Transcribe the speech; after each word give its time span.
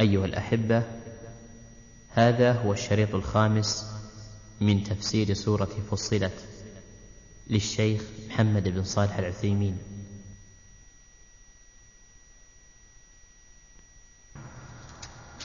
أيها 0.00 0.24
الأحبة 0.24 0.82
هذا 2.08 2.52
هو 2.52 2.72
الشريط 2.72 3.14
الخامس 3.14 3.86
من 4.60 4.84
تفسير 4.84 5.34
سورة 5.34 5.76
فصلت 5.90 6.44
للشيخ 7.46 8.02
محمد 8.28 8.68
بن 8.68 8.84
صالح 8.84 9.16
العثيمين. 9.16 9.78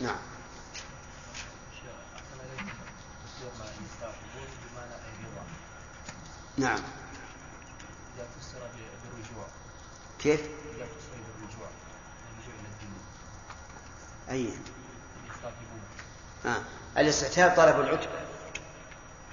نعم. 0.02 0.18
نعم. 6.58 6.80
كيف؟ 10.20 10.67
أي. 14.32 14.54
آه. 16.46 16.62
الاستعتاب 16.98 17.56
طلب 17.58 17.80
العتبة. 17.80 18.20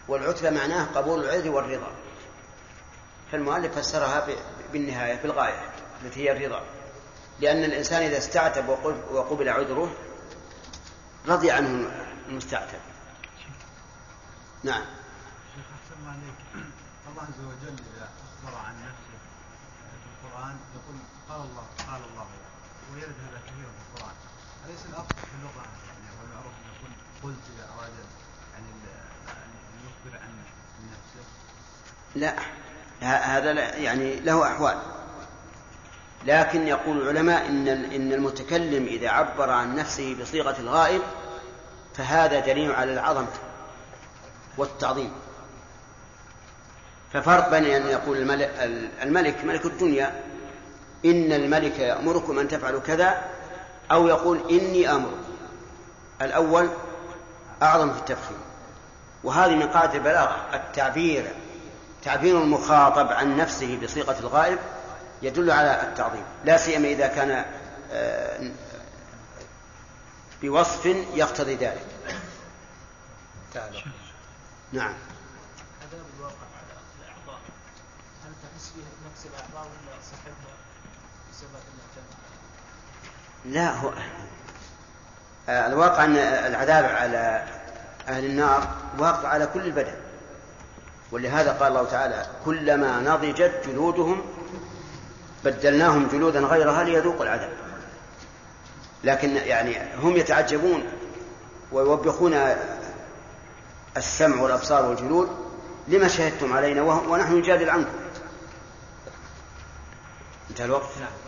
والعتبة 0.08 0.50
معناه 0.50 0.84
قبول 0.84 1.24
العذر 1.24 1.50
والرضا. 1.50 1.92
فالمؤلف 3.32 3.78
فسرها 3.78 4.26
بالنهاية 4.72 5.22
بالغاية 5.22 5.72
التي 6.04 6.20
هي 6.20 6.32
الرضا. 6.32 6.62
لأن 7.40 7.64
الإنسان 7.64 8.02
إذا 8.02 8.18
استعتب 8.18 8.68
وقبل 9.10 9.48
عذره 9.48 9.94
رضي 11.28 11.50
عنه 11.50 11.90
المستعتب. 12.28 12.78
نعم. 14.64 14.84
شيخ 15.54 15.64
أحسن 15.64 16.08
عليك. 16.08 16.66
الله 17.10 17.22
عز 17.22 17.40
وجل 17.40 17.76
إذا 17.96 18.08
أخبر 18.24 18.58
عن 18.58 18.74
نفسه 18.74 19.18
في 20.02 20.26
القرآن 20.26 20.56
يقول 20.74 20.96
قال 21.28 21.40
الله 21.40 21.66
قال 21.88 22.02
الله 22.10 22.26
ويرد 22.92 23.14
هذا 23.30 23.40
كثيرا 23.46 23.70
في 23.70 23.82
القرآن. 23.94 24.14
أليس 24.66 24.86
الأفضل 24.90 25.14
في 25.16 25.34
اللغة 25.38 25.64
يعني 25.88 26.20
والمعروف 26.20 26.52
أن 26.52 26.70
يقول 26.72 26.90
قلت 27.22 27.42
إذا 27.56 27.64
أراد 27.64 27.92
يعني 28.52 28.66
أن 29.72 29.86
يخبر 29.86 30.18
عن 30.22 30.30
نفسه. 30.92 31.26
لا 32.14 32.34
هذا 33.36 33.76
يعني 33.76 34.20
له 34.20 34.46
أحوال. 34.46 34.78
لكن 36.26 36.66
يقول 36.66 37.02
العلماء 37.02 37.46
إن 37.46 37.68
إن 37.68 38.12
المتكلم 38.12 38.86
إذا 38.86 39.08
عبر 39.08 39.50
عن 39.50 39.76
نفسه 39.76 40.16
بصيغة 40.20 40.60
الغائب 40.60 41.02
فهذا 41.94 42.40
دليل 42.40 42.72
على 42.72 42.92
العظمة 42.92 43.32
والتعظيم. 44.56 45.12
ففرق 47.12 47.50
بين 47.50 47.64
أن 47.64 47.86
يقول 47.86 48.18
الملك, 48.18 48.54
الملك 49.02 49.44
ملك 49.44 49.66
الدنيا 49.66 50.22
إن 51.04 51.32
الملك 51.32 51.78
يأمركم 51.78 52.38
أن 52.38 52.48
تفعلوا 52.48 52.80
كذا 52.80 53.33
أو 53.92 54.08
يقول 54.08 54.50
إني 54.50 54.90
آمركم 54.90 55.24
الأول 56.22 56.68
أعظم 57.62 57.92
في 57.92 57.98
التفخيم. 57.98 58.38
وهذه 59.24 59.54
من 59.54 59.68
قاعدة 59.68 59.94
البلاغة. 59.94 60.36
التعبير 60.54 61.32
تعبير 62.02 62.42
المخاطب 62.42 63.12
عن 63.12 63.36
نفسه 63.36 63.80
بصيغة 63.82 64.18
الغائب 64.20 64.58
يدل 65.22 65.50
على 65.50 65.82
التعظيم. 65.82 66.24
لا 66.44 66.56
سيما 66.56 66.88
إذا 66.88 67.06
كان 67.06 67.44
آه، 67.92 68.50
بوصف 70.42 70.86
يقتضي 71.14 71.54
ذلك. 71.54 71.86
تعالى. 73.54 73.82
نعم 74.72 74.94
عذاب 75.82 76.06
الواقع 76.18 76.46
على 76.58 76.74
الأعضاء 76.98 77.40
هل 78.24 78.32
تحس 78.42 78.72
فيه 78.74 78.82
نفس 79.10 79.26
الأعضاء 79.26 79.70
ولا 79.70 80.00
صاحبها 80.10 80.56
بسبب 81.30 81.50
المكان؟ 81.54 82.04
لا 83.44 83.72
هو 83.72 83.92
آه، 85.48 85.66
الواقع 85.66 86.04
أن 86.04 86.16
العذاب 86.16 86.84
على 86.84 87.44
أهل 88.08 88.24
النار 88.24 88.68
واقع 88.98 89.28
على 89.28 89.46
كل 89.46 89.60
البدن. 89.60 89.94
ولهذا 91.12 91.52
قال 91.52 91.68
الله 91.68 91.90
تعالى 91.90 92.26
كلما 92.44 93.00
نضجت 93.00 93.52
جلودهم 93.66 94.22
بدلناهم 95.44 96.08
جلودا 96.12 96.40
غيرها 96.40 96.84
ليذوقوا 96.84 97.22
العذاب. 97.22 97.52
لكن 99.04 99.36
يعني 99.36 99.76
هم 99.96 100.16
يتعجبون 100.16 100.84
ويوبخون 101.72 102.54
السمع 103.96 104.42
والأبصار 104.42 104.86
والجلود 104.86 105.28
لما 105.88 106.08
شهدتم 106.08 106.52
علينا 106.52 106.82
ونحن 106.82 107.38
نجادل 107.38 107.70
عنكم. 107.70 107.94
انتهى 110.50 110.64
الوقت؟ 110.64 110.88
نعم. 111.00 111.23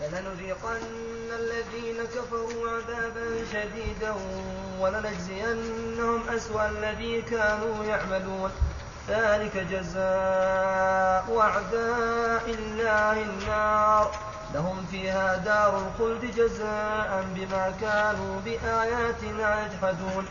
فلنذيقن 0.00 0.80
الذين 1.38 2.04
كفروا 2.04 2.70
عذابا 2.70 3.44
شديدا 3.52 4.14
ولنجزينهم 4.80 6.28
أسوأ 6.28 6.68
الذي 6.68 7.22
كانوا 7.22 7.84
يعملون. 7.84 8.50
ذلك 9.08 9.56
جزاء 9.56 11.38
أعداء 11.40 12.44
الله 12.58 13.22
النار. 13.22 14.10
لهم 14.54 14.86
فيها 14.90 15.36
دار 15.36 15.78
الخلد 15.78 16.34
جزاء 16.36 17.26
بما 17.34 17.74
كانوا 17.80 18.40
بآياتنا 18.40 19.66
يجحدون. 19.66 20.26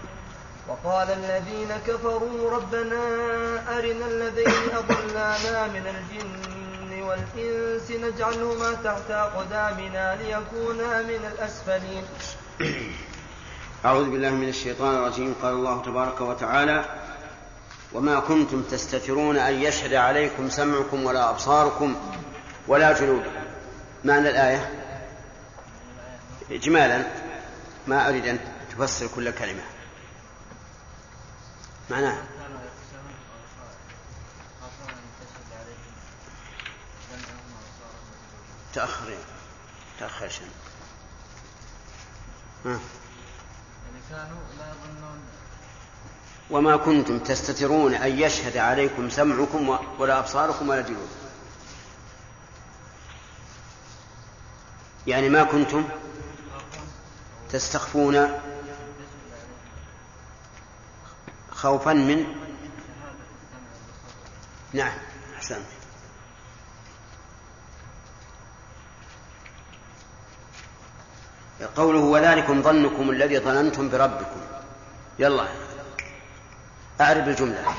وقال 0.67 1.09
الذين 1.09 1.77
كفروا 1.87 2.51
ربنا 2.51 3.03
أرنا 3.77 4.05
الذين 4.05 4.75
أضلانا 4.77 5.67
من 5.67 5.87
الجن 5.87 6.56
والإنس 7.07 7.91
نجعلهما 7.91 8.73
تحت 8.83 9.11
أقدامنا 9.11 10.15
ليكونا 10.15 11.01
من 11.01 11.31
الأسفلين. 11.33 12.03
أعوذ 13.85 14.09
بالله 14.09 14.29
من 14.29 14.49
الشيطان 14.49 14.95
الرجيم. 14.95 15.35
قال 15.41 15.53
الله 15.53 15.81
تبارك 15.81 16.21
وتعالى 16.21 16.85
وما 17.93 18.19
كنتم 18.19 18.61
تستترون 18.61 19.37
أن 19.37 19.53
يشهد 19.53 19.93
عليكم 19.93 20.49
سمعكم 20.49 21.05
ولا 21.05 21.29
أبصاركم 21.29 21.95
ولا 22.67 22.99
جلودكم 22.99 23.31
معنى 24.03 24.29
الآية؟ 24.29 24.69
إجمالا 26.51 27.07
ما 27.87 28.09
أريد 28.09 28.25
أن 28.25 28.39
تفسر 28.71 29.07
كل 29.15 29.31
كلمة. 29.31 29.63
معناها 31.89 32.23
تأخر 38.77 39.17
تأخر 39.99 40.29
شن 40.29 40.45
ها. 42.65 42.79
كانوا 44.09 44.37
لا 44.57 44.65
يظنون. 44.69 45.19
وما 46.49 46.77
كنتم 46.77 47.19
تستترون 47.19 47.93
أن 47.93 48.19
يشهد 48.19 48.57
عليكم 48.57 49.09
سمعكم 49.09 49.77
ولا 49.99 50.19
أبصاركم 50.19 50.69
ولا 50.69 50.81
جلودكم. 50.81 51.27
يعني 55.07 55.29
ما 55.29 55.43
كنتم 55.43 55.89
تستخفون 57.49 58.41
خوفا 61.51 61.93
من؟ 61.93 62.35
نعم 64.73 64.97
أحسنت. 65.35 65.76
قوله 71.65 71.99
وذلكم 71.99 72.61
ظنكم 72.61 73.09
الذي 73.09 73.39
ظننتم 73.39 73.89
بربكم. 73.89 74.41
يلا. 75.19 75.47
أعرب 77.01 77.27
الجملة. 77.27 77.73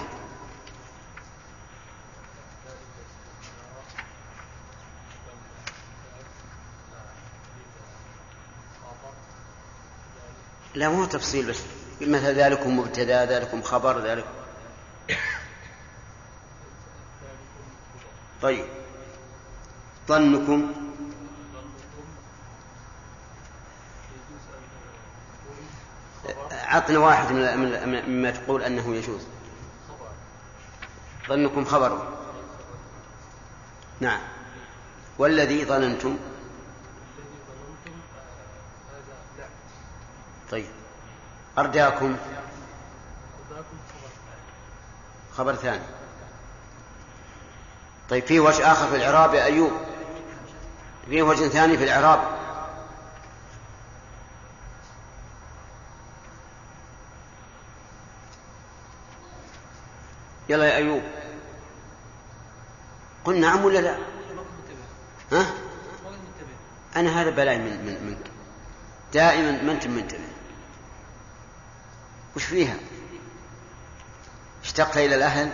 لا 10.75 10.88
مو 10.88 11.05
تفصيل 11.05 11.47
بس. 11.47 11.61
مثل 12.00 12.35
ذلكم 12.35 12.79
مبتدأ 12.79 13.25
ذلكم 13.25 13.62
خبر 13.62 14.00
ذلك. 14.00 14.25
طيب. 18.43 18.64
ظنكم 20.08 20.88
عطنا 26.69 26.99
واحد 26.99 27.32
من 27.32 28.09
مما 28.09 28.31
تقول 28.31 28.62
أنه 28.62 28.94
يجوز. 28.94 29.20
ظنكم 31.29 31.65
خبر. 31.65 32.09
نعم. 34.00 34.20
والذي 35.19 35.65
ظننتم؟ 35.65 36.19
طيب. 40.50 40.67
أرداكم؟ 41.59 42.17
خبر 45.37 45.55
ثاني. 45.55 45.82
طيب 48.11 48.26
في 48.26 48.41
وجه 48.41 48.73
آخر 48.73 48.88
في 48.88 48.97
الإعراب 48.97 49.35
يا 49.35 49.44
أيوب. 49.44 49.73
في 51.11 51.23
وجه 51.23 51.49
ثاني 51.49 51.79
في 51.79 51.85
الإعراب. 51.85 52.38
يلا 60.49 60.67
يا 60.67 60.77
أيوب. 60.77 61.03
قل 63.25 63.41
نعم 63.41 63.65
ولا 63.65 63.79
لا؟ 63.79 63.99
ها؟ 65.33 65.47
أنا 66.97 67.23
هذا 67.23 67.31
بلاي 67.31 67.59
من, 67.59 67.87
من 67.87 68.06
منك. 68.06 68.31
دائما 69.15 69.62
ما 69.62 69.73
أنت 69.73 69.87
منتبه. 69.87 70.29
وش 72.37 72.45
فيها؟ 72.45 72.77
اشتقت 74.65 74.97
إلى 74.97 75.15
الأهل؟ 75.15 75.50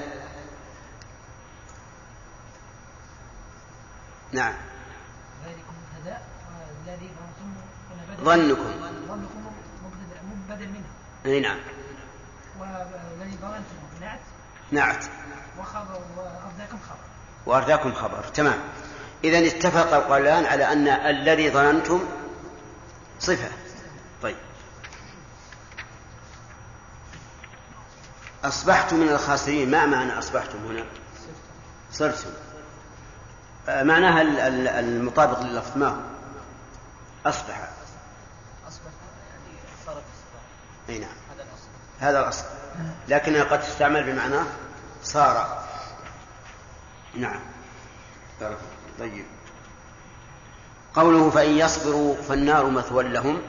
نعم. 4.33 4.55
ظنكم. 8.21 8.65
ظنكم 9.09 9.45
بدل 10.49 10.69
منه. 10.69 10.89
أي 11.27 11.41
نعم. 11.41 11.59
والذي 12.61 13.37
ظننتم 13.37 14.01
نعت. 14.01 14.21
نعت 14.71 15.05
وخبر 15.59 16.01
وارداكم 16.17 16.79
خبر. 16.89 16.99
وارداكم 17.47 17.95
خبر. 17.95 18.23
تمام. 18.35 18.59
اذا 19.25 19.39
اتفق 19.47 19.95
القولان 19.95 20.45
على 20.45 20.73
أن 20.73 20.89
الذي 20.89 21.51
ظننتم 21.51 22.05
صفة. 23.21 23.49
طيب. 24.23 24.37
اصبحتم 28.45 28.97
من 28.97 29.09
الخاسرين. 29.09 29.71
ما 29.71 29.87
معنى 29.87 30.19
أصبحتم 30.19 30.59
هنا؟ 30.59 30.85
صرتم. 31.93 32.31
آه، 33.69 33.83
معناها 33.83 34.23
المطابق 34.81 35.41
لللفظ 35.41 35.77
ما 35.77 35.89
هو؟ 35.89 36.01
أصبح. 37.27 37.69
أصبح 38.69 38.91
يعني 39.31 39.59
صارت 39.87 40.03
أي 40.89 40.99
نعم. 40.99 41.11
هذا 41.31 41.43
الأصل. 41.43 41.69
هذا 42.01 42.21
الأصل. 42.21 42.45
لكنها 43.09 43.45
قد 43.45 43.61
تستعمل 43.61 44.13
بمعنى 44.13 44.41
صار. 45.03 45.65
نعم. 47.15 47.41
طيب. 48.99 49.25
قوله 50.95 51.31
فإن 51.31 51.51
يصبروا 51.51 52.15
فالنار 52.15 52.71
مثوى 52.71 53.05
لهم. 53.05 53.43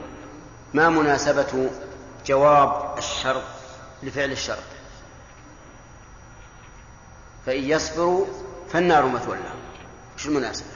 ما 0.74 0.88
مناسبة 0.88 1.70
جواب 2.26 2.98
الشرط 2.98 3.42
لفعل 4.02 4.32
الشرط؟ 4.32 4.62
فإن 7.46 7.62
يصبروا 7.64 8.26
فالنار 8.72 9.06
مثوى 9.06 9.36
لهم. 9.36 9.60
شو 10.16 10.28
المناسبة؟ 10.28 10.66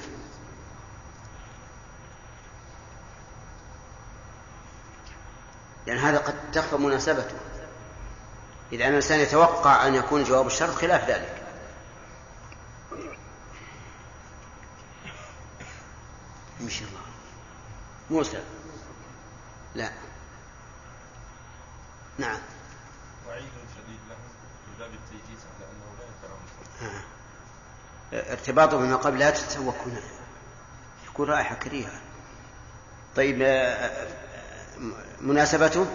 لأن 5.86 5.98
هذا 5.98 6.18
قد 6.18 6.34
تخفى 6.52 6.76
مناسبته. 6.76 7.49
إذا 8.72 8.84
أن 8.84 8.90
الإنسان 8.90 9.20
يتوقع 9.20 9.86
أن 9.86 9.94
يكون 9.94 10.24
جواب 10.24 10.46
الشرط 10.46 10.74
خلاف 10.74 11.10
ذلك. 11.10 11.42
مش 16.60 16.82
الله. 16.82 17.00
موسى. 18.10 18.42
لا. 19.74 19.90
نعم. 22.18 22.38
وعيد 23.28 23.44
شديد 23.44 24.00
له 24.08 24.16
في 24.64 24.78
باب 24.78 24.90
التيجيز 24.94 25.40
على 25.56 25.66
أنه 25.70 25.86
لا 25.98 26.04
يكره 26.04 26.38
آه. 28.22 28.32
ارتباطه 28.32 28.76
بما 28.76 28.96
قبل 28.96 29.18
لا 29.18 29.30
تتسوق 29.30 29.76
هنا 29.86 30.00
يكون 31.08 31.28
رائحة 31.30 31.54
كريهة. 31.54 32.00
طيب 33.16 33.42
آه، 33.42 34.06
مناسبته؟ 35.20 35.86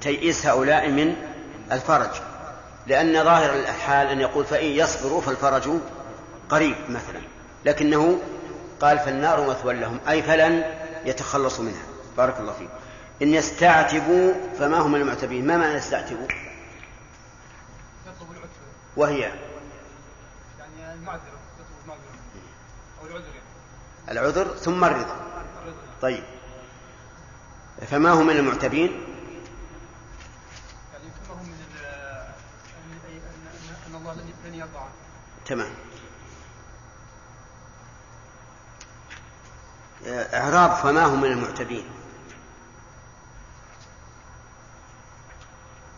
تيئيس 0.00 0.46
هؤلاء 0.46 0.90
من 0.90 1.29
الفرج. 1.72 2.10
لأن 2.86 3.24
ظاهر 3.24 3.54
الحال 3.54 4.06
أن 4.06 4.20
يقول 4.20 4.44
فإن 4.44 4.66
يصبروا 4.66 5.20
فالفرج 5.20 5.70
قريب 6.48 6.76
مثلا. 6.88 7.20
لكنه 7.64 8.20
قال 8.80 8.98
فالنار 8.98 9.50
مثوى 9.50 9.74
لهم 9.74 10.00
أي 10.08 10.22
فلن 10.22 10.64
يتخلصوا 11.04 11.64
منها. 11.64 11.82
بارك 12.16 12.40
الله 12.40 12.52
فيك. 12.52 12.70
إن 13.22 13.34
يستعتبوا 13.34 14.34
فما 14.58 14.78
هم 14.78 14.94
المعتبين. 14.94 15.46
ما 15.46 15.56
معنى 15.56 15.74
يستعتبوا؟ 15.74 16.26
وهي؟ 18.96 19.20
يعني 19.20 19.40
المعذرة 20.94 21.40
أو 23.00 23.06
العذر 23.06 23.24
العذر 24.08 24.56
ثم 24.56 24.84
الرضا. 24.84 25.16
طيب. 26.02 26.24
فما 27.86 28.12
هم 28.12 28.26
من 28.26 28.36
المعتبين 28.36 28.90
يعني 30.92 31.10
فما 31.28 31.34
هم 31.34 31.46
من 33.96 34.32
أن 34.46 34.49
عنه 34.62 34.90
تمام. 35.46 35.70
إعراب 40.34 40.76
فما 40.76 41.04
هم 41.04 41.20
من 41.20 41.32
المعتبين 41.32 41.88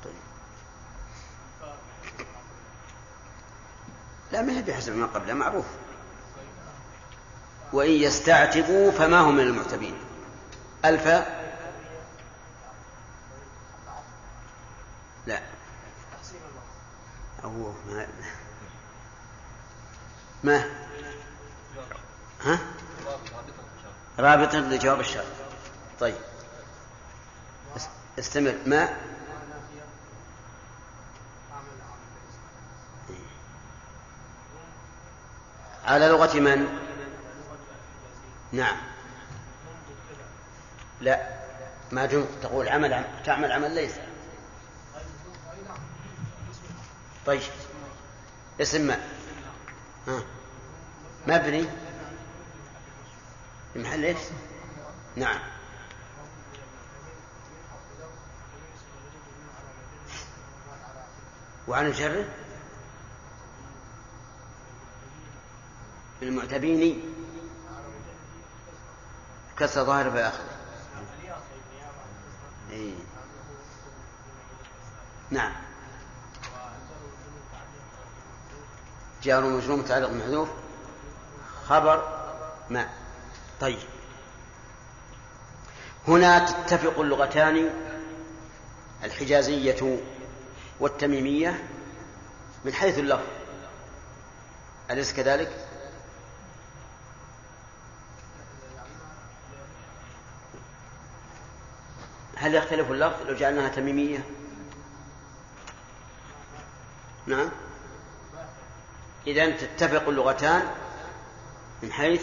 طيب. 0.04 0.14
لا 4.32 4.42
ما 4.42 4.52
هي 4.52 4.62
بحسب 4.62 4.96
ما 4.96 5.06
قبله 5.06 5.34
معروف. 5.34 5.66
وإن 7.72 7.90
يستعتبوا 7.90 8.90
فما 8.90 9.20
هم 9.20 9.36
من 9.36 9.42
المعتبين 9.42 9.94
ألف. 10.84 11.06
لا. 15.26 15.42
أو 17.44 17.72
ما 17.88 18.06
ما? 20.44 20.64
ها؟ 22.44 22.58
رابطا 24.18 24.56
لجواب 24.56 25.00
الشرط 25.00 25.24
طيب. 26.00 26.14
استمر. 28.18 28.54
ما؟ 28.66 28.96
على 35.84 36.08
لغة 36.08 36.40
من؟ 36.40 36.78
نعم. 38.52 38.76
لا. 41.00 41.42
ما 41.92 42.06
دمت 42.06 42.28
تقول 42.42 42.68
عمل 42.68 43.04
تعمل 43.24 43.52
عمل 43.52 43.74
ليس. 43.74 43.94
طيب. 47.26 47.42
اسم 48.60 48.86
ما؟ 48.86 49.21
ها. 50.08 50.22
مبني 51.26 51.66
محل 53.76 54.04
إيش؟ 54.04 54.18
نعم. 55.16 55.38
وعن 61.68 61.86
الجر؟ 61.86 62.24
المعتبين 66.22 67.02
كسر 69.58 69.84
ظاهر 69.84 70.10
في 70.10 70.20
آخره. 70.20 70.50
إيه. 72.70 72.94
نعم. 75.30 75.61
جار 79.22 79.44
ومجرور 79.44 79.76
متعلق 79.76 80.10
محذوف 80.10 80.48
خبر 81.66 82.22
ما 82.70 82.88
طيب 83.60 83.78
هنا 86.08 86.38
تتفق 86.38 87.00
اللغتان 87.00 87.70
الحجازية 89.04 89.98
والتميمية 90.80 91.68
من 92.64 92.72
حيث 92.72 92.98
اللفظ 92.98 93.26
أليس 94.90 95.12
كذلك؟ 95.12 95.66
هل 102.36 102.54
يختلف 102.54 102.90
اللفظ 102.90 103.22
لو 103.26 103.34
جعلناها 103.34 103.68
تميمية؟ 103.68 104.24
نعم 107.26 107.48
إذا 109.26 109.50
تتفق 109.50 110.08
اللغتان 110.08 110.62
من 111.82 111.92
حيث 111.92 112.22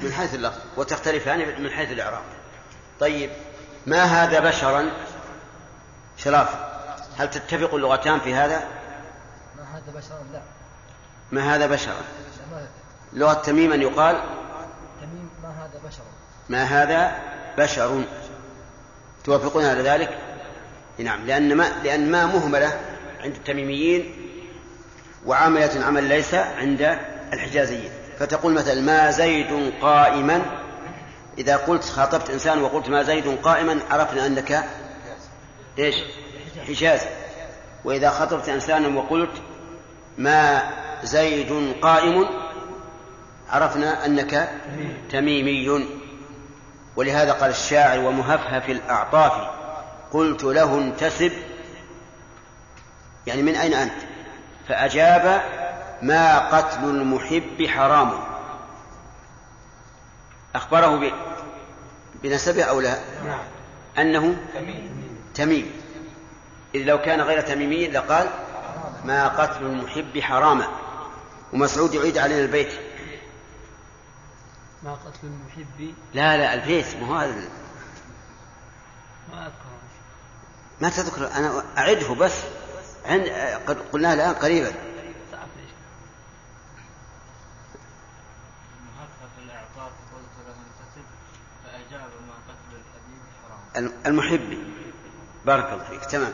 من 0.00 0.12
حيث 0.12 0.34
اللفظ 0.34 0.60
وتختلفان 0.76 1.62
من 1.62 1.70
حيث 1.70 1.90
الإعراب. 1.90 2.22
طيب 3.00 3.30
ما 3.86 4.02
هذا 4.02 4.40
بشرا؟ 4.40 4.90
شراف 6.16 6.48
هل 7.16 7.30
تتفق 7.30 7.74
اللغتان 7.74 8.20
في 8.20 8.34
هذا؟ 8.34 8.68
ما 9.56 9.64
هذا 9.76 9.98
بشرا؟ 9.98 10.24
لا. 10.32 10.40
ما 11.32 11.54
هذا 11.54 11.66
بشرا؟ 11.66 12.02
لغة 13.12 13.34
تميم 13.34 13.72
أن 13.72 13.82
يقال؟ 13.82 14.16
تميم 15.00 15.30
ما 15.42 15.48
هذا 15.48 15.88
بشر 15.88 16.02
ما 16.48 16.62
هذا 16.62 17.18
بشر؟ 17.58 18.04
توافقون 19.24 19.64
على 19.64 19.82
ذلك؟ 19.82 20.18
نعم 20.98 21.26
لأن 21.26 21.56
ما 21.56 21.82
لأن 21.84 22.10
ما 22.10 22.26
مهملة 22.26 22.80
عند 23.20 23.34
التميميين 23.34 24.31
وعاملة 25.26 25.84
عمل 25.84 26.04
ليس 26.04 26.34
عند 26.34 26.98
الحجازيين. 27.32 27.90
فتقول 28.18 28.52
مثلا 28.52 28.80
ما 28.80 29.10
زيد 29.10 29.72
قائما 29.82 30.42
إذا 31.38 31.56
قلت 31.56 31.84
خاطبت 31.84 32.30
إنسان 32.30 32.62
وقلت 32.62 32.88
ما 32.88 33.02
زيد 33.02 33.38
قائما 33.42 33.78
عرفنا 33.90 34.26
أنك 34.26 34.64
إيش؟ 35.78 35.94
حجاز. 36.68 37.00
وإذا 37.84 38.10
خاطبت 38.10 38.48
إنسانا 38.48 38.98
وقلت 38.98 39.32
ما 40.18 40.70
زيد 41.02 41.74
قائم 41.82 42.28
عرفنا 43.50 44.06
أنك 44.06 44.50
تميمي. 45.10 45.86
ولهذا 46.96 47.32
قال 47.32 47.50
الشاعر 47.50 47.98
ومهفهف 48.00 48.70
الأعطاف 48.70 49.32
قلت 50.12 50.44
له 50.44 50.78
انتسب. 50.78 51.32
يعني 53.26 53.42
من 53.42 53.56
أين 53.56 53.74
أنت؟ 53.74 54.11
فأجاب 54.68 55.42
ما 56.02 56.38
قتل 56.38 56.84
المحب 56.84 57.66
حرام. 57.66 58.12
أخبره 60.54 61.12
بنسبه 62.22 62.64
أو 62.64 62.80
لا؟ 62.80 62.98
أنه 63.98 64.36
تميم. 65.34 65.72
إذ 66.74 66.80
لو 66.80 66.98
كان 66.98 67.20
غير 67.20 67.40
تميمي 67.40 67.88
لقال 67.88 68.28
ما 69.04 69.28
قتل 69.28 69.66
المحب 69.66 70.20
حراما 70.20 70.68
ومسعود 71.52 71.94
يعيد 71.94 72.18
علينا 72.18 72.40
البيت. 72.40 72.72
ما 74.82 74.94
قتل 74.94 75.18
المحب؟ 75.22 75.94
لا 76.14 76.36
لا 76.36 76.54
البيت. 76.54 76.96
ما 76.96 77.06
هو 77.06 77.14
هذا؟ 77.14 77.48
ما 79.32 79.46
أذكر 79.46 79.52
ما 80.80 80.88
تذكر. 80.88 81.36
أنا 81.36 81.62
أعده 81.78 82.14
بس. 82.14 82.42
عند 83.06 83.28
قد 83.66 83.78
قلناها 83.92 84.14
الآن 84.14 84.34
قريبا. 84.34 84.70
تعرف 84.70 85.48
ليش 85.56 85.70
مهفف 88.96 89.38
الإعطاف 89.38 89.92
قلت 90.14 90.34
له 90.46 90.54
انتسب 90.54 91.06
فأجاب 91.64 92.10
ما 92.28 92.34
قتل 92.48 92.76
الحبيب 92.76 93.22
حرام 93.42 93.92
المحب. 94.06 94.58
بارك 95.46 95.72
الله 95.72 95.84
فيك. 95.84 96.04
تمام. 96.04 96.32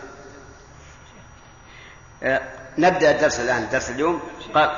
آه، 2.23 2.41
نبدأ 2.79 3.11
الدرس 3.11 3.41
الآن 3.41 3.69
درس 3.69 3.91
اليوم. 3.91 4.21
قال 4.55 4.69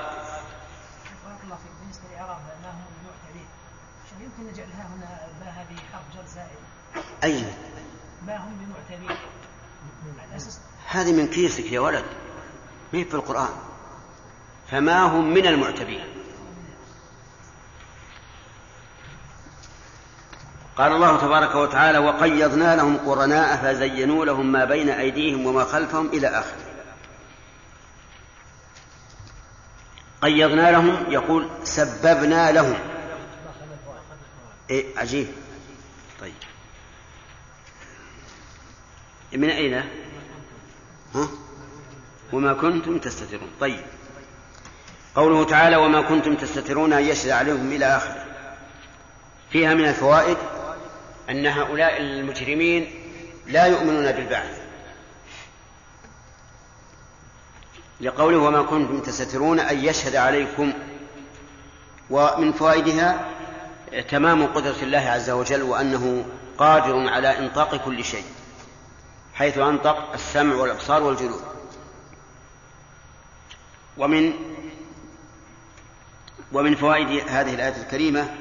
بارك 1.25 1.41
الله 1.45 1.57
فيك. 1.57 1.71
لإعراب 2.13 2.39
ما 2.63 2.71
المعتدين 3.01 3.49
شو 4.11 4.15
يمكن 4.25 4.53
نجعلها 4.53 4.87
هنا 4.87 5.29
ما 5.41 5.51
هذه 5.51 5.77
حرف 5.93 6.03
جر 6.15 6.27
زائد؟ 6.27 6.59
أين 7.25 7.55
ما 8.27 8.37
هم 8.37 8.53
بمعتدين 8.55 9.17
على 10.19 10.37
أساس 10.37 10.61
هذه 10.91 11.13
من 11.13 11.27
كيسك 11.27 11.73
يا 11.73 11.81
ولد. 11.81 12.05
ما 12.93 12.99
هي 12.99 13.05
في 13.05 13.15
القرآن؟ 13.15 13.49
فما 14.71 15.03
هم 15.03 15.35
من 15.35 15.47
المعتبين. 15.47 16.05
قال 20.77 20.93
الله 20.93 21.17
تبارك 21.21 21.55
وتعالى 21.55 21.99
وقيضنا 21.99 22.77
لهم 22.77 22.97
قرناء 22.97 23.57
فزينوا 23.57 24.25
لهم 24.25 24.53
ما 24.53 24.65
بين 24.65 24.89
أيديهم 24.89 25.47
وما 25.47 25.65
خلفهم 25.65 26.07
إلى 26.07 26.29
آخره. 26.29 26.71
قيضنا 30.23 30.71
لهم 30.71 31.13
يقول 31.13 31.49
سببنا 31.65 32.53
لهم. 32.53 32.79
إيه 34.71 34.99
عجيب. 34.99 35.29
طيب. 36.21 36.35
من 39.33 39.51
أين؟ 39.51 40.00
ها؟ 41.15 41.29
وما 42.33 42.53
كنتم 42.53 42.99
تستترون. 42.99 43.51
طيب. 43.61 43.85
قوله 45.15 45.45
تعالى 45.45 45.77
وما 45.77 46.01
كنتم 46.01 46.35
تستترون 46.35 46.93
أن 46.93 47.03
يشهد 47.03 47.31
عليهم 47.31 47.73
إلى 47.73 47.87
آخره. 47.97 48.25
فيها 49.51 49.75
من 49.75 49.89
الفوائد 49.89 50.37
أن 51.31 51.47
هؤلاء 51.47 52.01
المجرمين 52.01 52.91
لا 53.47 53.67
يؤمنون 53.67 54.13
بالبعث. 54.13 54.61
لقوله 58.01 58.39
وما 58.39 58.63
كنتم 58.63 59.01
تستترون 59.01 59.61
أن 59.61 59.85
يشهد 59.85 60.17
عليكم. 60.17 60.73
ومن 62.11 62.53
فوائدها 62.53 63.29
تمام 64.09 64.47
قدرة 64.47 64.77
الله 64.83 64.99
عز 64.99 65.31
وجل 65.31 65.63
وأنه 65.63 66.25
قادر 66.59 67.09
على 67.09 67.39
إنطاق 67.39 67.77
كل 67.77 68.05
شيء. 68.05 68.25
حيث 69.41 69.59
أنطق 69.59 70.13
السمع 70.15 70.55
والأبصار 70.55 71.03
والجلود. 71.03 71.43
ومن 73.99 74.33
ومن 76.53 76.75
فوائد 76.75 77.29
هذه 77.29 77.55
الآية 77.55 77.83
الكريمة 77.83 78.35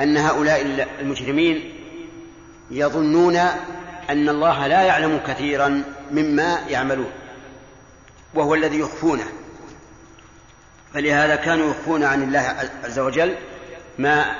أن 0.00 0.16
هؤلاء 0.16 0.86
المجرمين 1.00 1.74
يظنون 2.70 3.36
أن 4.10 4.28
الله 4.28 4.66
لا 4.66 4.82
يعلم 4.82 5.20
كثيرا 5.26 5.84
مما 6.10 6.60
يعملون 6.68 7.12
وهو 8.34 8.54
الذي 8.54 8.78
يخفونه. 8.78 9.26
فلهذا 10.94 11.36
كانوا 11.36 11.70
يخفون 11.70 12.04
عن 12.04 12.22
الله 12.22 12.70
عز 12.84 12.98
وجل 12.98 13.36
ما 13.98 14.36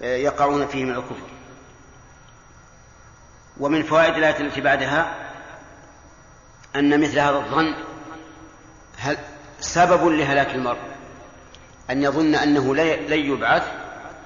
يقعون 0.00 0.66
فيه 0.66 0.84
من 0.84 0.94
الكفر. 0.94 1.35
ومن 3.60 3.82
فوائد 3.82 4.14
الآية 4.14 4.40
التي 4.40 4.60
بعدها 4.60 5.14
أن 6.76 7.00
مثل 7.00 7.18
هذا 7.18 7.36
الظن 7.36 7.74
هل 8.98 9.16
سبب 9.60 10.06
لهلاك 10.06 10.54
المرء. 10.54 10.78
أن 11.90 12.02
يظن 12.02 12.34
أنه 12.34 12.74
لن 12.74 13.32
يبعث 13.32 13.62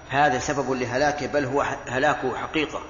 هذا 0.08 0.38
سبب 0.38 0.72
لهلاكه 0.72 1.26
بل 1.26 1.44
هو 1.44 1.66
هلاكه 1.88 2.36
حقيقة. 2.36 2.82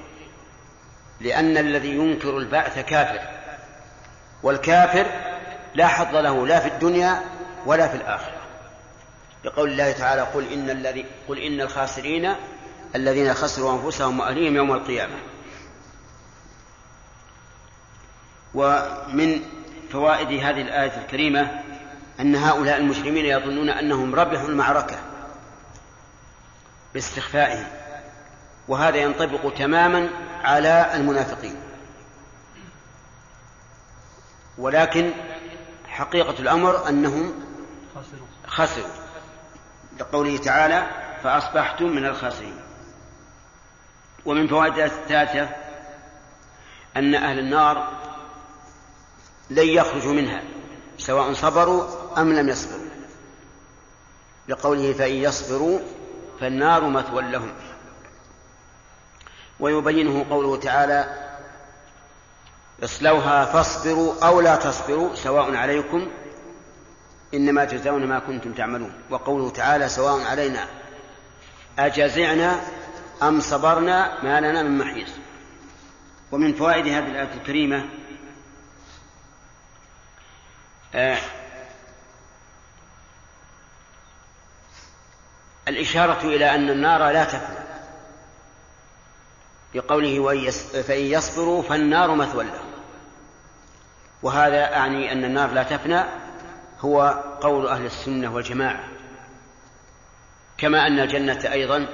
لأن 1.21 1.57
الذي 1.57 1.95
ينكر 1.95 2.39
البعث 2.39 2.79
كافر 2.79 3.21
والكافر 4.43 5.07
لا 5.75 5.87
حظ 5.87 6.17
له 6.17 6.47
لا 6.47 6.61
في 6.61 6.69
الدنيا 6.69 7.23
ولا 7.67 7.89
في 7.89 7.97
الآخرة. 7.97 8.41
لقول 9.45 9.71
الله 9.71 9.93
تعالى 9.93 10.23
قل 10.23 10.53
إن 10.53 10.71
الذي 10.71 11.07
قل 11.29 11.39
إن 11.39 11.61
الخاسرين 11.61 12.35
الذين 12.95 13.35
خسروا 13.35 13.73
أنفسهم 13.73 14.21
وأهليهم 14.21 14.57
يوم 14.57 14.73
القيامة. 14.73 15.15
ومن 18.55 19.41
فوائد 19.93 20.29
هذه 20.29 20.61
الآية 20.61 21.01
الكريمة 21.03 21.63
أن 22.21 22.37
هؤلاء 22.37 22.77
المسلمين 22.77 23.25
يظنون 23.25 23.69
أنهم 23.69 24.15
ربحوا 24.15 24.49
المعركة 24.49 24.99
باستخفائهم 26.95 27.67
وهذا 28.69 28.97
ينطبق 28.97 29.55
تماما 29.55 30.11
على 30.45 30.95
المنافقين. 30.95 31.57
ولكن 34.59 35.11
حقيقة 35.89 36.39
الأمر 36.39 36.89
أنهم 36.89 37.33
خسروا. 38.47 39.01
لقوله 40.01 40.37
تعالى 40.37 40.87
فأصبحتم 41.23 41.87
من 41.87 42.07
الخاسرين. 42.07 42.61
ومن 44.25 44.49
فوائد 44.49 44.79
الثالثة 44.79 45.49
أن 46.97 47.15
أهل 47.15 47.39
النار 47.39 48.00
لن 49.51 49.69
يخرجوا 49.69 50.13
منها 50.13 50.43
سواء 50.99 51.33
صبروا 51.33 51.85
أم 52.19 52.33
لم 52.33 52.49
يصبروا. 52.49 52.91
لقوله 54.49 54.93
فإن 54.93 55.13
يصبروا 55.13 55.79
فالنار 56.41 56.89
مثوى 56.89 57.23
لهم. 57.23 57.53
ويبينه 59.61 60.27
قوله 60.31 60.57
تعالى 60.57 61.31
اصلوها 62.85 63.45
فاصبروا 63.45 64.15
أو 64.27 64.41
لا 64.41 64.57
تصبروا 64.57 65.15
سواء 65.15 65.55
عليكم. 65.55 66.09
إنما 67.35 67.65
تجزون 67.65 68.07
ما 68.07 68.19
كنتم 68.19 68.53
تعملون. 68.53 68.93
وقوله 69.11 69.51
تعالى 69.51 69.89
سواء 69.89 70.25
علينا 70.25 70.67
أجزعنا 71.79 72.61
أم 73.23 73.41
صبرنا 73.41 74.25
ما 74.25 74.41
لنا 74.41 74.63
من 74.63 74.79
محيص. 74.79 75.11
ومن 76.33 76.55
فوائد 76.55 76.87
هذه 76.87 77.07
الآية 77.07 77.35
الكريمة 77.35 78.00
آه 80.95 81.19
الإشارة 85.69 86.21
إلى 86.25 86.55
أن 86.55 86.71
النار 86.71 87.11
لا 87.11 87.25
تفنى. 87.25 87.61
بقوله 89.75 90.51
فإن 90.83 91.05
يصبروا 91.05 91.63
فالنار 91.63 92.15
مثوى 92.15 92.45
لهم. 92.45 92.71
وهذا 94.23 94.77
أعني 94.77 95.13
أن 95.13 95.25
النار 95.25 95.51
لا 95.51 95.63
تفنى 95.63 96.05
هو 96.81 97.25
قول 97.41 97.67
أهل 97.67 97.87
السنة 97.87 98.35
والجماعة. 98.35 98.85
كما 100.59 100.87
أن 100.87 101.01
الجنة 101.01 101.53
أيضا 101.53 101.87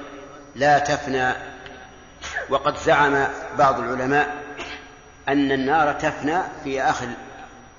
لا 0.55 0.79
تفنى. 0.79 1.33
وقد 2.49 2.77
زعم 2.77 3.27
بعض 3.57 3.79
العلماء 3.79 4.43
أن 5.27 5.51
النار 5.51 5.93
تفنى 5.93 6.41
في 6.63 6.81
آخر 6.81 7.07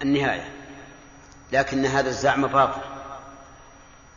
النهاية. 0.03 0.58
لكن 1.53 1.87
هذا 1.87 2.09
الزعم 2.09 2.47
باطل. 2.47 2.81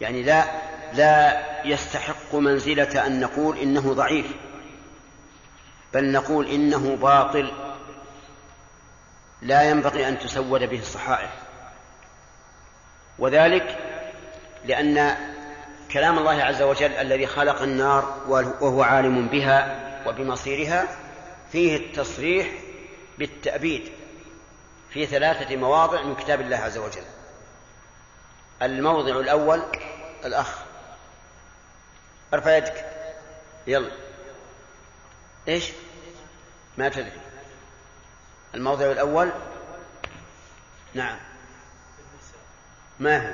يعني 0.02 0.24
لا 0.24 0.46
لا 0.94 1.42
يستحق 1.66 2.36
منزلة 2.36 3.08
أن 3.08 3.20
نقول 3.20 3.58
إنه 3.58 3.94
ضعيف 3.94 4.26
بل 5.94 6.12
نقول 6.12 6.48
إنه 6.48 6.96
باطل. 6.96 7.52
لا 9.42 9.70
ينبغي 9.70 10.08
أن 10.08 10.20
تسود 10.20 10.64
به 10.64 10.80
الصحائف. 10.80 11.30
وذلك 13.20 13.78
لأن 14.66 15.18
كلام 15.92 16.18
الله 16.18 16.44
عز 16.44 16.62
وجل 16.62 16.92
الذي 16.92 17.28
خلق 17.28 17.62
النار 17.62 18.18
وهو 18.62 18.84
عالم 18.84 19.28
بها 19.28 19.78
وبمصيرها 20.08 20.88
فيه 21.52 21.78
التصريح 21.78 22.48
بالتأبيد 23.18 23.92
في 24.90 25.06
ثلاثة 25.06 25.56
مواضع 25.56 26.04
من 26.04 26.16
كتاب 26.16 26.42
الله 26.42 26.58
عز 26.58 26.78
وجل. 26.78 27.04
الموضع 28.62 29.20
الأول 29.20 29.62
الأخ. 30.25 30.60
ارفع 32.34 32.58
يدك. 32.58 32.86
يلا. 33.68 33.91
إيش؟ 35.48 35.72
ما 36.77 36.89
تدري. 36.89 37.22
الموضع 38.56 38.91
الأول. 38.91 39.32
نعم. 40.94 41.18
ما 43.00 43.27
هو؟ 43.27 43.34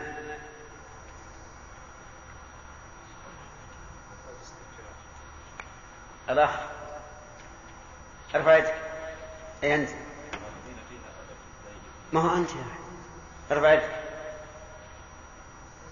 الأخ. 6.30 6.52
ارفع 8.36 8.58
يدك. 8.58 8.76
أي 9.64 9.76
أنت؟ 9.76 9.90
ما 12.14 12.22
هو 12.22 12.38
أنت 12.38 12.50
يا 12.50 12.62
أخي؟ 12.62 12.80
ارفع 13.52 13.74
يدك. 13.74 14.07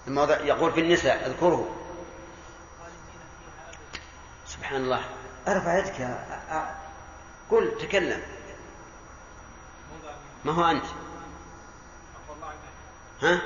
الموضع 0.07 0.39
يقول 0.39 0.71
في 0.71 0.79
النساء 0.79 1.27
أذكره. 1.27 1.75
سبحان 4.47 4.81
الله. 4.81 5.05
أرفع 5.47 5.77
يدك. 5.77 6.17
قل 7.51 7.77
تكلم. 7.81 8.21
ما 10.45 10.51
هو 10.51 10.65
أنت؟ 10.65 10.85
ها؟ 13.21 13.41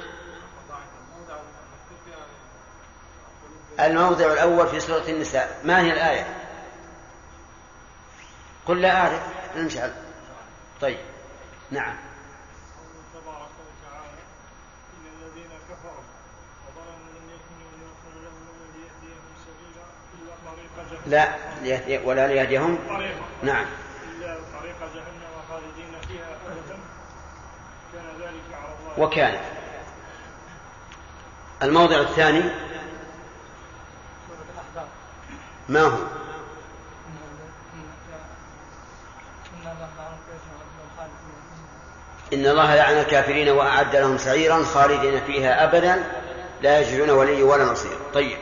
الموضع 3.80 4.34
الأول 4.34 4.68
في 4.68 4.80
سورة 4.80 5.10
النساء. 5.10 5.62
ما 5.64 5.80
هي 5.80 5.94
الآية؟ 5.94 6.36
قل 8.66 8.82
لا 8.82 9.02
أعرف. 9.02 9.22
انشغل 9.56 9.92
طيب. 10.82 11.00
نعم 11.72 11.96
تبارك 13.14 13.50
وتعالى 13.60 14.22
إن 14.94 15.06
الذين 15.06 15.52
كفروا 15.70 16.04
وظلموا 16.66 17.10
لم 17.16 17.26
يكن 17.30 17.56
يغفر 17.82 18.14
لهم 18.24 18.44
ولا 18.50 18.68
ليهديهم 18.74 19.34
سبيلا 19.46 19.86
إلا 20.14 20.34
طريق 20.52 20.74
جهنم 20.92 20.99
لا 21.10 21.36
ولا 22.04 22.28
ليهديهم؟ 22.28 22.80
طريقا 22.90 23.22
نعم. 23.44 23.66
طريق 24.60 24.76
جهنم 24.80 26.02
فيها 26.08 26.38
كان 27.94 28.06
ذلك 28.20 28.54
على 28.54 28.74
الله 28.80 29.06
وكان. 29.06 29.38
الموضع 31.64 32.02
الثاني 32.02 32.44
ما 35.70 35.82
هو؟ 35.82 35.98
إن 42.34 42.46
الله 42.46 42.76
لعن 42.76 42.94
الكافرين 42.94 43.50
وأعد 43.50 43.96
لهم 43.96 44.18
سعيرا 44.18 44.64
خالدين 44.64 45.22
فيها 45.26 45.64
أبدا 45.64 46.04
لا 46.62 46.80
يجدون 46.80 47.10
ولي 47.10 47.44
ولا 47.44 47.64
نصير. 47.64 47.98
طيب. 48.14 48.38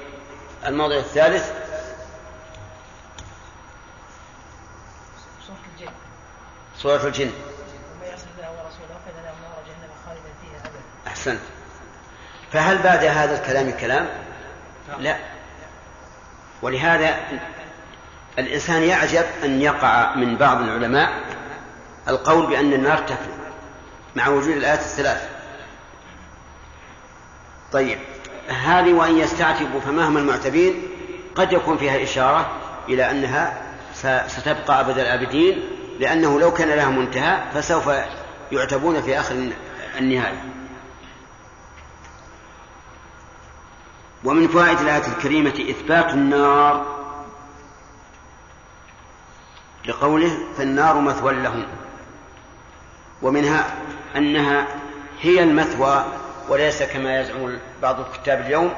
الموضع 0.66 0.96
الثالث 0.96 1.52
سورة 5.48 5.58
الجن 5.58 5.58
سورة 5.58 5.58
الجن 5.76 5.92
وما 5.92 5.92
يعصي 5.92 5.96
الله 5.96 5.96
ورسوله 5.96 5.96
فإن 5.96 5.96
له 5.96 5.96
نار 5.96 5.96
جهنم 5.96 5.96
خالدا 6.48 6.67
فيها 10.42 10.60
أبدا 10.60 10.80
أحسنت. 11.08 11.40
فهل 12.52 12.78
بعد 12.78 13.04
هذا 13.04 13.42
الكلام 13.42 13.72
كلام؟ 13.72 14.08
لا. 15.00 15.18
ولهذا 16.62 17.16
الإنسان 18.40 18.84
يعجب 18.84 19.26
أن 19.44 19.62
يقع 19.62 20.16
من 20.16 20.38
بعض 20.38 20.62
العلماء 20.62 21.10
القول 22.08 22.48
بأن 22.48 22.74
النار 22.74 22.98
تفنى 22.98 23.34
مع 24.16 24.28
وجود 24.28 24.58
الآيات 24.58 24.80
الثلاث. 24.80 25.30
طيب. 27.72 28.00
هذه 28.48 28.94
وإن 28.94 29.18
يستعتبوا 29.18 29.80
فما 29.80 30.08
هم 30.08 30.18
المعتبين 30.18 30.84
قد 31.36 31.54
يكون 31.54 31.78
فيها 31.78 32.04
إشارة 32.04 32.52
إلى 32.90 33.12
أنها 33.12 33.62
ستبقى 34.28 34.80
أبد 34.80 35.00
الآبدين 35.00 35.77
لأنه 36.00 36.40
لو 36.40 36.54
كان 36.54 36.70
لها 36.70 36.90
منتهى 36.90 37.52
فسوف 37.54 37.90
يعتبون 38.52 39.02
في 39.02 39.20
آخر 39.20 39.52
النهاية. 40.00 40.44
ومن 44.24 44.48
فوائد 44.48 44.80
الآية 44.80 45.08
الكريمة 45.08 45.66
إثبات 45.70 46.14
النار 46.14 46.98
لقوله 49.86 50.38
فالنار 50.58 51.00
مثوى 51.00 51.34
لهم 51.34 51.68
ومنها 53.22 53.66
أنها 54.16 54.68
هي 55.22 55.44
المثوى 55.44 56.06
وليس 56.50 56.84
كما 56.84 57.20
يزعم 57.20 57.60
بعض 57.82 58.00
الكتاب 58.00 58.42
اليوم 58.42 58.74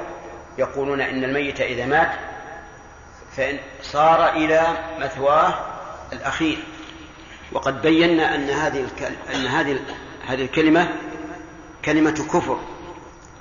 يقولون 0.57 1.01
إن 1.01 1.23
الميت 1.23 1.61
إذا 1.61 1.85
مات 1.85 2.11
فإن 3.37 3.59
صار 3.81 4.29
إلى 4.29 4.67
مثواه 4.99 5.53
الأخير. 6.13 6.57
وقد 7.51 7.81
بينا 7.81 8.35
أن 8.35 8.49
هذه. 8.49 8.87
أن 9.35 9.47
هذه 9.47 9.79
هذه 10.27 10.41
الكلمة 10.41 10.89
كلمة 11.85 12.11
كفر. 12.11 12.59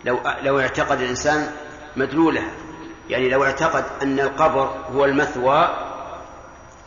لو 0.05 0.21
لو 0.43 0.61
اعتقد 0.61 1.01
الإنسان 1.01 1.51
مدلولها. 1.97 2.51
يعني 3.09 3.29
لو 3.29 3.45
اعتقد 3.45 3.85
أن 4.03 4.21
القبر 4.21 4.75
هو 4.95 5.05
المثوى 5.05 5.69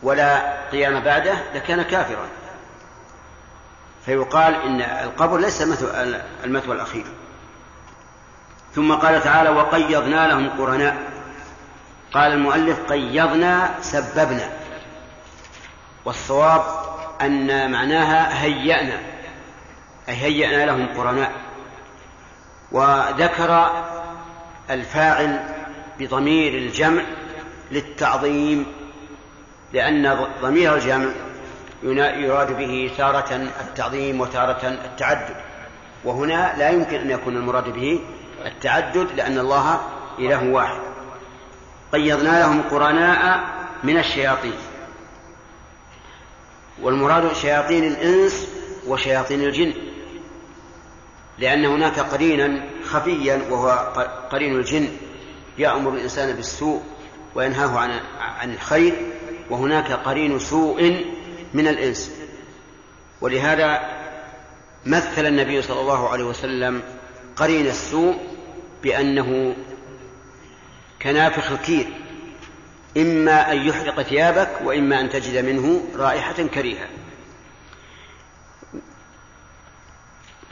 ولا 0.02 0.60
قيام 0.70 1.00
بعده 1.00 1.34
لكان 1.54 1.82
كافرا. 1.82 2.28
فيقال 4.04 4.54
إن 4.54 4.80
القبر 4.80 5.38
ليس 5.38 5.62
مثوى 5.62 6.20
المثوى 6.44 6.74
الأخير. 6.74 7.04
ثم 8.74 8.92
قال 8.92 9.22
تعالى 9.22 9.50
وقيضنا 9.50 10.28
لهم 10.28 10.50
قرناء. 10.50 10.96
قال 12.12 12.32
المؤلف 12.32 12.80
قيضنا 12.92 13.74
سببنا. 13.80 14.50
والصواب 16.04 16.81
أن 17.26 17.70
معناها 17.70 18.42
هيأنا 18.42 18.98
أي 20.08 20.14
هيأنا 20.14 20.66
لهم 20.66 20.88
قرناء. 20.96 21.32
وذكر 22.72 23.70
الفاعل 24.70 25.40
بضمير 26.00 26.54
الجمع 26.54 27.02
للتعظيم 27.70 28.66
لأن 29.72 30.26
ضمير 30.42 30.74
الجمع 30.74 31.08
يراد 31.82 32.58
به 32.58 32.90
تارة 32.98 33.50
التعظيم 33.60 34.20
وتارة 34.20 34.68
التعدد. 34.68 35.36
وهنا 36.04 36.54
لا 36.58 36.70
يمكن 36.70 36.96
أن 36.96 37.10
يكون 37.10 37.36
المراد 37.36 37.68
به 37.68 38.00
التعدد 38.46 39.08
لأن 39.16 39.38
الله 39.38 39.80
إله 40.18 40.44
واحد. 40.44 40.80
قيضنا 41.92 42.40
لهم 42.40 42.62
قرناء 42.70 43.40
من 43.82 43.98
الشياطين. 43.98 44.54
والمراد 46.82 47.32
شياطين 47.32 47.84
الإنس 47.84 48.48
وشياطين 48.86 49.40
الجن 49.42 49.74
لأن 51.38 51.64
هناك 51.64 51.98
قرينا 51.98 52.64
خفيا 52.84 53.42
وهو 53.50 53.70
قرين 54.30 54.56
الجن 54.56 54.88
يأمر 55.58 55.94
الإنسان 55.94 56.36
بالسوء 56.36 56.82
وينهاه 57.34 57.78
عن 57.78 57.90
عن 58.20 58.54
الخير 58.54 58.92
وهناك 59.50 59.92
قرين 59.92 60.38
سوء 60.38 61.04
من 61.54 61.68
الإنس. 61.68 62.12
ولهذا 63.20 63.80
مثل 64.86 65.26
النبي 65.26 65.62
صلى 65.62 65.80
الله 65.80 66.08
عليه 66.08 66.24
وسلم 66.24 66.82
قرين 67.36 67.66
السوء 67.66 68.14
بأنه 68.82 69.56
كنافخ 71.02 71.50
الكير. 71.52 71.86
إما 72.96 73.52
أن 73.52 73.68
يحرق 73.68 74.02
ثيابك 74.02 74.50
وإما 74.64 75.00
أن 75.00 75.08
تجد 75.08 75.44
منه 75.44 75.84
رائحة 75.96 76.42
كريهة. 76.42 76.88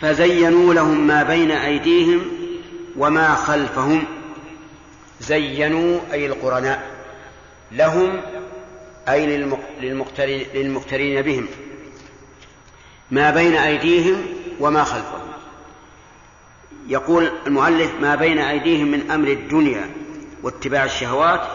فزينوا 0.00 0.74
لهم 0.74 1.06
ما 1.06 1.22
بين 1.22 1.50
أيديهم 1.50 2.22
وما 2.96 3.34
خلفهم. 3.34 4.04
زينوا 5.20 6.00
أي 6.12 6.26
القرناء. 6.26 6.90
لهم 7.72 8.22
أي 9.08 9.26
للمقترين, 9.82 11.22
بهم. 11.22 11.46
ما 13.10 13.30
بين 13.30 13.54
أيديهم 13.54 14.26
وما 14.60 14.84
خلفهم. 14.84 15.30
يقول 16.88 17.30
المؤلف 17.46 17.94
ما 18.00 18.14
بين 18.14 18.38
أيديهم 18.38 18.90
من 18.90 19.10
أمر 19.10 19.28
الدنيا 19.28 19.90
واتباع 20.42 20.84
الشهوات 20.84 21.48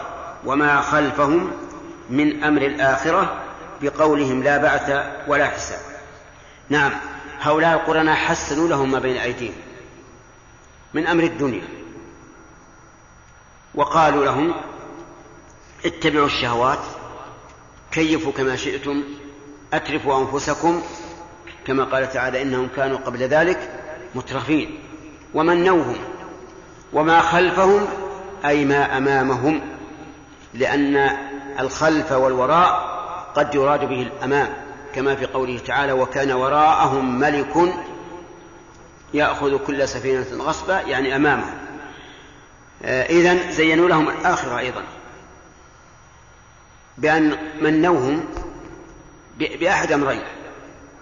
وما 0.44 0.80
خلفهم 0.80 1.50
من 2.10 2.44
أمر 2.44 2.62
الآخرة 2.62 3.42
بقولهم 3.82 4.42
لا 4.42 4.56
بعث 4.56 5.06
ولا 5.28 5.46
حساب. 5.46 5.78
نعم 6.68 6.92
هؤلاء 7.40 7.74
القرناء 7.74 8.14
حسنوا 8.14 8.68
لهم 8.68 8.90
ما 8.90 8.98
بين 8.98 9.16
أيديهم 9.16 9.54
من 10.94 11.06
أمر 11.06 11.22
الدنيا 11.22 11.68
وقالوا 13.74 14.24
لهم 14.24 14.54
اتبعوا 15.84 16.26
الشهوات 16.26 16.78
كيفوا 17.92 18.32
كما 18.32 18.56
شئتم 18.56 19.04
أترفوا 19.72 20.20
أنفسكم 20.20 20.82
كما 21.66 21.84
قال 21.84 22.12
تعالى 22.12 22.42
إنهم 22.42 22.68
كانوا 22.76 22.98
قبل 22.98 23.18
ذلك 23.18 23.70
مترفين. 24.14 24.78
ومنوهم 25.34 25.96
وما 26.92 27.20
خلفهم 27.20 27.86
أي 28.44 28.64
ما 28.64 28.96
أمامهم 28.96 29.75
لأن 30.56 31.16
الخلف 31.60 32.12
والوراء 32.12 32.96
قد 33.34 33.54
يراد 33.54 33.80
به 33.80 34.02
الأمام 34.02 34.48
كما 34.94 35.14
في 35.16 35.26
قوله 35.26 35.58
تعالى 35.58 35.92
وكان 35.92 36.32
وراءهم 36.32 37.18
ملك 37.18 37.74
يأخذ 39.14 39.56
كل 39.56 39.88
سفينة 39.88 40.26
غصبا 40.32 40.80
يعني 40.80 41.16
أمامهم 41.16 41.54
آه 42.82 43.02
إذن 43.02 43.52
زينوا 43.52 43.88
لهم 43.88 44.08
الآخرة 44.08 44.58
أيضا. 44.58 44.82
بأن 46.98 47.36
منوهم 47.60 48.24
بأحد 49.38 49.92
أمرين. 49.92 50.22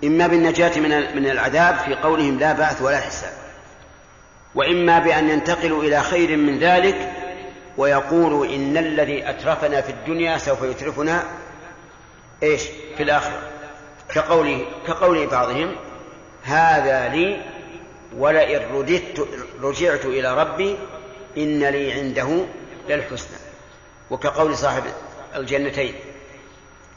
إما 0.04 0.26
بالنجاة 0.26 0.80
من 0.80 1.16
من 1.16 1.30
العذاب 1.30 1.76
في 1.76 1.94
قولهم 1.94 2.38
لا 2.38 2.52
بعث 2.52 2.82
ولا 2.82 3.00
حساب. 3.00 3.32
وإما 4.54 4.98
بأن 4.98 5.28
ينتقلوا 5.30 5.82
إلى 5.82 6.00
خير 6.00 6.36
من 6.36 6.58
ذلك 6.58 7.23
ويقولوا 7.76 8.46
إن 8.46 8.76
الذي 8.76 9.30
أترفنا 9.30 9.80
في 9.80 9.92
الدنيا 9.92 10.38
سوف 10.38 10.62
يترفنا 10.62 11.24
إيش؟ 12.42 12.62
في 12.96 13.02
الآخرة. 13.02 13.42
كقوله 14.14 14.66
كقول 14.86 15.26
بعضهم 15.26 15.76
هذا 16.42 17.08
لي 17.08 17.42
ولئن 18.16 18.74
رددت 18.74 19.28
رجعت 19.62 20.04
إلى 20.04 20.34
ربي 20.42 20.76
إن 21.36 21.64
لي 21.64 21.92
عنده 21.92 22.44
للحسنى. 22.88 23.38
وكقول 24.10 24.56
صاحب 24.56 24.82
الجنتين 25.36 25.94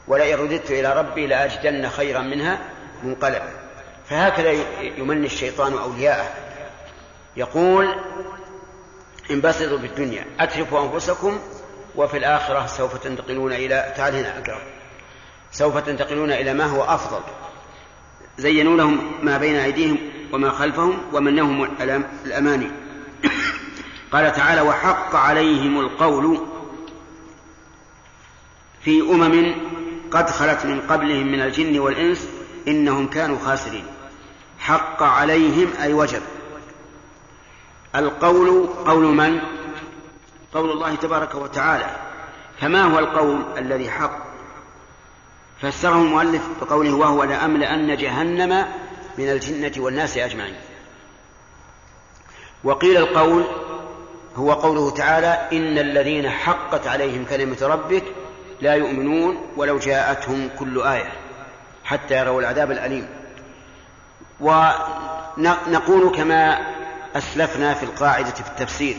ولئن 0.08 0.38
رددت 0.38 0.70
إلى 0.70 0.98
ربي 0.98 1.26
لأجدن 1.26 1.88
خيرا 1.88 2.20
منها 2.20 2.58
منقلبا. 3.02 3.52
فهكذا 4.10 4.52
يمني 4.80 5.26
الشيطان 5.26 5.72
أولياءه. 5.72 6.34
يقول 7.36 7.94
انبسطوا 9.30 9.78
في 9.78 9.86
الدنيا 9.86 10.24
أترفوا 10.40 10.84
أنفسكم 10.84 11.38
وفي 11.96 12.16
الآخرة 12.16 12.66
سوف 12.66 12.96
تنتقلون 12.96 13.52
إلى 13.52 13.92
تعال 13.96 14.14
هنا 14.14 14.38
أقرأ. 14.38 14.60
سوف 15.52 15.78
تنتقلون 15.78 16.30
إلى 16.32 16.54
ما 16.54 16.64
هو 16.64 16.82
أفضل. 16.82 17.20
زينوا 18.38 18.76
لهم 18.76 19.12
ما 19.22 19.38
بين 19.38 19.56
أيديهم 19.56 19.98
وما 20.32 20.50
خلفهم 20.50 20.98
ومنهم 21.12 21.68
الأماني. 22.26 22.70
قال 24.12 24.32
تعالى 24.32 24.60
وحق 24.60 25.16
عليهم 25.16 25.80
القول 25.80 26.40
في 28.80 29.00
أمم 29.00 29.54
قد 30.10 30.30
خلت 30.30 30.66
من 30.66 30.80
قبلهم 30.80 31.32
من 31.32 31.40
الجن 31.40 31.78
والإنس 31.78 32.28
إنهم 32.68 33.06
كانوا 33.06 33.38
خاسرين. 33.38 33.84
حق 34.58 35.02
عليهم 35.02 35.72
أي 35.80 35.92
وجب. 35.92 36.22
القول 37.96 38.68
قول 38.86 39.04
من؟ 39.04 39.40
قول 40.54 40.70
الله 40.70 40.94
تبارك 40.94 41.34
وتعالى. 41.34 41.96
فما 42.60 42.82
هو 42.82 42.98
القول 42.98 43.44
الذي 43.58 43.90
حق؟ 43.90 44.18
فسره 45.62 45.94
المؤلف 45.94 46.42
بقوله 46.60 46.94
وهو 46.94 47.24
لأملأن 47.24 47.96
جهنم 47.96 48.66
من 49.18 49.28
الجنة 49.28 49.72
والناس 49.76 50.18
أجمعين. 50.18 50.56
وقيل 52.64 52.96
القول 52.96 53.44
هو 54.36 54.52
قوله 54.52 54.90
تعالى 54.90 55.48
إن 55.52 55.78
الذين 55.78 56.30
حقت 56.30 56.86
عليهم 56.86 57.24
كلمة 57.24 57.56
ربك 57.62 58.04
لا 58.60 58.74
يؤمنون 58.74 59.46
ولو 59.56 59.78
جاءتهم 59.78 60.50
كل 60.58 60.82
آية 60.82 61.12
حتى 61.84 62.18
يروا 62.18 62.40
العذاب 62.40 62.70
الأليم. 62.70 63.08
ونقول 64.40 66.16
كما 66.16 66.58
أسلفنا 67.16 67.74
في 67.74 67.82
القاعدة 67.82 68.30
في 68.30 68.48
التفسير 68.50 68.96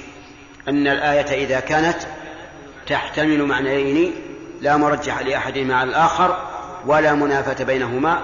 أن 0.68 0.88
الآية 0.88 1.46
إذا 1.46 1.60
كانت 1.60 1.98
تحتمل 2.88 3.44
معنيين 3.44 4.14
لا 4.62 4.78
مرجح 4.78 5.20
لأحدهما 5.20 5.76
على 5.76 5.90
الآخر 5.90 6.50
ولا 6.86 7.14
منافة 7.14 7.66
بينهما 7.66 8.22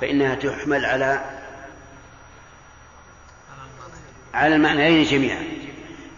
فإنها 0.00 0.34
تحمل 0.34 0.84
على 0.84 1.20
على 4.34 4.54
المعنيين 4.54 5.04
جميعا. 5.04 5.42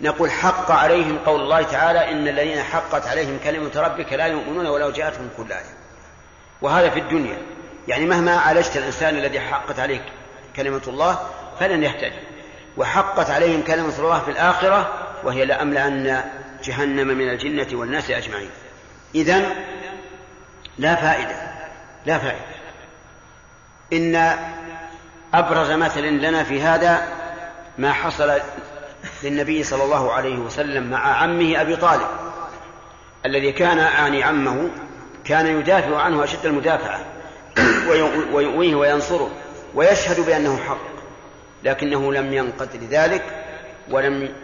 نقول 0.00 0.30
حق 0.30 0.70
عليهم 0.70 1.18
قول 1.18 1.40
الله 1.40 1.62
تعالى 1.62 2.12
إن 2.12 2.28
الذين 2.28 2.62
حقت 2.62 3.06
عليهم 3.06 3.38
كلمة 3.44 3.70
ربك 3.76 4.12
لا 4.12 4.26
يؤمنون 4.26 4.66
ولو 4.66 4.90
جاءتهم 4.90 5.28
كل 5.36 5.52
آية. 5.52 5.78
وهذا 6.62 6.90
في 6.90 7.00
الدنيا. 7.00 7.38
يعني 7.88 8.06
مهما 8.06 8.36
عالجت 8.36 8.76
الإنسان 8.76 9.16
الذي 9.16 9.40
حقت 9.40 9.78
عليه 9.78 10.04
كلمة 10.56 10.82
الله 10.86 11.18
فلن 11.60 11.82
يهتدي. 11.82 12.27
وحقت 12.76 13.30
عليهم 13.30 13.62
كلمة 13.62 13.98
الله 13.98 14.20
في 14.20 14.30
الآخرة 14.30 14.92
وهي 15.24 15.44
لأملأن 15.44 16.24
جهنم 16.64 17.08
من 17.08 17.28
الجنة 17.28 17.66
والناس 17.72 18.10
أجمعين. 18.10 18.50
إذن 19.14 19.44
لا 20.78 20.94
فائدة 20.94 21.36
لا 22.06 22.18
فائدة. 22.18 22.58
إن 23.92 24.36
أبرز 25.34 25.70
مثل 25.70 26.02
لنا 26.02 26.44
في 26.44 26.62
هذا 26.62 27.08
ما 27.78 27.92
حصل 27.92 28.32
للنبي 29.22 29.62
صلى 29.64 29.84
الله 29.84 30.12
عليه 30.12 30.38
وسلم 30.38 30.90
مع 30.90 31.22
عمه 31.22 31.60
أبي 31.60 31.76
طالب 31.76 32.06
الذي 33.26 33.52
كان 33.52 33.78
أعني 33.78 34.22
عمه 34.22 34.70
كان 35.24 35.46
يدافع 35.46 36.00
عنه 36.02 36.24
أشد 36.24 36.46
المدافعة 36.46 37.00
ويؤويه 38.32 38.74
وينصره 38.74 39.30
ويشهد 39.74 40.26
بأنه 40.26 40.58
حق. 40.68 40.97
لكنه 41.64 42.12
لم 42.12 42.32
ينقد 42.32 42.76
لذلك 42.76 43.44
ولم 43.90 44.34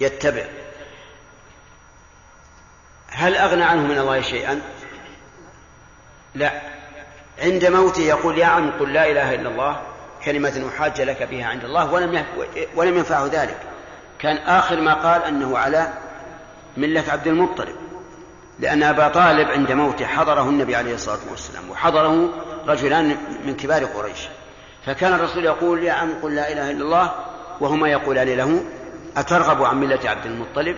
يتبع. 0.00 0.44
هل 3.08 3.36
أغنى 3.36 3.64
عنه 3.64 3.82
من 3.82 3.98
الله 3.98 4.20
شيئا؟ 4.20 4.60
لا. 6.34 6.52
عند 7.38 7.64
موته 7.64 8.02
يقول 8.02 8.38
يا 8.38 8.46
عم 8.46 8.70
قل 8.70 8.92
لا 8.92 9.10
إله 9.10 9.34
إلا 9.34 9.48
الله 9.48 9.82
كلمة 10.24 10.68
أحاج 10.68 11.00
لك 11.00 11.22
بها 11.22 11.46
عند 11.46 11.64
الله 11.64 11.92
ولم 11.92 12.24
ولم 12.74 12.96
ينفعه 12.96 13.26
ذلك. 13.26 13.60
كان 14.18 14.36
آخر 14.36 14.80
ما 14.80 14.94
قال 14.94 15.24
أنه 15.24 15.58
على 15.58 15.92
ملة 16.76 17.04
عبد 17.08 17.26
المطلب 17.26 17.76
لأن 18.58 18.82
أبا 18.82 19.08
طالب 19.08 19.48
عند 19.48 19.72
موته 19.72 20.06
حضره 20.06 20.42
النبي 20.42 20.76
عليه 20.76 20.94
الصلاة 20.94 21.18
والسلام 21.30 21.70
وحضره 21.70 22.28
رجلان 22.66 23.16
من 23.44 23.56
كبار 23.56 23.84
قريش. 23.84 24.28
فكان 24.86 25.12
الرسول 25.14 25.44
يقول 25.44 25.82
يا 25.82 25.92
عم 25.92 26.14
قل 26.22 26.34
لا 26.34 26.52
إله 26.52 26.70
إلا 26.70 26.84
الله 26.84 27.14
وهما 27.60 27.88
يقولان 27.88 28.28
له 28.28 28.64
أترغب 29.16 29.62
عن 29.62 29.80
ملة 29.80 30.10
عبد 30.10 30.26
المطلب؟ 30.26 30.76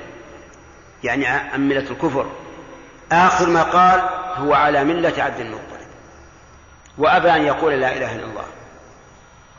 يعني 1.04 1.26
عن 1.26 1.68
ملة 1.68 1.90
الكفر. 1.90 2.30
آخر 3.12 3.48
ما 3.48 3.62
قال 3.62 4.00
هو 4.34 4.54
على 4.54 4.84
ملة 4.84 5.22
عبد 5.22 5.40
المطلب. 5.40 5.80
وأبى 6.98 7.30
أن 7.30 7.42
يقول 7.42 7.72
لا 7.72 7.96
إله 7.96 8.14
إلا 8.16 8.24
الله. 8.24 8.44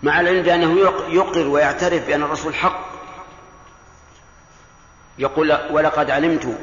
مع 0.04 0.20
العلم 0.20 0.44
بأنه 0.44 0.80
يقر 1.10 1.48
ويعترف 1.48 2.08
بأن 2.08 2.24
الرسول 2.24 2.56
حق. 2.56 2.92
يقول 5.20 5.58
ولقد 5.72 6.12
علمت 6.12 6.58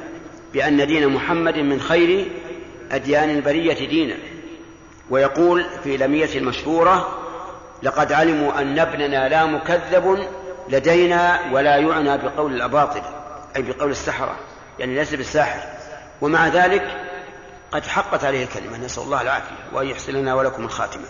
بأن 0.53 0.87
دين 0.87 1.09
محمد 1.09 1.59
من 1.59 1.81
خير 1.81 2.31
أديان 2.91 3.31
البرية 3.31 3.89
دينا. 3.89 4.17
ويقول 5.11 5.67
في 5.85 5.97
لمية 5.97 6.39
المشهورة 6.39 7.18
لقد 7.83 8.13
علموا 8.13 8.61
أن 8.61 8.79
ابننا 8.79 9.29
لا 9.29 9.47
مكذب 9.47 10.29
لدينا 10.69 11.41
ولا 11.53 11.77
يعنى 11.77 12.19
بقول 12.19 12.53
الأباطل 12.55 13.03
أي 13.57 13.63
بقول 13.63 13.91
السحرة 13.91 14.39
يعني 14.79 14.95
ليس 14.95 15.15
بالساحر. 15.15 15.61
ومع 16.21 16.49
ذلك 16.49 17.07
قد 17.71 17.87
حقت 17.87 18.25
عليه 18.25 18.45
الكلمة 18.45 18.79
نسأل 18.85 19.03
الله 19.03 19.23
العافية 19.23 19.57
وأن 19.73 19.87
يحسن 19.87 20.13
لنا 20.13 20.35
ولكم 20.35 20.65
الخاتمة. 20.65 21.05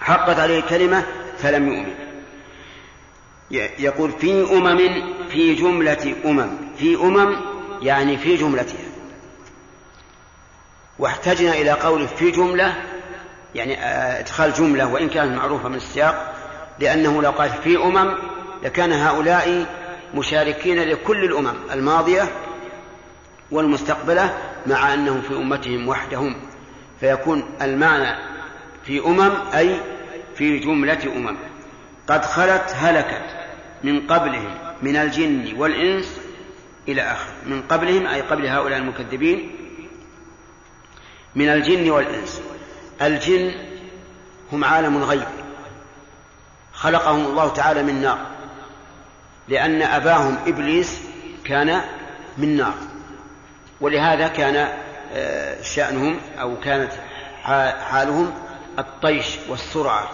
حقت 0.00 0.38
عليه 0.38 0.58
الكلمة 0.58 1.04
فلم 1.38 1.68
يؤمن. 1.68 1.94
يقول 3.78 4.12
في 4.12 4.52
أمم 4.52 4.78
في 5.28 5.54
جملة 5.54 6.14
أمم 6.24 6.50
في 6.78 6.96
أمم 6.96 7.36
يعني 7.82 8.16
في 8.16 8.36
جملتها. 8.36 8.84
واحتجنا 10.98 11.52
إلى 11.52 11.70
قوله 11.70 12.06
في 12.06 12.30
جملة 12.30 12.74
يعني 13.54 13.82
آه، 13.82 14.20
إدخال 14.20 14.52
جملة 14.52 14.86
وإن 14.86 15.08
كانت 15.08 15.36
معروفة 15.36 15.68
من 15.68 15.76
السياق 15.76 16.34
لأنه 16.78 17.22
لو 17.22 17.30
قال 17.30 17.50
في 17.50 17.76
أمم 17.76 18.14
لكان 18.62 18.92
هؤلاء 18.92 19.66
مشاركين 20.14 20.82
لكل 20.82 21.24
الأمم 21.24 21.54
الماضية 21.72 22.28
والمستقبلة 23.50 24.38
مع 24.66 24.94
أنهم 24.94 25.22
في 25.22 25.34
أمتهم 25.34 25.88
وحدهم. 25.88 26.36
فيكون 27.00 27.44
المعنى 27.62 28.16
في 28.84 29.06
أمم 29.06 29.32
أي 29.54 29.80
في 30.34 30.58
جملة 30.58 31.12
أمم. 31.16 31.36
قد 32.06 32.24
خلت 32.24 32.74
هلكت 32.76 33.24
من 33.84 34.06
قبلهم 34.06 34.54
من 34.82 34.96
الجن 34.96 35.54
والإنس 35.56 36.20
إلى 36.88 37.02
آخر. 37.02 37.30
من 37.46 37.62
قبلهم 37.62 38.06
أي 38.06 38.20
قبل 38.20 38.46
هؤلاء 38.46 38.78
المكذبين 38.78 39.50
من 41.34 41.48
الجن 41.48 41.90
والإنس. 41.90 42.42
الجن 43.02 43.54
هم 44.52 44.64
عالم 44.64 45.02
غيب 45.02 45.28
خلقهم 46.72 47.26
الله 47.26 47.48
تعالى 47.48 47.82
من 47.82 48.02
نار 48.02 48.18
لأن 49.48 49.82
أباهم 49.82 50.38
إبليس 50.46 51.00
كان 51.44 51.80
من 52.38 52.56
نار. 52.56 52.74
ولهذا 53.80 54.28
كان 54.28 54.68
آه، 55.12 55.62
شأنهم 55.62 56.20
أو 56.40 56.60
كانت 56.60 56.92
حالهم 57.90 58.32
الطيش 58.78 59.36
والسرعة 59.48 60.10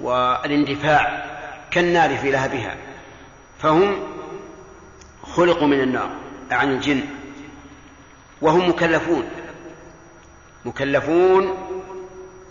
والاندفاع 0.00 1.24
كالنار 1.70 2.16
في 2.16 2.30
لهبها. 2.30 2.76
فهم 3.58 4.02
خلقوا 5.22 5.66
من 5.66 5.80
النار 5.80 6.10
عن 6.50 6.70
الجن. 6.70 7.02
وهم 8.42 8.68
مكلفون. 8.68 9.24
مكلفون 10.64 11.61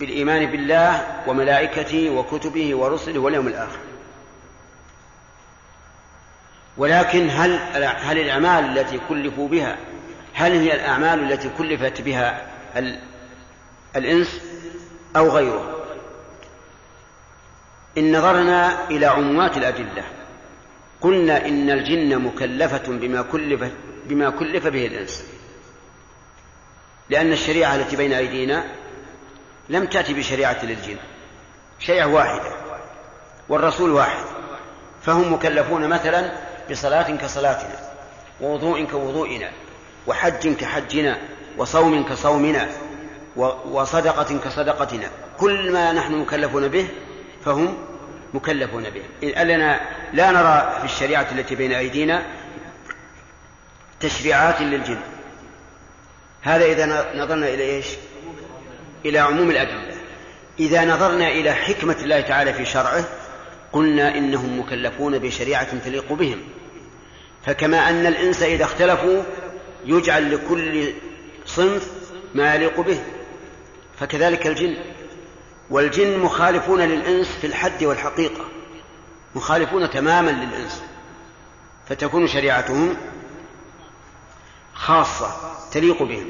بالإيمان 0.02 0.46
بالله 0.46 1.24
وملائكته 1.28 2.10
وكتبه 2.10 2.76
ورسله 2.76 3.20
واليوم 3.20 3.48
الآخر. 3.48 3.80
ولكن 6.78 7.30
هل 7.30 7.60
هل 7.84 8.18
الأعمال 8.18 8.78
التي 8.78 9.00
كلفوا 9.10 9.48
بها 9.48 9.78
هل 10.34 10.52
هي 10.52 10.76
الأعمال 10.76 11.32
التي 11.32 11.50
كلفت 11.50 12.02
بها 12.02 12.48
الإنس 13.96 14.42
أو 15.16 15.30
غيره؟ 15.30 15.86
إن 17.98 18.18
نظرنا 18.18 18.90
إلى 18.90 19.06
عمومات 19.06 19.58
الأدلة. 19.58 20.04
قلنا 21.02 21.48
إن 21.48 21.70
الجن 21.70 22.18
مكلفة 22.18 22.88
بما 22.88 23.22
كلف 23.22 23.72
بما 24.06 24.30
كلف 24.30 24.68
به 24.68 24.86
الإنس. 24.86 25.26
لأن 27.10 27.32
الشريعة 27.32 27.76
التي 27.76 27.96
بين 27.96 28.14
أيدينا 28.14 28.66
لم 29.70 29.86
تأتي 29.86 30.14
بشريعة 30.14 30.66
للجن. 30.66 30.98
شريعة 31.80 32.08
واحدة. 32.08 32.52
والرسول 33.50 33.92
واحد. 33.92 34.24
فهم 35.02 35.34
مكلفون 35.34 35.88
مثلا 35.88 36.32
بصلاة 36.72 37.16
كصلاتنا 37.16 37.76
ووضوء 38.42 38.86
كوضوئنا 38.86 39.52
وحج 40.08 40.48
كحجنا 40.48 41.18
وصوم 41.58 42.04
كصومنا 42.04 42.70
وصدقة 43.66 44.40
كصدقتنا. 44.40 45.10
كل 45.40 45.72
ما 45.72 45.92
نحن 45.92 46.14
مكلفون 46.14 46.68
به 46.68 46.88
فهم 47.46 47.78
مكلفون 48.34 48.84
به. 48.90 49.04
أننا 49.42 49.80
لا 50.14 50.32
نرى 50.32 50.78
في 50.80 50.86
الشريعة 50.86 51.28
التي 51.32 51.56
بين 51.56 51.72
أيدينا 51.72 52.26
تشريعات 54.00 54.62
للجن. 54.62 55.00
هذا 56.42 56.66
إذا 56.66 56.86
نظرنا 57.16 57.48
إلى 57.48 57.64
إيش؟ 57.64 57.86
إلى 59.06 59.20
عموم 59.20 59.50
الأدلة. 59.50 59.96
إذا 60.60 60.86
نظرنا 60.86 61.28
إلى 61.28 61.54
حكمة 61.54 61.96
الله 62.04 62.22
تعالى 62.22 62.54
في 62.54 62.66
شرعه 62.66 63.06
قلنا 63.74 64.18
إنهم 64.18 64.60
مكلفون 64.60 65.20
بشريعة 65.20 65.80
تليق 65.86 66.14
بهم. 66.14 66.42
فكما 67.46 67.90
أن 67.90 68.06
الإنس 68.06 68.44
إذا 68.44 68.64
اختلفوا 68.64 69.24
يجعل 69.86 70.34
لكل 70.34 70.94
صنف 71.46 71.92
ما 72.36 72.56
يليق 72.56 72.80
به. 72.80 73.00
فكذلك 74.00 74.48
الجن. 74.48 74.78
والجن 75.70 76.20
مخالفون 76.20 76.82
للإنس 76.82 77.28
في 77.42 77.48
الحد 77.48 77.84
والحقيقة. 77.84 78.46
مخالفون 79.36 79.90
تماما 79.90 80.32
للإنس. 80.32 80.84
فتكون 81.90 82.28
شريعتهم 82.28 82.98
خاصة 84.74 85.32
تليق 85.72 86.04
بهم. 86.04 86.28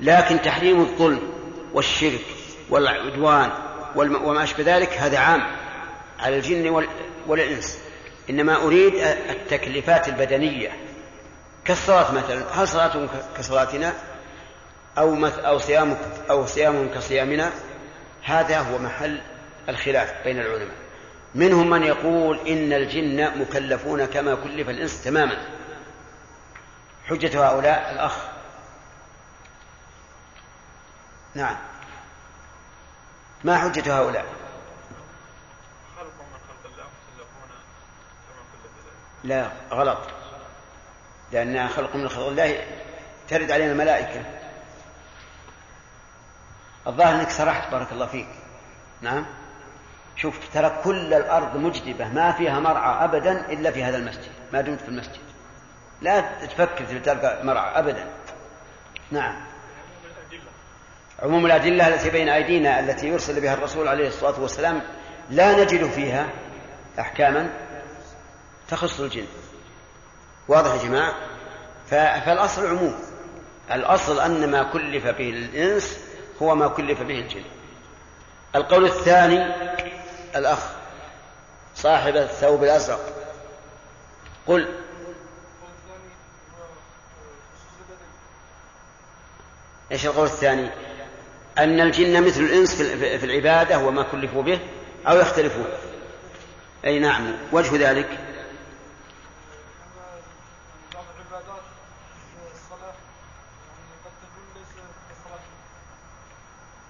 لكن 0.00 0.42
تحريم 0.42 0.80
الظلم 0.80 1.33
والشرك 1.74 2.24
والعدوان 2.70 3.50
وما 3.96 4.42
أشبه 4.42 4.76
ذلك 4.76 4.92
هذا 4.92 5.18
عام 5.18 5.42
على 6.20 6.36
الجن 6.36 6.86
والإنس. 7.26 7.78
إنما 8.30 8.56
أريد 8.56 8.94
التكليفات 9.30 10.08
البدنية. 10.08 10.70
كالصلاة 11.64 12.12
مثلا. 12.12 12.44
هل 12.52 12.68
صلاتهم 12.68 13.08
كصلاتنا؟ 13.38 13.92
أو 14.98 15.26
أو 15.26 15.58
صيامك 15.58 15.98
أو 16.30 16.46
صيامهم 16.46 16.88
كصيامنا؟ 16.94 17.52
هذا 18.22 18.58
هو 18.58 18.78
محل 18.78 19.20
الخلاف 19.68 20.14
بين 20.24 20.40
العلماء. 20.40 20.76
منهم 21.34 21.70
من 21.70 21.82
يقول 21.82 22.38
إن 22.48 22.72
الجن 22.72 23.38
مكلفون 23.38 24.04
كما 24.04 24.34
كلف 24.34 24.68
الإنس 24.68 25.04
تماما. 25.04 25.36
حجة 27.06 27.48
هؤلاء 27.48 27.92
الأخ 27.92 28.33
نعم. 31.34 31.56
ما 33.44 33.58
حجة 33.58 33.98
هؤلاء؟ 33.98 34.26
لا 39.24 39.50
غلط. 39.70 39.98
لأن 41.32 41.68
خلق 41.68 41.96
من 41.96 42.08
خلق 42.08 42.26
الله 42.26 42.66
ترد 43.28 43.50
علينا 43.50 43.72
الملائكة. 43.72 44.24
الظاهر 46.86 47.14
إنك 47.14 47.30
سرحت 47.30 47.70
بارك 47.70 47.92
الله 47.92 48.06
فيك. 48.06 48.28
نعم. 49.00 49.26
شوف 50.16 50.48
ترى 50.54 50.80
كل 50.84 51.14
الأرض 51.14 51.56
مجدبة 51.56 52.08
ما 52.08 52.32
فيها 52.32 52.60
مرعى 52.60 53.04
ابدا 53.04 53.52
إلا 53.52 53.70
في 53.70 53.84
هذا 53.84 53.96
المسجد 53.96 54.32
ما 54.52 54.60
دمت 54.60 54.80
في 54.80 54.88
المسجد. 54.88 55.22
لا 56.00 56.46
تفكر 56.46 56.98
تلقى 56.98 57.44
مرعى 57.44 57.78
ابدا. 57.78 58.06
نعم. 59.10 59.53
عموم 61.24 61.46
الأدلة 61.46 61.88
التي 61.88 62.10
بين 62.10 62.28
أيدينا 62.28 62.80
التي 62.80 63.08
يرسل 63.08 63.40
بها 63.40 63.54
الرسول 63.54 63.88
عليه 63.88 64.08
الصلاة 64.08 64.40
والسلام 64.40 64.82
لا 65.30 65.62
نجد 65.62 65.90
فيها 65.90 66.28
أحكاما 66.98 67.50
تخص 68.68 69.00
الجن. 69.00 69.26
واضح 70.48 70.72
يا 70.72 70.88
جماعة؟ 70.88 71.14
فالأصل 71.86 72.66
عموم. 72.66 72.94
الأصل 73.72 74.20
أن 74.20 74.50
ما 74.50 74.62
كلف 74.62 75.06
به 75.06 75.30
الإنس 75.30 76.00
هو 76.42 76.54
ما 76.54 76.68
كلف 76.68 77.02
به 77.02 77.18
الجن. 77.18 77.44
القول 78.56 78.84
الثاني 78.84 79.54
الأخ 80.36 80.58
صاحب 81.74 82.16
الثوب 82.16 82.64
الأزرق 82.64 83.00
قل 84.46 84.74
إيش 89.92 90.06
القول 90.06 90.26
الثاني؟ 90.26 90.83
أن 91.58 91.80
الجن 91.80 92.22
مثل 92.26 92.40
الإنس 92.40 92.74
في 92.82 93.26
العبادة 93.26 93.78
وما 93.78 94.02
كلفوا 94.02 94.42
به 94.42 94.58
أو 95.06 95.16
يختلفون. 95.16 95.66
أي 96.84 96.98
نعم. 96.98 97.32
وجه 97.52 97.90
ذلك؟ 97.90 98.08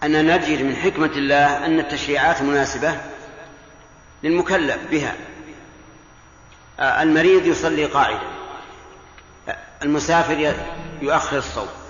أننا 0.03 0.37
نجد 0.37 0.62
من 0.62 0.77
حكمة 0.77 1.11
الله 1.16 1.66
أن 1.66 1.81
التشريعات 1.81 2.42
مناسبة 2.42 2.94
للمكلف 4.22 4.79
بها. 4.90 5.14
المريض 6.81 7.46
يصلي 7.46 7.85
قاعدا. 7.85 8.20
المسافر 9.83 10.55
يؤخر 11.03 11.38
الصوم. 11.38 11.84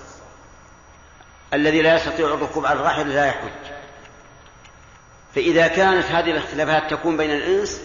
الذي 1.55 1.83
لا 1.83 1.95
يستطيع 1.95 2.27
الركوب 2.27 2.67
على 2.67 2.81
الراحل 2.81 3.09
لا 3.09 3.27
يحج. 3.27 3.51
فإذا 5.35 5.67
كانت 5.67 6.07
هذه 6.07 6.31
الاختلافات 6.31 6.91
تكون 6.91 7.17
بين 7.17 7.31
الإنس 7.31 7.83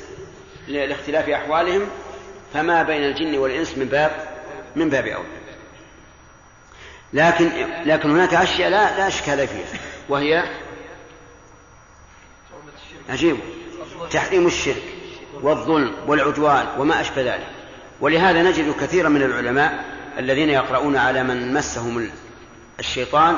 لاختلاف 0.67 1.29
أحوالهم 1.29 1.87
فما 2.53 2.83
بين 2.83 3.03
الجن 3.03 3.37
والإنس 3.37 3.77
من 3.77 3.85
باب 3.85 4.11
من 4.75 4.89
باب 4.89 5.05
أولى. 5.05 5.39
لكن 7.13 7.51
لكن 7.85 8.11
هناك 8.11 8.33
أشياء 8.33 8.69
لا 8.69 8.97
لا 8.97 9.07
إشكال 9.07 9.47
فيها 9.47 9.79
وهي 10.09 10.43
عجيب. 13.09 13.37
تحريم 14.11 14.47
الشرك 14.47 14.83
والظلم 15.41 15.95
والعدوان 16.07 16.67
وما 16.77 17.01
أشبه 17.01 17.21
ذلك. 17.21 17.47
ولهذا 18.01 18.43
نجد 18.43 18.75
كثيرا 18.81 19.09
من 19.09 19.23
العلماء 19.23 19.85
الذين 20.17 20.49
يقرؤون 20.49 20.97
على 20.97 21.23
من 21.23 21.53
مسهم 21.53 22.11
الشيطان 22.79 23.37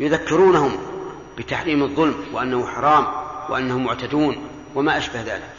يذكرونهم 0.00 0.78
بتحريم 1.38 1.82
الظلم 1.82 2.24
وأنه 2.32 2.66
حرام 2.66 3.06
وأنهم 3.48 3.84
معتدون 3.84 4.48
وما 4.74 4.98
أشبه 4.98 5.22
ذلك. 5.22 5.50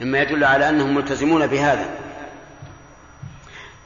مما 0.00 0.18
يدل 0.18 0.44
على 0.44 0.68
أنهم 0.68 0.94
ملتزمون 0.94 1.46
بهذا. 1.46 1.98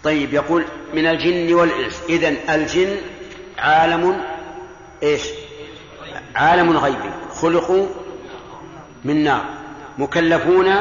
طيب 0.05 0.35
يقول 0.35 0.65
من 0.95 1.07
الجن 1.07 1.55
والإنس. 1.55 2.03
إذن 2.09 2.37
الجن 2.51 2.97
عالم 3.59 4.25
إيش؟ 5.03 5.23
عالم 6.35 6.77
غيبي 6.77 7.11
خلقوا 7.35 7.87
من 9.05 9.25
نار. 9.25 9.45
مكلفون 9.99 10.75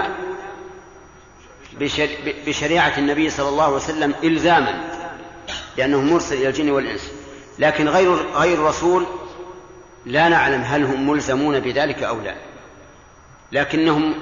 بشريعة 2.47 2.97
النبي 2.97 3.29
صلى 3.29 3.49
الله 3.49 3.63
عليه 3.63 3.75
وسلم 3.75 4.15
إلزاما 4.23 4.83
لأنه 5.77 6.01
مرسل 6.01 6.35
إلى 6.35 6.47
الجن 6.47 6.69
والإنس. 6.69 7.11
لكن 7.59 7.89
غير 7.89 8.15
غير 8.35 8.53
الرسول 8.53 9.05
لا 10.05 10.29
نعلم 10.29 10.61
هل 10.61 10.83
هم 10.83 11.09
ملزمون 11.09 11.59
بذلك 11.59 12.03
أو 12.03 12.19
لا. 12.19 12.35
لكنهم 13.51 14.15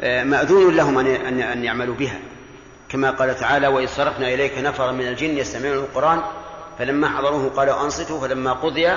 آه، 0.00 0.24
مأذون 0.24 0.76
لهم 0.76 0.98
أن 0.98 1.40
أن 1.40 1.64
يعملوا 1.64 1.94
بها. 1.94 2.18
كما 2.88 3.10
قال 3.10 3.36
تعالى 3.36 3.66
وإذ 3.66 3.88
صرفنا 3.88 4.34
إليك 4.34 4.58
نفرا 4.58 4.92
من 4.92 5.08
الجن 5.08 5.38
يستمعون 5.38 5.76
القرآن 5.76 6.22
فلما 6.78 7.08
حضروه 7.08 7.48
قالوا 7.48 7.84
أنصتوا. 7.84 8.20
فلما 8.20 8.52
قضي 8.52 8.88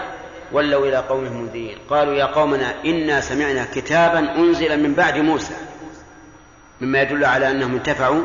ولوا 0.51 0.87
إلى 0.87 0.97
قومهم 0.97 1.41
منذرين 1.41 1.77
قالوا 1.89 2.13
يا 2.13 2.25
قومنا 2.25 2.83
إنا 2.85 3.21
سمعنا 3.21 3.67
كتابا 3.75 4.35
أنزل 4.35 4.83
من 4.83 4.93
بعد 4.93 5.17
موسى. 5.17 5.53
مما 6.81 7.01
يدل 7.01 7.25
على 7.25 7.51
أنهم 7.51 7.75
انتفعوا 7.75 8.23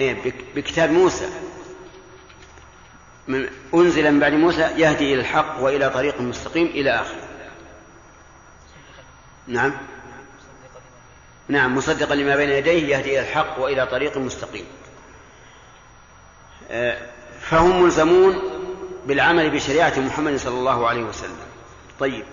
إيه، 0.00 0.16
بكتاب 0.56 0.90
موسى. 0.90 1.26
أنزل 3.74 4.12
من 4.12 4.20
بعد 4.20 4.32
موسى 4.32 4.62
يهدي 4.62 5.14
إلى 5.14 5.20
الحق 5.20 5.60
وإلى 5.60 5.90
طريق 5.90 6.20
مستقيم 6.20 6.66
إلى 6.66 6.90
آخره. 6.90 7.22
نعم. 9.46 9.72
نعم 11.48 11.76
مصدقا 11.76 12.14
لما 12.14 12.36
بين 12.36 12.50
يديه 12.50 12.96
يهدي 12.96 13.10
إلى 13.10 13.20
الحق 13.20 13.58
وإلى 13.60 13.86
طريق 13.86 14.18
مستقيم. 14.18 14.64
آه، 16.70 16.98
فهم 17.40 17.82
ملزمون 17.82 18.42
بالعمل 19.06 19.50
بشريعة 19.50 20.00
محمد 20.00 20.36
صلى 20.36 20.58
الله 20.58 20.88
عليه 20.88 21.02
وسلم. 21.02 21.36
طيب 22.00 22.24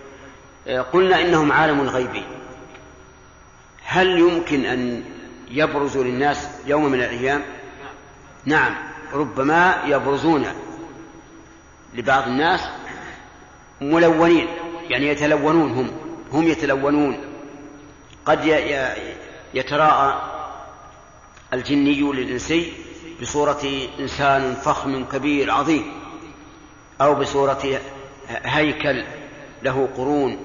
آه، 0.68 0.82
قلنا 0.82 1.22
إنهم 1.22 1.52
عالم 1.52 1.82
غيبي 1.82 2.24
هل 3.84 4.20
يمكن 4.20 4.66
أن 4.66 5.04
يبرزوا 5.50 6.04
للناس 6.04 6.50
يوم 6.66 6.86
من 6.86 7.00
الأيام؟ 7.00 7.44
نعم 8.46 8.76
ربما 9.14 9.84
يبرزون 9.86 10.46
لبعض 11.98 12.28
الناس 12.28 12.62
ملونين 13.82 14.48
يعني 14.90 15.08
يتلونون 15.08 15.72
هم 15.72 15.92
هم 16.32 16.48
يتلونون. 16.48 17.18
قد 18.26 18.46
يتراءى 19.54 20.22
الجني 21.54 22.02
للإنسي 22.02 22.74
بصورة 23.22 23.62
إنسان 24.00 24.56
فخم 24.56 25.06
كبير 25.06 25.52
عظيم 25.52 25.94
أو 27.02 27.16
بصورة 27.16 27.80
هيكل 28.30 29.04
له 29.64 29.90
قرون 29.98 30.38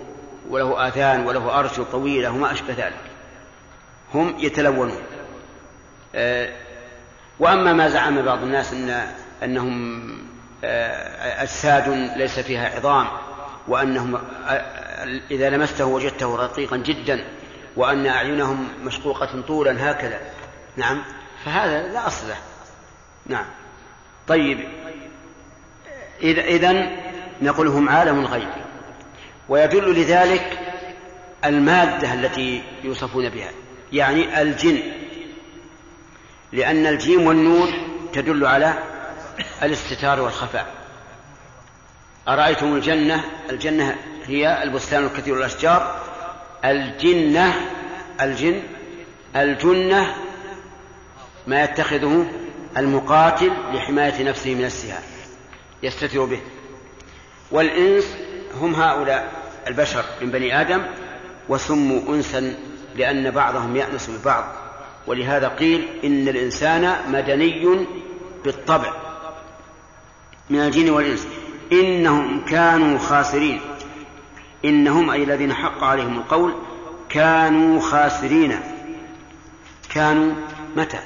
وله 0.50 0.88
آذان 0.88 1.26
وله 1.26 1.58
أرجل 1.58 1.84
طويلة 1.84 2.30
وما 2.30 2.52
أشبه 2.52 2.74
ذلك. 2.74 3.00
هم 4.14 4.34
يتلونون. 4.38 5.02
آه، 6.14 6.52
وأما 7.38 7.72
ما 7.72 7.88
زعم 7.88 8.22
بعض 8.22 8.42
الناس 8.42 8.72
أن 8.72 9.12
أنهم 9.42 10.31
أجساد 10.64 11.88
ليس 12.16 12.40
فيها 12.40 12.76
عظام 12.76 13.06
وأنهم 13.68 14.14
آه، 14.14 15.20
إذا 15.30 15.50
لمسته 15.50 15.84
وجدته 15.84 16.36
رقيقا 16.36 16.76
جدا 16.76 17.24
وأن 17.76 18.06
أعينهم 18.06 18.68
مشقوقة 18.84 19.40
طولا 19.40 19.90
هكذا. 19.90 20.20
نعم. 20.76 21.02
فهذا 21.44 21.88
لا 21.92 22.06
أصل 22.06 22.28
له. 22.28 22.36
نعم. 23.26 23.44
طيب. 24.28 24.68
إذا 26.22 26.90
نقول 27.42 27.66
هم 27.68 27.88
عالم 27.88 28.26
غيب 28.26 28.48
ويدل 29.48 30.00
لذلك 30.00 30.58
المادة 31.44 32.14
التي 32.14 32.62
يوصفون 32.84 33.28
بها 33.28 33.50
يعني 33.92 34.42
الجن. 34.42 34.82
لأن 36.52 36.86
الجيم 36.86 37.26
والنون 37.26 37.72
تدل 38.12 38.46
على 38.46 38.91
الاستتار 39.62 40.20
والخفاء. 40.20 40.66
أرأيتم 42.28 42.76
الجنة؟ 42.76 43.24
الجنة 43.50 43.96
هي 44.26 44.62
البستان 44.62 45.04
الكثير 45.04 45.38
الأشجار 45.38 46.00
الجنة 46.64 47.54
الجن 48.20 48.62
الجنة 49.36 50.14
ما 51.46 51.64
يتخذه 51.64 52.26
المقاتل 52.76 53.52
لحماية 53.72 54.22
نفسه 54.22 54.54
من 54.54 54.64
السهام. 54.64 55.02
يستتر 55.82 56.24
به. 56.24 56.40
والإنس 57.50 58.16
هم 58.54 58.74
هؤلاء 58.74 59.32
البشر 59.66 60.04
من 60.20 60.30
بني 60.30 60.60
آدم 60.60 60.82
وسموا 61.48 62.14
أنسا 62.14 62.54
لأن 62.96 63.30
بعضهم 63.30 63.76
يأنس 63.76 64.10
ببعض. 64.10 64.44
ولهذا 65.06 65.48
قيل 65.48 65.88
إن 66.04 66.28
الإنسان 66.28 66.96
مدني 67.08 67.86
بالطبع. 68.44 69.01
من 70.50 70.58
الجن 70.58 70.90
والإنس. 70.90 71.26
إنهم 71.72 72.44
كانوا 72.44 72.98
خاسرين. 72.98 73.60
إنهم 74.64 75.10
أي 75.10 75.24
الذين 75.24 75.54
حق 75.54 75.84
عليهم 75.84 76.18
القول 76.18 76.54
كانوا 77.08 77.80
خاسرين. 77.80 78.60
كانوا 79.94 80.34
متى؟ 80.76 81.00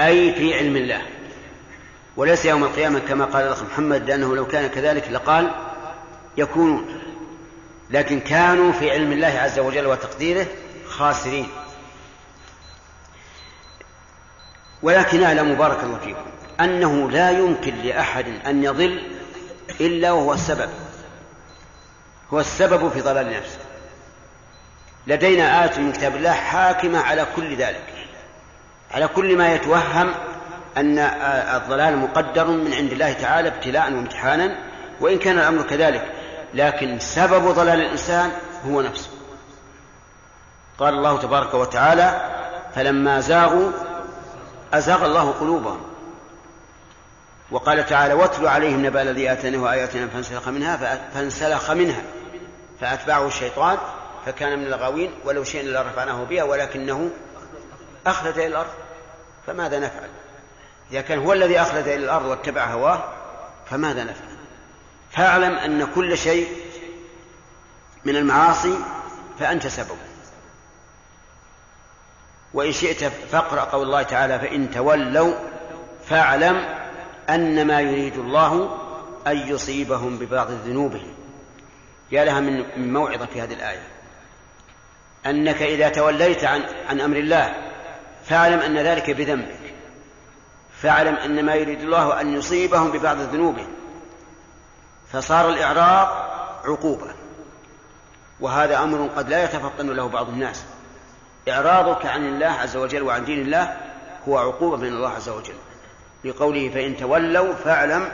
أي 0.00 0.34
في 0.34 0.54
علم 0.54 0.76
الله. 0.76 1.02
وليس 2.16 2.44
يوم 2.44 2.64
القيامة 2.64 2.98
كما 2.98 3.24
قال 3.24 3.46
الأخ 3.46 3.62
محمد 3.62 4.10
لأنه 4.10 4.36
لو 4.36 4.46
كان 4.46 4.66
كذلك 4.66 5.08
لقال 5.10 5.54
يكونون. 6.36 7.02
لكن 7.90 8.20
كانوا 8.20 8.72
في 8.72 8.90
علم 8.90 9.12
الله 9.12 9.26
عز 9.26 9.58
وجل 9.58 9.86
وتقديره 9.86 10.46
خاسرين. 10.88 11.48
ولكن 14.82 15.22
اعلموا 15.22 15.54
بارك 15.54 15.84
الله 15.84 15.98
فيكم 15.98 16.35
أنه 16.60 17.10
لا 17.10 17.30
يمكن 17.30 17.74
لأحد 17.74 18.26
أن 18.46 18.64
يضل 18.64 19.02
إلا 19.80 20.12
وهو 20.12 20.32
السبب. 20.32 20.70
هو 22.32 22.40
السبب 22.40 22.88
في 22.88 23.00
ضلال 23.00 23.30
نفسه. 23.30 23.58
لدينا 25.06 25.64
آية 25.64 25.78
من 25.78 25.92
كتاب 25.92 26.16
الله 26.16 26.32
حاكمة 26.32 26.98
على 26.98 27.26
كل 27.36 27.56
ذلك. 27.56 27.94
على 28.90 29.08
كل 29.08 29.38
ما 29.38 29.54
يتوهم 29.54 30.14
أن 30.76 30.98
الضلال 30.98 31.96
مقدر 31.98 32.46
من 32.46 32.74
عند 32.74 32.92
الله 32.92 33.12
تعالى 33.12 33.48
ابتلاء 33.48 33.92
وامتحانا 33.92 34.58
وإن 35.00 35.18
كان 35.18 35.38
الأمر 35.38 35.62
كذلك. 35.62 36.12
لكن 36.54 36.98
سبب 36.98 37.48
ضلال 37.48 37.80
الإنسان 37.80 38.30
هو 38.66 38.82
نفسه. 38.82 39.08
قال 40.78 40.94
الله 40.94 41.18
تبارك 41.18 41.54
وتعالى 41.54 42.20
فلما 42.74 43.20
زاغوا 43.20 43.70
أزاغ 44.72 45.06
الله 45.06 45.30
قلوبهم. 45.30 45.80
وقال 47.50 47.86
تعالى 47.86 48.14
واتل 48.14 48.46
عليهم 48.46 48.86
نبأ 48.86 49.02
الذي 49.02 49.32
آتيناه 49.32 49.72
آياتنا 49.72 50.08
فانسلخ 50.08 50.48
منها 50.48 51.00
فانسلخ 51.14 51.70
منها. 51.70 52.02
فأتبعه 52.80 53.26
الشيطان 53.26 53.78
فكان 54.26 54.58
من 54.58 54.66
الغاوين 54.66 55.10
ولو 55.24 55.44
شئنا 55.44 55.78
لرفعناه 55.78 56.24
بها 56.24 56.44
ولكنه 56.44 57.10
أخلد 58.06 58.38
إلى 58.38 58.46
الأرض. 58.46 58.70
فماذا 59.46 59.78
نفعل؟ 59.78 60.08
إذا 60.90 61.00
كان 61.00 61.18
هو 61.18 61.32
الذي 61.32 61.60
أخلد 61.60 61.88
إلى 61.88 62.04
الأرض 62.04 62.26
واتبع 62.26 62.64
هواه 62.64 63.04
فماذا 63.70 64.04
نفعل؟ 64.04 64.36
فاعلم 65.10 65.52
أن 65.52 65.86
كل 65.94 66.18
شيء 66.18 66.48
من 68.04 68.16
المعاصي 68.16 68.78
فأنت 69.38 69.66
سبب. 69.66 69.98
وإن 72.54 72.72
شئت 72.72 73.04
فاقرأ 73.04 73.60
قول 73.60 73.86
الله 73.86 74.02
تعالى 74.02 74.38
فإن 74.38 74.70
تولوا 74.70 75.34
فاعلم 76.06 76.75
أن 77.30 77.66
ما 77.66 77.80
يريد 77.80 78.16
الله 78.18 78.78
أن 79.26 79.36
يصيبهم 79.36 80.18
ببعض 80.18 80.50
ذنوبهم. 80.50 81.14
يا 82.10 82.24
لها 82.24 82.40
من 82.40 82.92
موعظة 82.92 83.26
في 83.26 83.42
هذه 83.42 83.54
الآية. 83.54 83.88
أنك 85.26 85.62
إذا 85.62 85.88
توليت 85.88 86.44
عن 86.44 86.62
عن 86.88 87.00
أمر 87.00 87.16
الله 87.16 87.54
فاعلم 88.24 88.58
أن 88.58 88.78
ذلك 88.78 89.10
بذنبك. 89.10 89.74
فاعلم 90.82 91.16
أن 91.16 91.44
ما 91.44 91.54
يريد 91.54 91.80
الله 91.80 92.20
أن 92.20 92.34
يصيبهم 92.34 92.90
ببعض 92.90 93.16
ذنوبهم. 93.16 93.68
فصار 95.12 95.48
الإعراض 95.48 96.08
عقوبة. 96.64 97.14
وهذا 98.40 98.82
أمر 98.82 99.10
قد 99.16 99.28
لا 99.28 99.44
يتفطن 99.44 99.90
له 99.90 100.08
بعض 100.08 100.28
الناس. 100.28 100.64
إعراضك 101.48 102.06
عن 102.06 102.24
الله 102.24 102.46
عز 102.46 102.76
وجل 102.76 103.02
وعن 103.02 103.24
دين 103.24 103.40
الله 103.40 103.76
هو 104.28 104.38
عقوبة 104.38 104.76
من 104.76 104.88
الله 104.88 105.08
عز 105.08 105.28
وجل. 105.28 105.54
لقوله 106.24 106.70
فإن 106.70 106.96
تولوا 106.96 107.54
فاعلم 107.54 108.12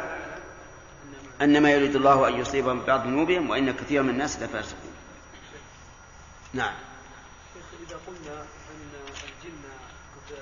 أنما 1.43 1.73
يريد 1.73 1.97
الله 1.97 2.29
أن 2.29 2.41
يصيبهم 2.41 2.81
ببعض 2.81 3.07
ذنوبهم 3.07 3.51
وإن 3.51 3.73
كثيرا 3.73 4.03
من 4.03 4.11
الناس 4.11 4.43
لفاسقون. 4.43 4.93
نعم. 6.53 6.75
إذا 7.89 8.01
قلنا 8.07 8.41
أن 8.41 8.91
الجن 9.09 9.63
قد 10.15 10.33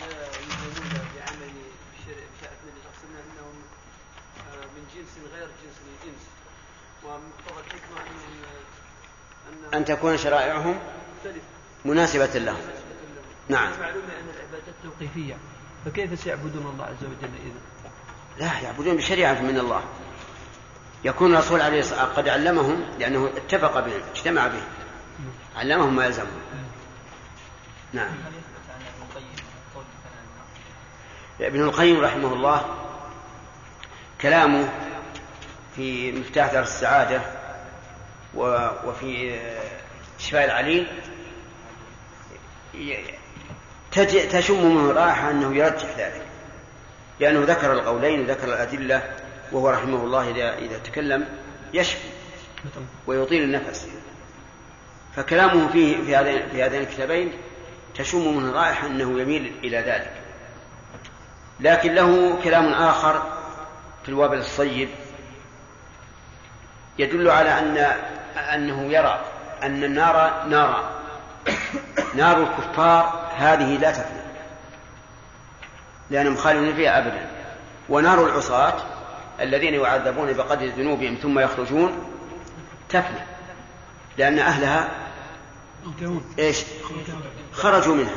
لا 0.00 0.26
يؤمنون 0.26 0.92
بعمل 1.16 1.54
بشريعة 1.94 2.58
النبي 2.62 2.80
صلى 3.00 3.08
الله 3.08 3.20
أنهم 3.20 3.56
آه، 4.38 4.66
من 4.66 4.84
جنس 4.94 5.32
غير 5.34 5.46
جنس 5.46 5.76
الجنس 6.02 6.22
ومقتضى 7.04 7.60
الحكمة 7.66 8.00
أنهم 9.48 9.74
أن 9.74 9.84
تكون 9.84 10.16
شرائعهم 10.16 10.78
مناسبة 11.84 12.26
لهم. 12.38 12.60
نعم. 13.48 13.80
معلوم 13.80 14.02
أن 14.04 14.28
العبادات 14.36 14.74
توقيفية. 14.82 15.38
فكيف 15.84 16.20
سيعبدون 16.20 16.66
الله 16.72 16.84
عز 16.84 17.04
وجل 17.04 17.30
إذا؟ 17.44 17.60
لا 18.38 18.60
يعبدون 18.60 18.96
بشريعة 18.96 19.42
من 19.42 19.58
الله. 19.58 19.82
يكون 21.04 21.34
الرسول 21.34 21.60
عليه 21.60 21.80
الصلاة 21.80 22.04
والسلام 22.04 22.16
قد 22.16 22.28
علمهم 22.28 22.84
لأنه 22.98 23.30
اتفق 23.36 23.80
بهم 23.80 24.00
اجتمع 24.14 24.46
بهم 24.46 24.66
علمهم 25.56 25.96
ما 25.96 26.06
يلزمهم. 26.06 26.40
نعم. 27.92 28.14
ابن 31.40 31.62
القيم 31.62 32.00
رحمه 32.00 32.32
الله 32.32 32.64
كلامه 34.20 34.68
في 35.76 36.12
مفتاح 36.12 36.52
دار 36.52 36.62
السعادة 36.62 37.22
وفي 38.84 39.40
شفاء 40.18 40.44
العليل. 40.44 40.86
تشم 44.32 44.66
منه 44.66 44.92
رائحة 44.92 45.30
أنه 45.30 45.56
يرجح 45.56 45.88
ذلك. 45.98 46.22
لأنه 47.20 47.44
ذكر 47.46 47.72
القولين 47.72 48.20
وذكر 48.20 48.48
الأدلة 48.48 49.02
وهو 49.52 49.70
رحمه 49.70 50.04
الله 50.04 50.30
إذا 50.30 50.58
إذا 50.58 50.78
تكلم 50.78 51.28
يشفي 51.74 52.08
ويطيل 53.06 53.42
النفس. 53.42 53.88
فكلامه 55.16 55.68
فيه 55.68 55.96
في 55.96 56.16
هذين 56.16 56.48
في 56.48 56.62
هذين 56.62 56.80
الكتابين 56.80 57.32
تشم 57.94 58.36
منه 58.36 58.52
رائحة 58.52 58.86
أنه 58.86 59.20
يميل 59.20 59.52
إلى 59.64 59.78
ذلك. 59.78 60.12
لكن 61.60 61.94
له 61.94 62.38
كلام 62.44 62.72
آخر 62.72 63.22
في 64.02 64.08
الوابل 64.08 64.38
الصيب 64.38 64.88
يدل 66.98 67.30
على 67.30 67.58
أن 67.58 67.76
أنه 68.54 68.82
يرى 68.82 69.24
أن 69.62 69.84
النار 69.84 70.46
نارا 70.48 70.90
نار 72.14 72.42
الكفار 72.42 73.23
هذه 73.36 73.76
لا 73.78 73.90
تفنى. 73.90 74.24
لأنهم 76.10 76.36
خالدون 76.36 76.74
فيها 76.74 76.98
أبدا. 76.98 77.30
ونار 77.88 78.26
العصاة 78.26 78.74
الذين 79.40 79.74
يعذبون 79.74 80.32
بقدر 80.32 80.66
ذنوبهم 80.66 81.18
ثم 81.22 81.38
يخرجون 81.38 81.92
تفنى. 82.88 83.20
لأن 84.18 84.38
أهلها 84.38 84.88
إيش؟ 86.38 86.64
خرجوا 87.52 87.94
منها. 87.94 88.16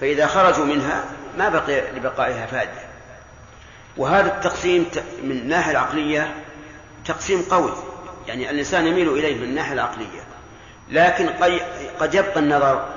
فإذا 0.00 0.26
خرجوا 0.26 0.64
منها 0.64 1.04
ما 1.38 1.48
بقي 1.48 1.92
لبقائها 1.92 2.46
فائدة. 2.46 2.86
وهذا 3.96 4.36
التقسيم 4.36 4.86
من 5.22 5.30
الناحية 5.30 5.72
العقلية 5.72 6.34
تقسيم 7.04 7.42
قوي. 7.42 7.72
يعني 8.26 8.50
الإنسان 8.50 8.86
يميل 8.86 9.08
إليه 9.08 9.36
من 9.36 9.44
الناحية 9.44 9.72
العقلية. 9.72 10.20
لكن 10.90 11.28
قد 12.00 12.14
يبقى 12.14 12.40
النظر 12.40 12.88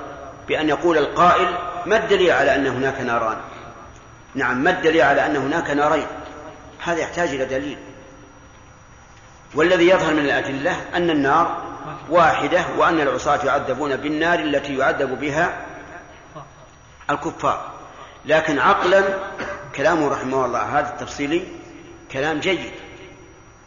بأن 0.50 0.68
يقول 0.68 0.98
القائل 0.98 1.48
ما 1.86 1.96
الدليل 1.96 2.30
على 2.30 2.54
أن 2.54 2.66
هناك 2.66 3.00
ناران؟ 3.00 3.36
نعم 4.34 4.64
ما 4.64 4.70
الدليل 4.70 5.02
على 5.02 5.26
أن 5.26 5.36
هناك 5.36 5.70
نارين؟ 5.70 6.06
هذا 6.84 6.98
يحتاج 6.98 7.28
إلى 7.28 7.44
دليل. 7.44 7.78
والذي 9.54 9.88
يظهر 9.88 10.14
من 10.14 10.18
الأدلة 10.18 10.76
أن 10.94 11.10
النار 11.10 11.62
واحدة 12.08 12.64
وأن 12.78 13.00
العصاة 13.00 13.44
يعذبون 13.44 13.96
بالنار 13.96 14.38
التي 14.38 14.76
يعذب 14.76 15.20
بها 15.20 15.66
الكفار. 17.10 17.70
لكن 18.24 18.58
عقلا 18.58 19.04
كلامه 19.76 20.08
رحمه 20.08 20.44
الله 20.46 20.78
هذا 20.78 20.88
التفصيلي 20.88 21.42
كلام 22.12 22.40
جيد. 22.40 22.72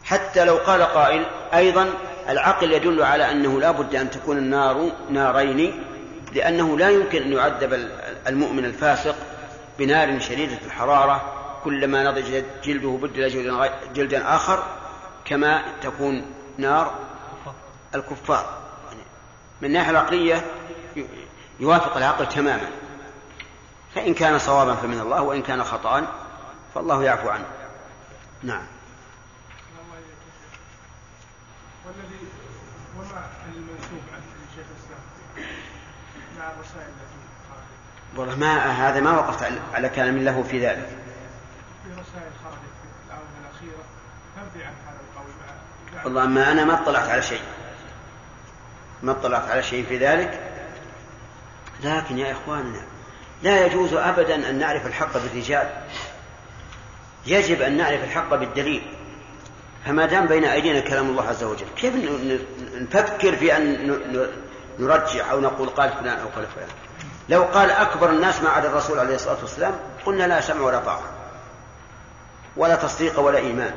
حتى 0.04 0.44
لو 0.44 0.56
قال 0.56 0.82
قائل 0.82 1.26
أيضا 1.54 1.90
العقل 2.28 2.72
يدل 2.72 3.02
على 3.02 3.30
أنه 3.30 3.60
لا 3.60 3.70
بد 3.70 3.94
أن 3.94 4.10
تكون 4.10 4.38
النار 4.38 4.90
نارين 5.10 5.84
لأنه 6.34 6.78
لا 6.78 6.90
يمكن 6.90 7.22
أن 7.22 7.32
يعذب 7.32 7.72
المؤمن 8.26 8.64
الفاسق 8.64 9.16
بنار 9.78 10.20
شديدة 10.20 10.58
الحرارة 10.66 11.32
كلما 11.64 12.10
نضج 12.10 12.44
جلده 12.64 12.98
بدل 13.02 13.28
جلدا 13.94 14.34
آخر 14.36 14.64
كما 15.24 15.64
تكون 15.82 16.26
نار 16.58 16.94
الكفار. 17.94 18.58
يعني 18.88 19.02
من 19.60 19.68
الناحية 19.68 19.90
العقلية 19.90 20.44
يوافق 21.60 21.96
العقل 21.96 22.28
تماما. 22.28 22.70
فإن 23.94 24.14
كان 24.14 24.38
صوابا 24.38 24.74
فمن 24.74 25.00
الله 25.00 25.22
وإن 25.22 25.42
كان 25.42 25.64
خطأ 25.64 26.06
فالله 26.74 27.04
يعفو 27.04 27.28
عنه. 27.28 27.46
نعم 28.42 28.66
والذي 31.86 32.18
وما 32.98 33.26
المنسوب 33.54 34.02
عن 34.14 34.22
الشيخ 34.50 34.66
الاسلام 34.70 35.04
والله 38.16 38.36
ما 38.36 38.56
هذا 38.88 39.00
ما 39.00 39.10
وقفت 39.18 39.52
على- 39.74 39.86
كلام 39.86 40.18
له 40.18 40.42
في 40.42 40.66
ذلك. 40.66 40.88
في 41.84 41.90
رسائل 41.92 42.30
الاخيره 43.40 43.84
تنفي 44.36 44.64
عن 44.66 44.72
هذا 44.86 44.98
القول 45.00 46.04
والله 46.04 46.26
ما 46.26 46.52
أنا 46.52 46.64
ما 46.64 46.74
اطلعت 46.82 47.08
على 47.08 47.22
شيء. 47.22 47.40
ما 49.02 49.12
اطلعت 49.12 49.48
على 49.50 49.62
شيء 49.62 49.86
في 49.86 49.98
ذلك. 49.98 50.40
لكن 51.82 52.18
يا 52.18 52.32
إخواننا 52.32 52.80
لا 53.42 53.66
يجوز 53.66 53.92
أبدا 53.94 54.50
أن 54.50 54.58
نعرف 54.58 54.86
الحق 54.86 55.12
بالرجال. 55.18 55.70
يجب 57.26 57.62
أن 57.62 57.76
نعرف 57.76 58.04
الحق 58.04 58.34
بالدليل. 58.34 58.82
فما 59.86 60.06
دام 60.06 60.26
بين 60.26 60.44
أيدينا 60.44 60.80
كلام 60.80 61.06
الله 61.08 61.28
عز 61.28 61.44
وجل 61.44 61.66
كيف 61.76 61.94
نفكر 62.80 63.36
في 63.36 63.56
أن 63.56 63.90
نرجح 64.78 65.30
أو 65.30 65.40
نقول 65.40 65.68
قال 65.68 65.92
فلان 65.92 66.18
أو 66.18 66.26
قال 66.36 66.46
فلان. 66.46 66.68
لو 67.28 67.42
قال 67.42 67.70
أكبر 67.70 68.10
الناس 68.10 68.42
ما 68.42 68.48
عدا 68.48 68.68
الرسول 68.68 68.98
عليه 68.98 69.14
الصلاة 69.14 69.40
والسلام 69.42 69.74
قلنا 70.06 70.24
لا 70.24 70.40
سمع 70.40 70.60
ولا 70.60 70.78
طاعة 70.78 71.02
ولا 72.56 72.74
تصديق 72.74 73.20
ولا 73.20 73.38
إيمان. 73.38 73.74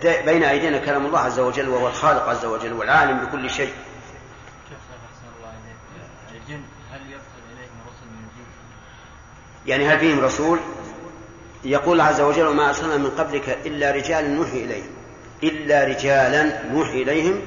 بين 0.00 0.44
أيدينا 0.44 0.78
كلام 0.78 1.06
الله 1.06 1.20
عز 1.20 1.40
وجل 1.40 1.68
وهو 1.68 1.88
الخالق 1.88 2.28
عز 2.28 2.44
وجل 2.44 2.72
والعالم 2.72 3.18
بكل 3.18 3.50
شيء؟ 3.50 3.72
يعني 9.66 9.88
هل 9.88 9.98
فيهم 9.98 10.20
رسول؟ 10.20 10.58
يقول 11.64 11.92
الله 11.92 12.04
عز 12.04 12.20
وجل 12.20 12.46
وما 12.46 12.68
أرسلنا 12.68 12.96
من 12.96 13.10
قبلك 13.10 13.58
إلا 13.66 13.90
رجالا 13.90 14.28
نوحي 14.28 14.64
إليهم 14.64 14.90
إلا 15.42 15.84
رجالا 15.84 16.72
نوحي 16.72 17.02
إليهم 17.02 17.40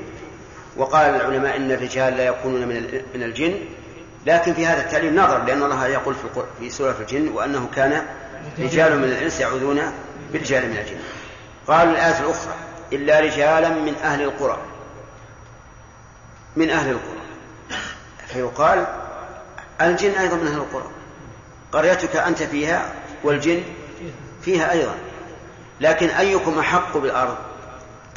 وقال 0.77 1.15
العلماء 1.15 1.57
إن 1.57 1.71
الرجال 1.71 2.17
لا 2.17 2.25
يكونون 2.25 2.67
من 2.67 3.01
من 3.15 3.23
الجن. 3.23 3.59
لكن 4.25 4.53
في 4.53 4.65
هذا 4.65 4.81
التعليم 4.81 5.15
نظر 5.15 5.43
لأن 5.43 5.63
الله 5.63 5.87
يقول 5.87 6.15
في 6.15 6.43
في 6.59 6.69
سورة 6.69 6.95
الجن 6.99 7.27
وأنه 7.27 7.69
كان 7.75 8.05
رجال 8.59 8.97
من 8.97 9.03
الإنس 9.03 9.39
يعوذون 9.39 9.81
برجال 10.33 10.69
من 10.69 10.77
الجن. 10.77 10.97
قالوا 11.67 11.93
الآية 11.93 12.19
الأخرى 12.19 12.53
إلا 12.93 13.19
رجالا 13.19 13.69
من 13.69 13.95
أهل 14.03 14.21
القرى. 14.21 14.57
من 16.55 16.69
أهل 16.69 16.89
القرى. 16.89 17.21
فيقال 18.27 18.85
الجن 19.81 20.11
أيضا 20.11 20.35
من 20.35 20.47
أهل 20.47 20.57
القرى. 20.57 20.89
قريتك 21.71 22.15
أنت 22.15 22.43
فيها 22.43 22.93
والجن 23.23 23.63
فيها 24.41 24.71
أيضا. 24.71 24.95
لكن 25.81 26.09
أيكم 26.09 26.59
أحق 26.59 26.97
بالأرض 26.97 27.37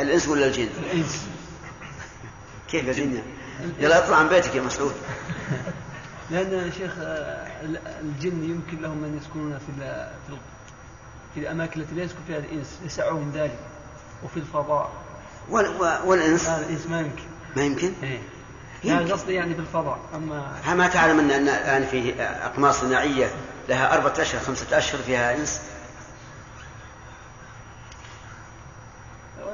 الإنس 0.00 0.28
ولا 0.28 0.46
الجن؟ 0.46 0.68
الإنس. 0.92 1.26
كيف 2.70 2.84
يا 2.86 2.92
جن 2.92 3.22
يلا 3.80 4.04
اطلع 4.04 4.16
عن 4.16 4.28
بيتك 4.28 4.54
يا 4.54 4.62
مسعود. 4.62 4.92
لأن 6.30 6.52
يا 6.52 6.70
شيخ 6.70 6.92
الجن 8.00 8.44
يمكن 8.44 8.82
لهم 8.82 9.04
أن 9.04 9.18
يسكنون 9.22 9.58
في 9.58 9.64
في 9.66 9.82
ال- 10.32 10.36
في 11.34 11.40
الأماكن 11.40 11.80
التي 11.80 11.94
لا 11.94 12.02
يسكن 12.02 12.18
فيها 12.26 12.38
الإنس 12.38 12.78
يسعهم 12.84 13.32
ذلك 13.34 13.58
وفي 14.24 14.36
الفضاء. 14.36 14.90
والإنس؟ 16.04 16.48
الإنس 16.48 16.86
ما 16.86 17.00
يمكن. 17.00 17.22
ما 17.56 17.62
يمكن؟ 17.62 17.92
إيه. 18.02 18.18
لا 18.84 19.12
قصدي 19.12 19.32
يعني 19.34 19.54
في 19.54 19.60
الفضاء 19.60 19.98
أما 20.14 20.74
ما 20.74 20.88
تعلم 20.88 21.18
أن 21.18 21.30
الآن 21.30 21.86
في 21.86 22.22
أقمار 22.22 22.72
صناعية 22.72 23.30
لها 23.68 23.94
أربعة 23.94 24.14
أشهر 24.18 24.40
خمسة 24.40 24.78
أشهر 24.78 25.00
فيها 25.02 25.36
إنس؟ 25.36 25.60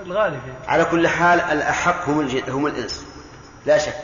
الغالب 0.07 0.40
يعني. 0.46 0.68
على 0.68 0.84
كل 0.84 1.09
حال 1.09 1.40
الأحق 1.40 2.09
هم 2.09 2.20
الجن 2.20 2.50
هم 2.50 2.66
الإنس. 2.66 3.04
لا 3.66 3.78
شك. 3.78 3.94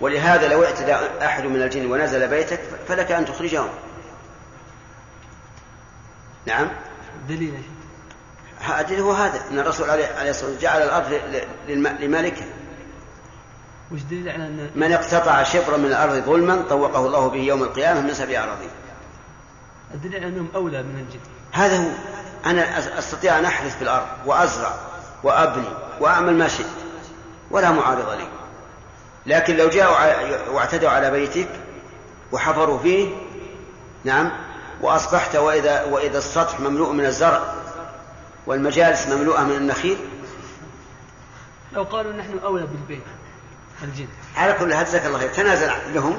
ولهذا 0.00 0.48
لو 0.48 0.64
اعتدى 0.64 0.94
أحد 1.24 1.44
من 1.44 1.62
الجن 1.62 1.86
ونزل 1.92 2.28
بيتك 2.28 2.60
فلك 2.88 3.12
أن 3.12 3.24
تخرجهم. 3.24 3.68
نعم؟ 6.46 6.68
دليل 7.28 7.62
هذا 8.60 9.00
هو 9.00 9.12
هذا 9.12 9.40
إن 9.50 9.58
الرسول 9.58 9.90
عليه 9.90 10.04
الصلاة 10.04 10.26
والسلام 10.26 10.56
جعل 10.60 10.82
الأرض 10.82 11.12
ل- 11.12 11.42
للم- 11.68 12.00
لمالكها 12.00 12.46
وش 13.92 14.00
دليل 14.00 14.28
على 14.28 14.46
إن 14.46 14.70
من 14.74 14.92
اقتطع 14.92 15.42
شبرا 15.42 15.76
من 15.76 15.86
الأرض 15.86 16.12
ظلما 16.12 16.62
طوقه 16.68 17.06
الله 17.06 17.28
به 17.30 17.38
يوم 17.38 17.62
القيامة 17.62 18.00
من 18.00 18.14
سبع 18.14 18.44
اراضين 18.44 18.70
الدليل 19.94 20.16
على 20.16 20.26
إنهم 20.26 20.48
أولى 20.54 20.82
من 20.82 20.98
الجن. 21.08 21.20
هذا 21.52 21.76
هو. 21.76 21.88
أنا 22.46 22.80
أس- 22.80 22.98
أستطيع 22.98 23.38
أن 23.38 23.44
أحرث 23.44 23.76
في 23.76 23.82
وأبني 25.22 25.68
وأعمل 26.00 26.38
ما 26.38 26.48
شئت 26.48 26.66
ولا 27.50 27.70
معارض 27.70 28.10
لي. 28.10 28.28
لكن 29.26 29.56
لو 29.56 29.68
جاءوا 29.68 30.50
واعتدوا 30.50 30.90
على 30.90 31.10
بيتك 31.10 31.48
وحفروا 32.32 32.78
فيه 32.78 33.14
نعم 34.04 34.30
وأصبحت 34.80 35.36
واذا 35.36 35.84
وإذا 35.84 36.18
السطح 36.18 36.60
مملوء 36.60 36.92
من 36.92 37.04
الزرع 37.04 37.54
والمجالس 38.46 39.08
مملوءة 39.08 39.40
من 39.40 39.56
النخيل 39.56 39.98
لو 41.72 41.82
قالوا 41.82 42.12
نحن 42.12 42.38
أولى 42.38 42.66
بالبيت 42.66 43.02
الجن 43.82 44.08
على 44.36 44.52
كل 44.52 44.72
هذا 44.72 44.82
جزاك 44.82 45.06
الله 45.06 45.18
خير. 45.18 45.28
تنازل 45.34 45.70
لهم. 45.94 46.16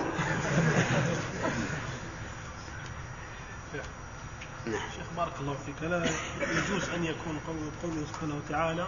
بارك 5.17 5.33
الله 5.41 5.55
فيك. 5.65 5.89
لا 5.89 6.05
يجوز 6.41 6.89
أن 6.89 7.03
يكون 7.03 7.39
قول 7.47 7.57
قوله 7.83 8.05
سبحانه 8.13 8.35
وتعالى 8.45 8.87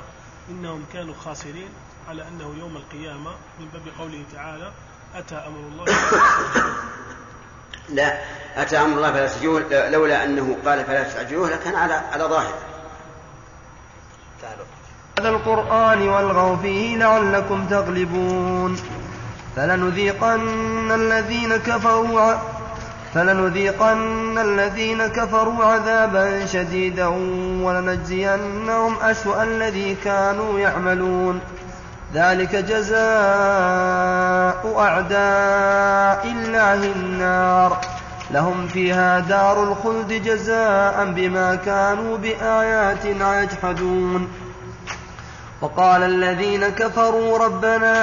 إنهم 0.49 0.85
كانوا 0.93 1.13
خاسرين 1.25 1.69
على 2.09 2.27
أنه 2.27 2.55
يوم 2.59 2.77
القيامة 2.77 3.31
من 3.59 3.67
باب 3.73 3.81
قوله 3.99 4.23
تعالى 4.33 4.71
أتى 5.15 5.35
أمر 5.35 5.59
الله 5.59 5.85
لا 7.89 8.19
أتى 8.55 8.77
أمر 8.77 8.97
الله 8.97 9.11
فلا 9.11 9.27
تستعجلوه. 9.27 9.89
لولا 9.89 10.23
أنه 10.23 10.57
قال 10.65 10.85
فلا 10.85 11.03
تستعجلوه 11.03 11.49
لكان 11.49 11.75
على 11.75 11.93
على 11.93 12.23
ظاهر. 12.23 12.53
هذا 15.19 15.29
القرآن 15.29 16.07
والغوا 16.07 16.55
فيه 16.55 16.97
لعلكم 16.97 17.67
تغلبون. 17.67 18.75
فلنذيقن 19.55 20.91
الذين 20.91 21.57
كفروا 21.57 22.54
فلنذيقن 23.15 24.37
الذين 24.37 25.07
كفروا 25.07 25.65
عذابا 25.65 26.45
شديدا 26.45 27.07
ولنجزينهم 27.63 28.95
أسوأ 29.01 29.43
الذي 29.43 29.95
كانوا 30.03 30.59
يعملون. 30.59 31.39
ذلك 32.13 32.55
جزاء 32.55 32.99
أعداء 34.77 36.33
الله 36.35 36.83
النار. 36.95 37.77
لهم 38.31 38.67
فيها 38.67 39.19
دار 39.19 39.63
الخلد 39.63 40.13
جزاء 40.13 41.05
بما 41.05 41.55
كانوا 41.55 42.17
بآياتنا 42.17 43.41
يجحدون. 43.41 44.27
وقال 45.61 46.03
الذين 46.03 46.67
كفروا 46.67 47.37
ربنا 47.37 47.95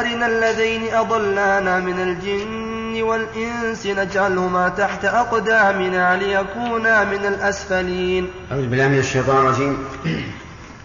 أرنا 0.00 0.26
الذين 0.26 0.94
أضلانا 0.94 1.78
من 1.78 2.02
الجن 2.02 2.59
والإنس 3.02 3.86
نجعلهما 3.86 4.68
تحت 4.68 5.04
أقدامنا 5.04 6.16
ليكونا 6.16 7.04
من 7.04 7.26
الأسفلين. 7.26 8.30
أعوذ 8.52 8.66
بالله 8.66 8.88
من 8.88 8.98
الشيطان 8.98 9.36
الرجيم. 9.36 9.84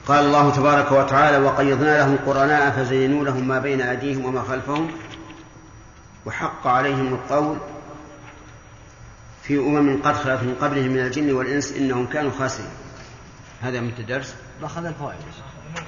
قال 0.07 0.26
الله 0.26 0.51
تبارك 0.51 0.91
وتعالى 0.91 1.38
وقيضنا 1.38 1.97
لهم 1.97 2.18
قرناء 2.26 2.72
فزينوا 2.72 3.26
لهم 3.26 3.47
ما 3.47 3.59
بين 3.59 3.82
أيديهم 3.82 4.26
وما 4.26 4.41
خلفهم 4.41 4.91
وحق 6.26 6.68
عليهم 6.68 7.13
القول 7.13 7.57
في 9.43 9.57
أمم 9.57 10.01
قد 10.01 10.13
خلت 10.13 10.43
من 10.43 10.55
قبلهم 10.61 10.91
من 10.91 10.99
الجن 10.99 11.34
والإنس 11.34 11.72
إنهم 11.72 12.05
كانوا 12.05 12.32
خاسرين. 12.39 12.70
هذا 13.61 13.80
من 13.80 13.91
الدرس. 13.99 14.36
اخذ 14.63 14.86
الفوائد. 14.86 15.18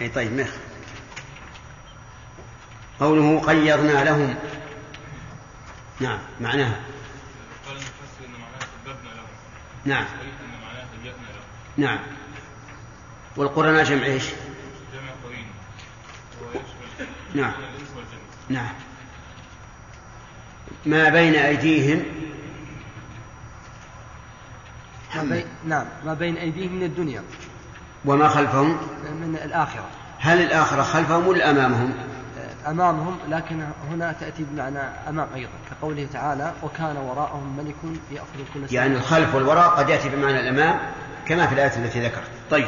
أي 0.02 0.10
طيب 0.10 0.40
مخ 0.40 0.50
قوله 3.00 3.40
قيضنا 3.40 4.04
لهم 4.04 4.36
نعم 6.00 6.20
معناها. 6.42 6.80
قال 7.68 7.76
المفسر 7.76 8.26
إن 8.26 8.32
معناه 8.32 8.60
سببنا 8.60 9.14
لهم 9.16 9.28
نعم. 9.86 10.04
إن 10.04 10.62
معناه 10.62 10.86
هيأنا 11.04 11.18
لهم 11.18 11.44
نعم. 11.78 12.00
والقرناء 13.38 13.84
جمع 13.84 14.06
إيش؟ 14.06 14.24
جمع 14.94 15.12
قرين 15.24 15.48
نعم. 17.36 17.54
نعم. 18.50 18.74
ما 20.86 21.10
بين 21.10 21.36
أيديهم؟ 21.36 22.04
ما 25.16 25.24
بين 25.24 25.46
نعم 25.66 25.86
ما 26.06 26.14
بين 26.14 26.38
أيديهم 26.38 26.76
من 26.76 26.84
الدنيا. 26.84 27.24
وما 28.06 28.28
خلفهم؟ 28.28 28.78
من 29.12 29.40
الآخرة. 29.44 29.90
هل 30.20 30.42
الآخرة 30.42 30.84
خلفهم 30.84 31.28
ولا 31.28 31.52
أمامهم؟ 31.52 31.94
أمامهم 32.70 33.18
لكن 33.30 33.64
هنا 33.92 34.12
تأتي 34.20 34.44
بمعنى 34.44 34.80
أمام 35.10 35.28
أيضا 35.36 35.52
كقوله 35.72 36.08
تعالى 36.14 36.54
وكان 36.64 36.98
وراءهم 36.98 37.58
ملك 37.58 38.00
يأخذ 38.12 38.54
كل 38.54 38.76
يعني 38.76 38.96
الخلف 38.96 39.36
والوراء 39.36 39.70
قد 39.70 39.90
يأتي 39.90 40.10
بمعنى 40.10 40.40
الأمام 40.40 40.80
كما 41.28 41.48
في 41.48 41.54
الآية 41.54 41.76
التي 41.86 42.06
ذكرت. 42.06 42.30
طيب. 42.52 42.68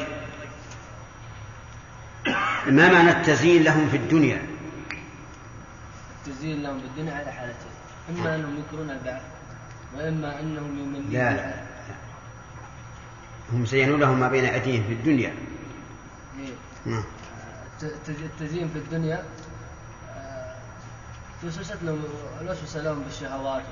ما 2.68 2.94
معنى 2.94 3.12
التزيين 3.12 3.64
لهم 3.64 3.90
في 3.90 3.98
الدنيا؟ 3.98 4.42
تزيين 6.26 6.64
لهم 6.64 6.78
بالدنيا 6.80 7.14
على 7.14 7.32
حالتين. 7.32 7.72
إما 8.10 8.36
أنهم 8.36 8.56
ينكرون 8.56 8.90
البعث 8.90 9.22
وإما 9.98 10.40
أنهم 10.40 10.78
يؤمنون 10.80 11.06
لا 11.12 11.34
لا 11.34 11.54
هم 13.54 13.66
زينوا 13.66 13.98
لهم 13.98 14.20
ما 14.20 14.28
بين 14.28 14.46
أيديهم 14.46 14.84
في 14.84 14.94
الدنيا. 14.94 15.34
إيه. 16.40 16.54
نعم. 16.86 17.04
الت- 17.82 17.94
التز- 17.94 18.24
التزيين 18.24 18.70
في 18.70 18.80
الدنيا 18.80 19.24
وسوست 21.44 21.78
لهم 21.84 22.04
الوسوسه 22.42 22.82
لهم 22.82 23.04
بالشهوات. 23.04 23.64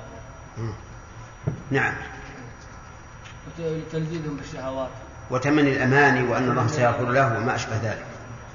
نعم. 1.71 1.93
وتلذيذهم 3.59 4.37
بالشهوات. 4.37 4.89
وتمني 5.31 5.71
الأماني 5.71 6.23
وأن 6.23 6.49
الله 6.49 6.67
سيغفر 6.67 7.09
له 7.09 7.37
وما 7.37 7.55
أشبه 7.55 7.75
ذلك. 7.83 8.05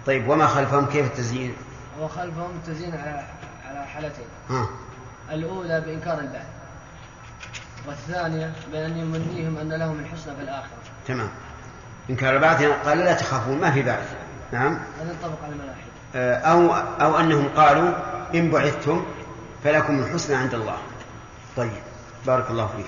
طيب 0.06 0.28
وما 0.28 0.46
خلفهم؟ 0.46 0.86
كيف 0.86 1.06
التزيين؟ 1.06 1.54
وخلفهم 2.00 2.50
التزيين 2.50 2.94
على 2.94 3.26
على 3.68 3.86
حالتين. 3.86 4.26
ها. 4.50 4.68
الأولى 5.30 5.80
بإنكار 5.80 6.18
البعث. 6.18 6.46
والثانية 7.86 8.52
بأن 8.72 8.96
يمنيهم 8.96 9.58
أن 9.58 9.72
لهم 9.72 10.00
الحسنى 10.00 10.36
في 10.36 10.42
الآخرة. 10.42 10.78
تمام. 11.06 11.28
إن 12.10 12.16
كان 12.16 12.34
البعث 12.34 12.62
قال 12.62 12.98
لا 12.98 13.14
تخافون 13.14 13.60
ما 13.60 13.70
في 13.70 13.82
بعث. 13.82 14.14
نعم. 14.52 14.78
هذا 15.00 15.10
ينطبق 15.10 15.44
على 15.44 15.52
الملاحدة. 15.52 15.92
آه، 16.14 16.34
أو 16.34 16.74
أو 16.74 17.18
أنهم 17.20 17.48
قالوا 17.56 18.11
إن 18.34 18.50
بعثتم 18.50 19.04
فلكم 19.64 19.98
الحسنى 19.98 20.36
عند 20.36 20.54
الله. 20.54 20.78
طيب 21.56 21.72
بارك 22.26 22.50
الله 22.50 22.66
فيك. 22.66 22.86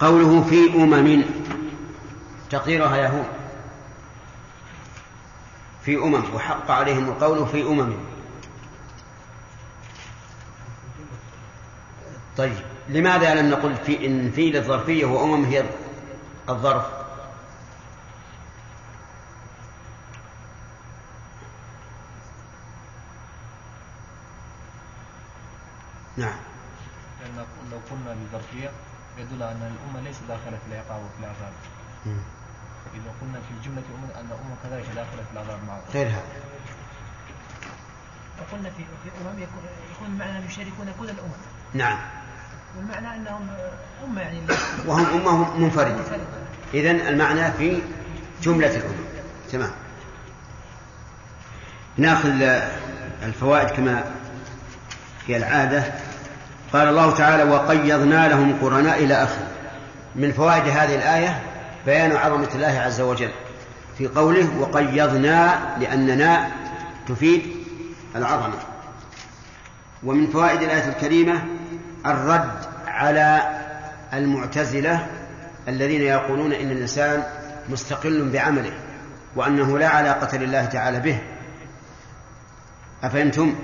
قوله 0.00 0.44
في 0.44 0.74
أمم 0.74 1.24
تقديرها 2.50 2.96
يهود. 2.96 3.26
في 5.82 5.96
أمم 5.96 6.34
وحق 6.34 6.70
عليهم 6.70 7.08
القول 7.08 7.46
في 7.46 7.62
أمم. 7.62 7.92
طيب 12.36 12.56
لماذا 12.88 13.34
لم 13.34 13.50
نقل 13.50 13.76
في 13.76 14.06
إن 14.06 14.30
في 14.30 14.50
للظرفية 14.50 15.04
وأمم 15.04 15.44
هي 15.44 15.64
الظرف؟ 16.48 16.97
نعم. 26.18 26.38
لأن 27.20 27.46
لو 27.70 27.78
قلنا 27.90 28.16
بظرفية 28.20 28.70
يدل 29.18 29.42
أن 29.42 29.72
الأمة 29.74 30.08
ليست 30.08 30.20
داخلة 30.28 30.58
في 30.58 30.72
العقاب 30.72 31.00
وفي 31.02 31.20
العذاب. 31.20 31.52
إذا 32.94 33.10
قلنا 33.20 33.40
في 33.40 33.68
جملة 33.68 33.82
أمة 33.98 34.20
أن 34.20 34.26
أمة 34.26 34.56
كذلك 34.62 34.86
داخلة 34.94 35.22
في 35.22 35.32
العذاب 35.32 35.58
مع 35.68 35.78
غير 35.94 36.06
هذا. 36.06 36.22
وقلنا 38.40 38.70
في 38.70 38.84
في 39.04 39.10
أمم 39.20 39.42
يكون 39.42 39.62
يكون 39.94 40.08
المعنى 40.08 40.46
يشاركون 40.46 40.94
كل 41.00 41.10
الأمم. 41.10 41.30
نعم. 41.74 41.98
والمعنى 42.76 43.16
أنهم 43.16 43.48
أمة 44.04 44.20
يعني 44.20 44.40
وهم 44.86 45.06
أمة 45.06 45.58
منفردة. 45.58 46.04
إذن 46.74 47.00
المعنى 47.00 47.52
في 47.52 47.82
جملة 48.42 48.76
الأمم 48.76 49.04
تمام. 49.52 49.70
نأخذ 51.96 52.42
الفوائد 53.22 53.70
كما 53.70 54.04
هي 55.26 55.36
العادة. 55.36 56.07
قال 56.72 56.88
الله 56.88 57.14
تعالى 57.16 57.42
وقيضنا 57.42 58.28
لهم 58.28 58.58
قرناء 58.62 59.04
إلى 59.04 59.14
آخره 59.14 59.48
من 60.16 60.32
فوائد 60.32 60.62
هذه 60.62 60.94
الآية 60.94 61.42
بيان 61.86 62.16
عظمة 62.16 62.48
الله 62.54 62.80
عز 62.80 63.00
وجل 63.00 63.30
في 63.98 64.06
قوله 64.06 64.58
وقيضنا 64.58 65.58
لأننا 65.80 66.48
تفيد 67.08 67.42
العظمة. 68.16 68.58
ومن 70.04 70.26
فوائد 70.26 70.62
الآية 70.62 70.88
الكريمة 70.88 71.42
الرد 72.06 72.50
على 72.86 73.42
المعتزلة 74.12 75.06
الذين 75.68 76.02
يقولون 76.02 76.52
إن 76.52 76.70
الإنسان 76.70 77.22
مستقل 77.68 78.28
بعمله 78.30 78.72
وأنه 79.36 79.78
لا 79.78 79.88
علاقة 79.88 80.36
لله 80.38 80.64
تعالى 80.64 81.00
به. 81.00 81.18
أفهمتم؟ 83.02 83.54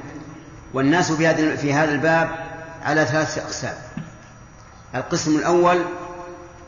والناس 0.74 1.12
في 1.12 1.26
هذا 1.26 1.56
في 1.56 1.72
هذا 1.72 1.92
الباب 1.92 2.43
على 2.84 3.04
ثلاثة 3.04 3.42
أقسام. 3.42 3.74
القسم 4.94 5.36
الأول 5.36 5.84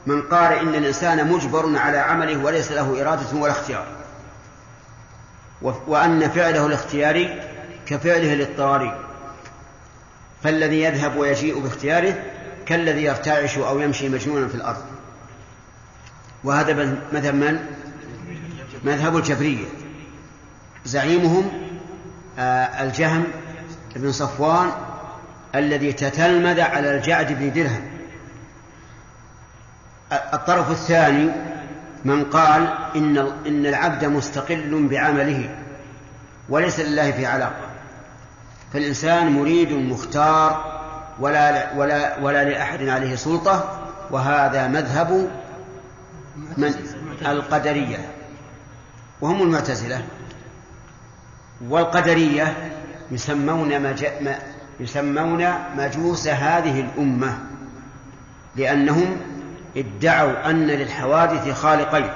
من 0.06 0.22
قال 0.22 0.52
إن 0.52 0.74
الإنسان 0.74 1.32
مجبر 1.32 1.78
على 1.78 1.98
عمله 1.98 2.44
وليس 2.44 2.72
له 2.72 3.02
إرادة 3.02 3.36
ولا 3.38 3.52
اختيار. 3.52 3.86
وأن 5.62 6.30
فعله 6.30 6.66
الاختياري 6.66 7.42
كفعله 7.86 8.32
الاضطراري. 8.32 9.00
فالذي 10.42 10.82
يذهب 10.82 11.16
ويجيء 11.16 11.60
باختياره 11.60 12.22
كالذي 12.66 13.04
يرتعش 13.04 13.58
أو 13.58 13.80
يمشي 13.80 14.08
مجنونا 14.08 14.48
في 14.48 14.54
الأرض. 14.54 14.84
وهذا 16.44 16.98
مذهب 17.12 17.34
من؟ 17.34 17.66
مذهب 18.84 19.16
الجبرية. 19.16 19.66
زعيمهم 20.84 21.50
آه، 22.38 22.82
الجهم 22.82 23.24
بن 23.96 24.12
صفوان 24.12 24.70
الذي 25.58 25.92
تتلمذ 25.92 26.60
على 26.60 26.96
الجعد 26.96 27.32
بن 27.32 27.52
درهم. 27.52 27.82
الطرف 30.12 30.70
الثاني 30.70 31.30
من 32.04 32.24
قال 32.24 32.74
إن 32.96 33.18
إن 33.46 33.66
العبد 33.66 34.04
مستقل 34.04 34.88
بعمله 34.90 35.56
وليس 36.48 36.80
لله 36.80 37.10
في 37.10 37.26
علاقة. 37.26 37.66
فالإنسان 38.72 39.32
مريد 39.32 39.72
مختار 39.72 40.80
ولا 41.20 41.72
ولا 41.72 42.18
ولا 42.18 42.44
لأحد 42.44 42.88
عليه 42.88 43.16
سلطة 43.16 43.88
وهذا 44.10 44.68
مذهب 44.68 45.30
من 46.56 46.74
القدرية. 47.26 47.98
وهم 49.20 49.42
المعتزلة. 49.42 50.02
والقدرية 51.68 52.72
يسمون. 53.10 53.72
يسمون 54.80 55.48
مجوس 55.76 56.28
هذه 56.28 56.80
الأمة 56.80 57.38
لأنهم 58.56 59.16
ادعوا 59.76 60.50
أن 60.50 60.66
للحوادث 60.66 61.60
خالقين. 61.60 62.10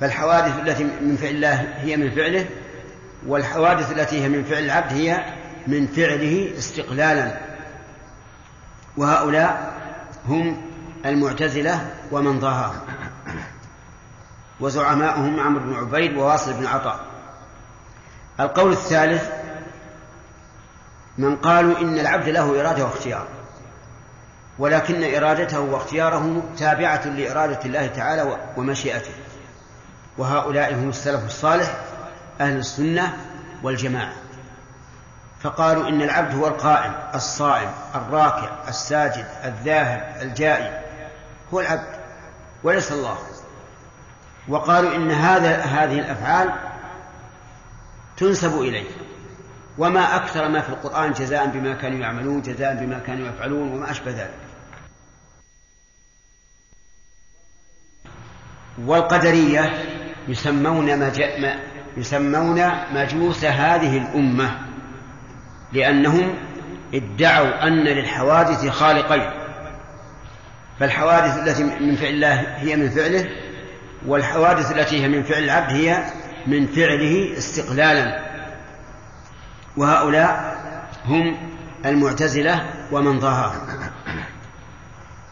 فالحوادث 0.00 0.58
التي 0.58 0.84
من 0.84 1.16
فعل 1.16 1.34
الله 1.34 1.74
هي 1.76 1.96
من 1.96 2.10
فعله 2.10 2.46
والحوادث 3.26 3.92
التي 3.92 4.22
هي 4.22 4.28
من 4.28 4.44
فعل 4.44 4.64
العبد 4.64 4.92
هي 4.92 5.24
من 5.66 5.86
فعله 5.86 6.52
استقلالا. 6.58 7.38
وهؤلاء 8.96 9.74
هم 10.28 10.62
المعتزلة 11.06 11.90
ومن 12.12 12.38
ضاهاهم 12.38 12.80
وزعماؤهم 14.60 15.40
عمرو 15.40 15.64
بن 15.64 15.74
عبيد 15.74 16.16
وواصل 16.16 16.52
بن 16.52 16.66
عطاء. 16.66 17.00
القول 18.40 18.72
الثالث 18.72 19.43
من 21.18 21.36
قالوا 21.36 21.78
إن 21.78 21.98
العبد 21.98 22.28
له 22.28 22.60
إرادة 22.60 22.84
واختيار 22.84 23.26
ولكن 24.58 25.14
إرادته 25.14 25.60
واختياره 25.60 26.42
تابعة 26.58 27.06
لإرادة 27.06 27.58
الله 27.64 27.86
تعالى 27.86 28.38
ومشيئته. 28.56 29.12
وهؤلاء 30.18 30.74
هم 30.74 30.88
السلف 30.88 31.26
الصالح 31.26 31.76
أهل 32.40 32.56
السنة 32.56 33.16
والجماعة. 33.62 34.12
فقالوا 35.40 35.88
إن 35.88 36.02
العبد 36.02 36.34
هو 36.34 36.46
القائم 36.46 36.92
الصائم 37.14 37.70
الراكع 37.94 38.50
الساجد 38.68 39.26
الذاهب 39.44 40.22
الجائي. 40.22 40.80
هو 41.54 41.60
العبد 41.60 41.86
وليس 42.62 42.92
الله. 42.92 43.18
وقالوا 44.48 44.96
إن 44.96 45.10
هذا 45.10 45.56
هذه 45.56 45.98
الأفعال 45.98 46.52
تنسب 48.16 48.60
إليه. 48.60 48.90
وما 49.78 50.16
أكثر 50.16 50.48
ما 50.48 50.60
في 50.60 50.68
القرآن 50.68 51.12
جزاء 51.12 51.46
بما 51.46 51.74
كانوا 51.74 51.98
يعملون 51.98 52.42
جزاء 52.42 52.74
بما 52.74 52.98
كانوا 52.98 53.28
يفعلون 53.28 53.72
وما 53.72 53.90
أشبه 53.90 54.10
ذلك. 54.10 54.34
والقدرية 58.86 59.72
يسمون 60.28 60.98
مج... 60.98 61.22
يسمون 61.96 62.70
مجوس 62.92 63.44
هذه 63.44 63.98
الأمة 63.98 64.58
لأنهم 65.72 66.34
ادعوا 66.94 67.66
أن 67.66 67.84
للحوادث 67.84 68.68
خالقين. 68.68 69.30
فالحوادث 70.80 71.38
التي 71.38 71.64
من 71.64 71.96
فعل 71.96 72.14
الله 72.14 72.40
هي 72.40 72.76
من 72.76 72.90
فعله 72.90 73.28
والحوادث 74.06 74.72
التي 74.72 75.02
هي 75.02 75.08
من 75.08 75.22
فعل 75.22 75.44
العبد 75.44 75.72
هي 75.72 76.04
من 76.46 76.66
فعله 76.66 77.38
استقلالا. 77.38 78.33
وهؤلاء 79.76 80.56
هم 81.04 81.36
المعتزلة 81.86 82.70
ومن 82.92 83.18
ضاهاهم 83.18 83.60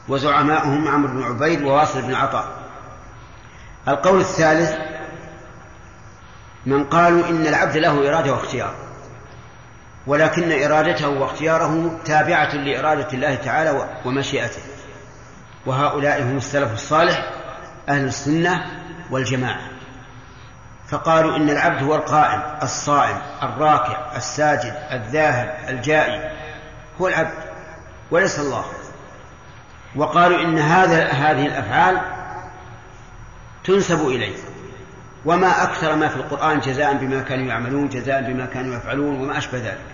وزعماؤهم 0.09 0.89
عمرو 0.89 1.13
بن 1.13 1.23
عبيد 1.23 1.63
وواصل 1.63 2.03
بن 2.03 2.15
عطاء 2.15 2.63
القول 3.89 4.21
الثالث 4.21 4.75
من 6.67 6.85
قالوا 6.85 7.29
إن 7.29 7.47
العبد 7.47 7.77
له 7.77 8.09
إرادة 8.09 8.33
واختيار 8.33 8.75
ولكن 10.07 10.63
إرادته 10.63 11.09
واختياره 11.09 12.01
تابعة 12.05 12.55
لإرادة 12.55 13.09
الله 13.13 13.35
تعالى 13.35 13.89
ومشيئته. 14.05 14.63
وهؤلاء 15.67 16.23
هم 16.23 16.37
السلف 16.37 16.73
الصالح 16.73 17.33
أهل 17.89 18.05
السنة 18.05 18.65
والجماعة. 19.11 19.72
فقالوا 20.93 21.37
إن 21.37 21.51
العبد 21.51 21.83
هو 21.83 21.95
القائم 21.95 22.43
الصائم 22.63 23.17
الراكع 23.43 24.17
الساجد 24.17 24.75
الذاهب 24.93 25.55
الجائي. 25.69 26.31
هو 27.01 27.09
العبد 27.09 27.35
وليس 28.11 28.39
الله. 28.39 28.65
وقالوا 29.97 30.41
إن 30.41 30.59
هذا 30.59 31.09
هذه 31.09 31.47
الأفعال 31.47 32.01
تنسب 33.65 34.09
إليه. 34.09 34.37
وما 35.25 35.63
أكثر 35.63 35.97
ما 35.97 36.09
في 36.09 36.17
القرآن 36.17 36.61
جزاء 36.61 36.95
بما 36.95 37.23
كانوا 37.23 37.47
يعملون 37.47 37.89
جزاء 37.89 38.23
بما 38.23 38.47
كانوا 38.47 38.77
يفعلون 38.77 39.21
وما 39.21 39.39
أشبه 39.39 39.59
ذلك. 39.59 39.93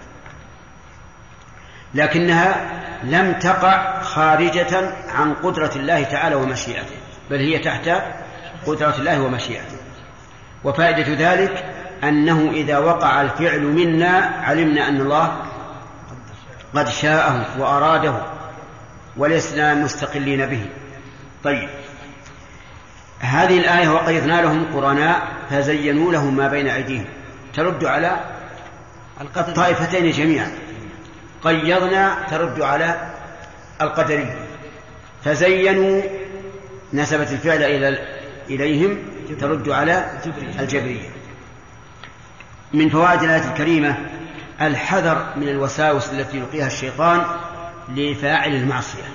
لكنها 1.94 2.70
لم 3.02 3.32
تقع 3.32 4.02
خارجة 4.02 4.92
عن 5.14 5.34
قدرة 5.34 5.72
الله 5.76 6.02
تعالى 6.02 6.34
ومشيئته 6.34 6.96
بل 7.30 7.36
هي 7.36 7.58
تحت 7.58 7.90
قدرة 8.66 8.94
الله 8.98 9.22
ومشيئته. 9.22 9.87
وفائدة 10.64 11.32
ذلك 11.32 11.64
أنه 12.04 12.50
إذا 12.50 12.78
وقع 12.78 13.22
الفعل 13.22 13.60
منا 13.60 14.42
علمنا 14.42 14.88
أن 14.88 15.00
الله 15.00 15.36
قد 16.74 16.88
شاءه 16.88 17.60
وأراده 17.60 18.14
ولسنا 19.16 19.74
مستقلين 19.74 20.46
به. 20.46 20.66
طيب. 21.44 21.68
هذه 23.20 23.58
الآية 23.58 23.88
وقيضنا 23.88 24.42
لهم 24.42 24.66
قرناء 24.74 25.22
فزينوا 25.50 26.12
لهم 26.12 26.36
ما 26.36 26.48
بين 26.48 26.68
أيديهم. 26.68 27.04
ترد 27.54 27.84
على 27.84 28.16
الطائفتين 29.36 30.10
جميعا. 30.10 30.52
قيضنا 31.42 32.16
ترد 32.30 32.60
على 32.60 33.10
القدرية. 33.80 34.36
فزينوا 35.24 36.02
نسبت 36.92 37.32
الفعل 37.32 37.62
إلى 37.62 37.98
إليهم 38.50 38.98
ترد 39.34 39.68
على 39.68 40.20
الجبرية. 40.58 41.08
من 42.74 42.88
فوائد 42.88 43.22
الآية 43.22 43.50
الكريمة 43.50 43.96
الحذر 44.60 45.26
من 45.36 45.48
الوساوس 45.48 46.12
التي 46.12 46.36
يلقيها 46.36 46.66
الشيطان 46.66 47.22
لفاعل 47.88 48.54
المعصية. 48.54 49.08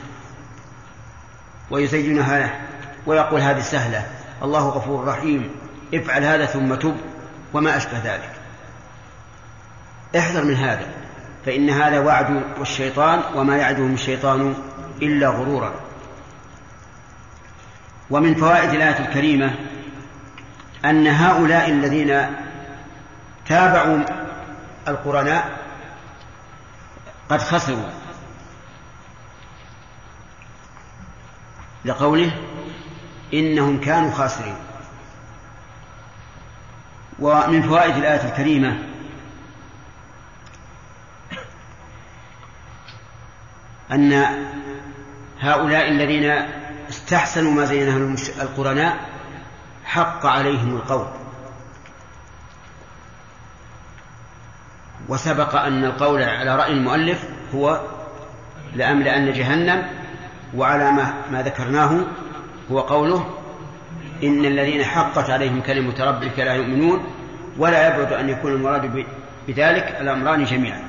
ويزينها 1.72 2.40
له 2.40 2.60
ويقول 3.06 3.42
هذه 3.42 3.62
سهلة 3.62 4.08
الله 4.44 4.70
غفور 4.70 5.08
رحيم 5.08 5.50
افعل 5.94 6.24
هذا 6.24 6.46
ثم 6.46 6.76
تب 6.76 6.98
وما 7.54 7.78
أشبه 7.78 8.00
ذلك. 8.04 8.32
احذر 10.18 10.44
من 10.44 10.56
هذا 10.56 10.88
فإن 11.46 11.70
هذا 11.70 12.00
وعد 12.00 12.44
الشيطان 12.62 13.22
وما 13.36 13.58
يعدهم 13.58 13.94
الشيطان 13.94 14.56
إلا 15.02 15.30
غرورا. 15.30 15.74
ومن 18.10 18.36
فوائد 18.36 18.70
الآية 18.70 19.00
الكريمة 19.00 19.56
أن 20.86 21.08
هؤلاء 21.08 21.70
الذين 21.70 22.36
تابعوا 23.48 24.00
القرناء 24.88 25.60
قد 27.30 27.42
خسروا. 27.42 27.90
لقوله 31.86 32.32
إنهم 33.34 33.80
كانوا 33.82 34.12
خاسرين. 34.12 34.56
ومن 37.20 37.62
فوائد 37.62 37.96
الآية 37.96 38.30
الكريمة 38.30 38.78
أن 43.92 44.14
هؤلاء 45.40 45.90
الذين 45.90 46.32
استحسنوا 46.90 47.52
ما 47.52 47.66
زينه 47.66 48.16
القرناء 48.42 49.13
حق 49.86 50.26
عليهم 50.26 50.76
القول. 50.76 51.08
وسبق 55.10 55.56
أن 55.56 55.86
القول 55.86 56.24
على 56.24 56.56
رأي 56.56 56.72
المؤلف 56.72 57.26
هو 57.56 57.82
لأملأن 58.76 59.32
جهنم 59.32 59.86
وعلى 60.56 60.92
ما, 60.92 61.14
ما 61.32 61.42
ذكرناه 61.42 62.06
هو 62.72 62.80
قوله 62.80 63.30
إن 64.24 64.46
الذين 64.46 64.84
حقت 64.84 65.30
عليهم 65.30 65.62
كلمة 65.62 66.04
ربك 66.06 66.40
لا 66.40 66.54
يؤمنون 66.54 67.04
ولا 67.58 67.88
يبعد 67.88 68.14
أن 68.14 68.30
يكون 68.30 68.52
المراد 68.52 69.06
بذلك 69.48 69.98
الأمران 70.02 70.44
جميعا. 70.44 70.84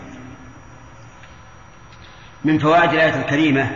من 2.45 2.59
فوائد 2.59 2.93
الآية 2.93 3.21
الكريمة 3.21 3.71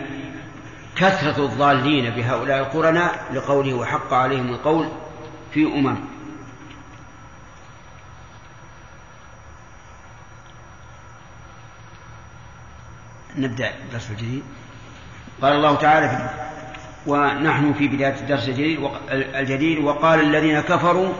كثرة 0.95 1.45
الضالين 1.45 2.09
بهؤلاء 2.09 2.59
القرناء 2.59 3.25
لقوله 3.33 3.73
وحق 3.73 4.13
عليهم 4.13 4.49
القول 4.49 4.87
في 5.53 5.65
أمم 5.65 5.97
نبدأ 13.37 13.73
الدرس 13.85 14.11
الجديد. 14.11 14.43
قال 15.41 15.53
الله 15.53 15.75
تعالى 15.75 16.09
في 16.09 16.29
ونحن 17.07 17.73
في 17.73 17.87
بداية 17.87 18.15
الدرس 18.21 18.47
الجديد 18.49 18.89
الجديد 19.11 19.79
وقال 19.79 20.19
الذين 20.19 20.59
كفروا 20.59 21.13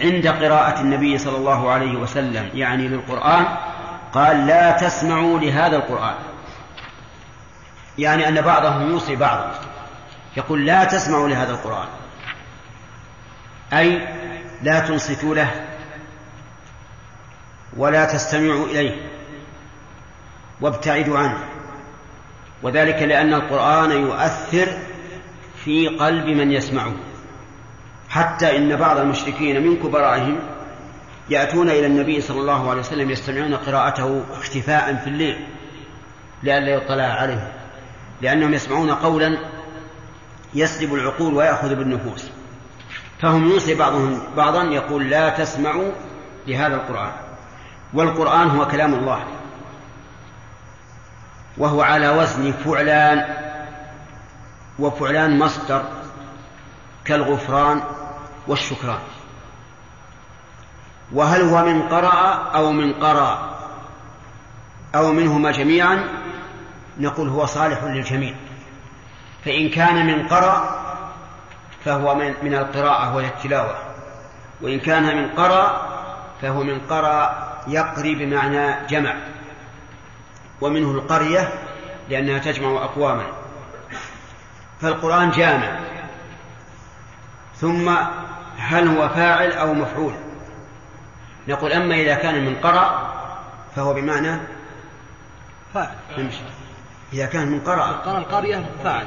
عند 0.00 0.28
قراءة 0.28 0.80
النبي 0.80 1.18
صلى 1.18 1.36
الله 1.36 1.70
عليه 1.70 1.96
وسلم 1.96 2.50
يعني 2.54 2.88
للقرآن 2.88 3.46
قال 4.12 4.46
لا 4.46 4.70
تسمعوا 4.70 5.38
لهذا 5.38 5.76
القرآن. 5.76 6.14
يعني 7.98 8.28
أن 8.28 8.40
بعضهم 8.40 8.90
يوصي 8.90 9.16
بعضا 9.16 9.54
يقول 10.36 10.66
لا 10.66 10.84
تسمعوا 10.84 11.28
لهذا 11.28 11.52
القرآن. 11.52 11.88
أي 13.72 14.08
لا 14.62 14.80
تنصتوا 14.80 15.34
له 15.34 15.50
ولا 17.76 18.04
تستمعوا 18.04 18.66
إليه 18.66 18.96
وابتعدوا 20.60 21.18
عنه 21.18 21.38
وذلك 22.62 23.02
لأن 23.02 23.34
القرآن 23.34 23.90
يؤثر 23.90 24.68
في 25.64 25.88
قلب 25.88 26.26
من 26.26 26.52
يسمعه 26.52 26.92
حتى 28.08 28.56
إن 28.56 28.76
بعض 28.76 28.98
المشركين 28.98 29.66
من 29.66 29.76
كبرائهم 29.76 30.38
يأتون 31.30 31.70
إلى 31.70 31.86
النبي 31.86 32.20
صلى 32.20 32.40
الله 32.40 32.70
عليه 32.70 32.80
وسلم 32.80 33.10
يستمعون 33.10 33.54
قراءته 33.54 34.24
اختفاء 34.32 34.94
في 34.94 35.06
الليل 35.06 35.46
لئلا 36.42 36.74
يطلع 36.74 37.04
عليه 37.04 37.52
لأنهم 38.22 38.54
يسمعون 38.54 38.90
قولا 38.90 39.38
يسلب 40.54 40.94
العقول 40.94 41.34
ويأخذ 41.34 41.74
بالنفوس. 41.74 42.30
فهم 43.20 43.44
يوصي 43.50 43.74
بعضهم 43.74 44.22
بعضا 44.36 44.62
يقول 44.62 45.10
لا 45.10 45.28
تسمعوا 45.28 45.92
لهذا 46.46 46.74
القرآن. 46.74 47.12
والقرآن 47.94 48.50
هو 48.50 48.66
كلام 48.66 48.94
الله 48.94 49.24
وهو 51.58 51.82
على 51.82 52.08
وزن 52.08 52.52
فعلان 52.52 53.24
وفعلان 54.78 55.38
مصدر 55.38 55.82
كالغفران 57.04 57.82
والشكران. 58.46 59.00
وهل 61.12 61.42
هو 61.42 61.64
من 61.64 61.82
قرأ 61.82 62.50
أو 62.54 62.72
من 62.72 62.92
قرأ؟ 62.92 63.56
أو 64.94 65.12
منهما 65.12 65.50
جميعا؟ 65.50 66.04
نقول 66.98 67.28
هو 67.28 67.46
صالح 67.46 67.84
للجميع. 67.84 68.34
فإن 69.44 69.68
كان 69.68 70.06
من 70.06 70.28
قرأ 70.28 70.85
فهو 71.86 72.14
من, 72.14 72.34
من 72.42 72.54
القراءة 72.54 73.16
وهي 73.16 73.26
التلاوة. 73.26 73.74
وإن 74.60 74.80
كان 74.80 75.16
من 75.16 75.28
قرأ 75.28 75.88
فهو 76.42 76.62
من 76.62 76.80
قرأ 76.80 77.46
يقري 77.68 78.14
بمعنى 78.14 78.86
جمع. 78.86 79.14
ومنه 80.60 80.90
القرية 80.90 81.52
لأنها 82.08 82.38
تجمع 82.38 82.84
أقواما. 82.84 83.26
فالقرآن 84.80 85.30
جامع. 85.30 85.78
ثم 87.56 87.96
هل 88.58 88.88
هو 88.88 89.08
فاعل 89.08 89.52
أو 89.52 89.74
مفعول. 89.74 90.14
نقول 91.48 91.72
أما 91.72 91.94
إذا 91.94 92.14
كان 92.14 92.44
من 92.44 92.56
قرأ 92.56 93.12
فهو 93.76 93.94
بمعنى 93.94 94.40
فاعل. 95.74 95.94
نمشي 96.18 96.42
إذا 97.12 97.26
كان 97.26 97.48
من 97.48 97.60
قرأ. 97.60 97.92
قرأ 97.92 98.18
القرية 98.18 98.70
فاعل. 98.84 99.06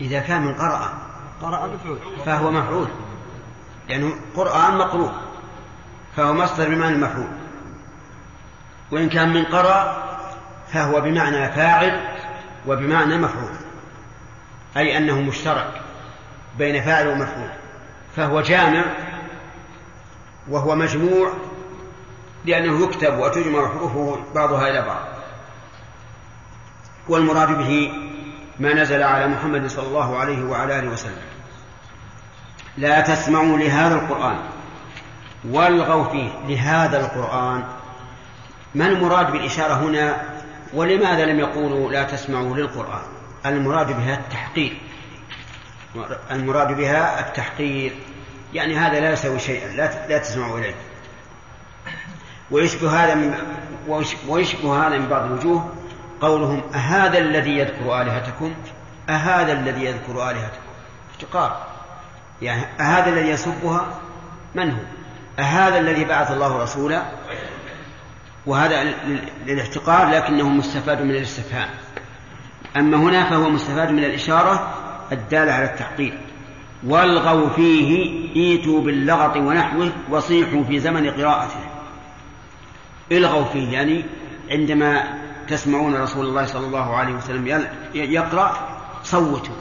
إذا 0.00 0.20
كان 0.20 0.42
من 0.42 0.54
قرأ. 0.54 1.03
قرأ 1.44 1.66
مفعول 1.66 1.98
فهو 2.26 2.50
مفعول. 2.50 2.88
لأنه 3.88 4.14
قرآن 4.36 4.78
مقروء 4.78 5.12
فهو 6.16 6.32
مصدر 6.32 6.68
بمعنى 6.68 6.94
المفعول 6.94 7.28
وإن 8.90 9.08
كان 9.08 9.32
من 9.32 9.44
قرأ 9.44 10.04
فهو 10.72 11.00
بمعنى 11.00 11.52
فاعل 11.52 12.00
وبمعنى 12.66 13.18
مفعول. 13.18 13.52
أي 14.76 14.96
أنه 14.96 15.20
مشترك 15.20 15.80
بين 16.58 16.82
فاعل 16.82 17.08
ومفعول. 17.08 17.50
فهو 18.16 18.40
جامع 18.40 18.84
وهو 20.48 20.74
مجموع 20.74 21.32
لأنه 22.44 22.84
يكتب 22.84 23.18
وتجمع 23.18 23.68
حروفه 23.68 24.18
بعضها 24.34 24.68
إلى 24.68 24.82
بعض. 24.82 25.04
والمراد 27.08 27.58
به 27.58 27.92
ما 28.58 28.74
نزل 28.74 29.02
على 29.02 29.28
محمد 29.28 29.66
صلى 29.66 29.86
الله 29.86 30.18
عليه 30.18 30.44
وعلى 30.44 30.78
آله 30.78 30.88
وسلم. 30.88 31.33
لا 32.78 33.00
تسمعوا 33.00 33.58
لهذا 33.58 33.94
القرآن. 33.94 34.36
والغوا 35.50 36.04
فيه 36.04 36.28
لهذا 36.48 37.00
القرآن. 37.00 37.64
ما 38.74 38.86
المراد 38.86 39.32
بالإشارة 39.32 39.74
هنا؟ 39.74 40.16
ولماذا 40.74 41.24
لم 41.24 41.38
يقولوا 41.40 41.92
لا 41.92 42.02
تسمعوا 42.02 42.56
للقرآن؟ 42.56 43.02
المراد 43.46 43.86
بها 43.86 44.14
التحقير. 44.14 44.76
المراد 46.30 46.76
بها 46.76 47.20
التحقير. 47.20 47.92
يعني 48.54 48.76
هذا 48.76 49.00
لا 49.00 49.12
يسوي 49.12 49.38
شيئا 49.38 49.68
لا 49.68 50.08
لا 50.08 50.18
تسمعوا 50.18 50.58
إليه. 50.58 50.74
ويشبه 52.50 53.04
هذا 53.04 53.14
من 53.14 53.34
ويشبه 54.28 54.86
هذا 54.86 54.98
من 54.98 55.08
بعض 55.08 55.24
الوجوه 55.24 55.72
قولهم 56.20 56.62
أهذا 56.74 57.18
الذي 57.18 57.58
يذكر 57.58 58.02
آلهتكم؟ 58.02 58.54
أهذا 59.08 59.52
الذي 59.52 59.84
يذكر 59.84 60.30
آلهتكم؟ 60.30 60.64
افتقار. 61.14 61.73
يعني 62.42 62.64
أهذا 62.80 63.08
الذي 63.08 63.28
يسبها؟ 63.28 64.00
من 64.54 64.70
هو؟ 64.70 64.78
أهذا 65.38 65.78
الذي 65.78 66.04
بعث 66.04 66.30
الله 66.30 66.62
رسولا؟ 66.62 67.02
وهذا 68.46 68.94
للاحتقار 69.46 70.10
لكنه 70.10 70.48
مستفاد 70.48 71.02
من 71.02 71.10
الاستفهام. 71.10 71.68
أما 72.76 72.96
هنا 72.96 73.30
فهو 73.30 73.50
مستفاد 73.50 73.90
من 73.90 74.04
الإشارة 74.04 74.74
الدالة 75.12 75.52
على 75.52 75.64
التحقيق 75.64 76.14
والغوا 76.86 77.48
فيه 77.48 78.18
إيتوا 78.36 78.80
باللغط 78.80 79.36
ونحوه 79.36 79.92
وصيحوا 80.10 80.64
في 80.64 80.80
زمن 80.80 81.10
قراءته. 81.10 81.60
الغوا 83.12 83.44
فيه 83.44 83.72
يعني 83.72 84.04
عندما 84.50 85.18
تسمعون 85.48 85.96
رسول 85.96 86.26
الله 86.26 86.46
صلى 86.46 86.66
الله 86.66 86.96
عليه 86.96 87.14
وسلم 87.14 87.66
يقرأ 87.94 88.78
صوتوا 89.02 89.54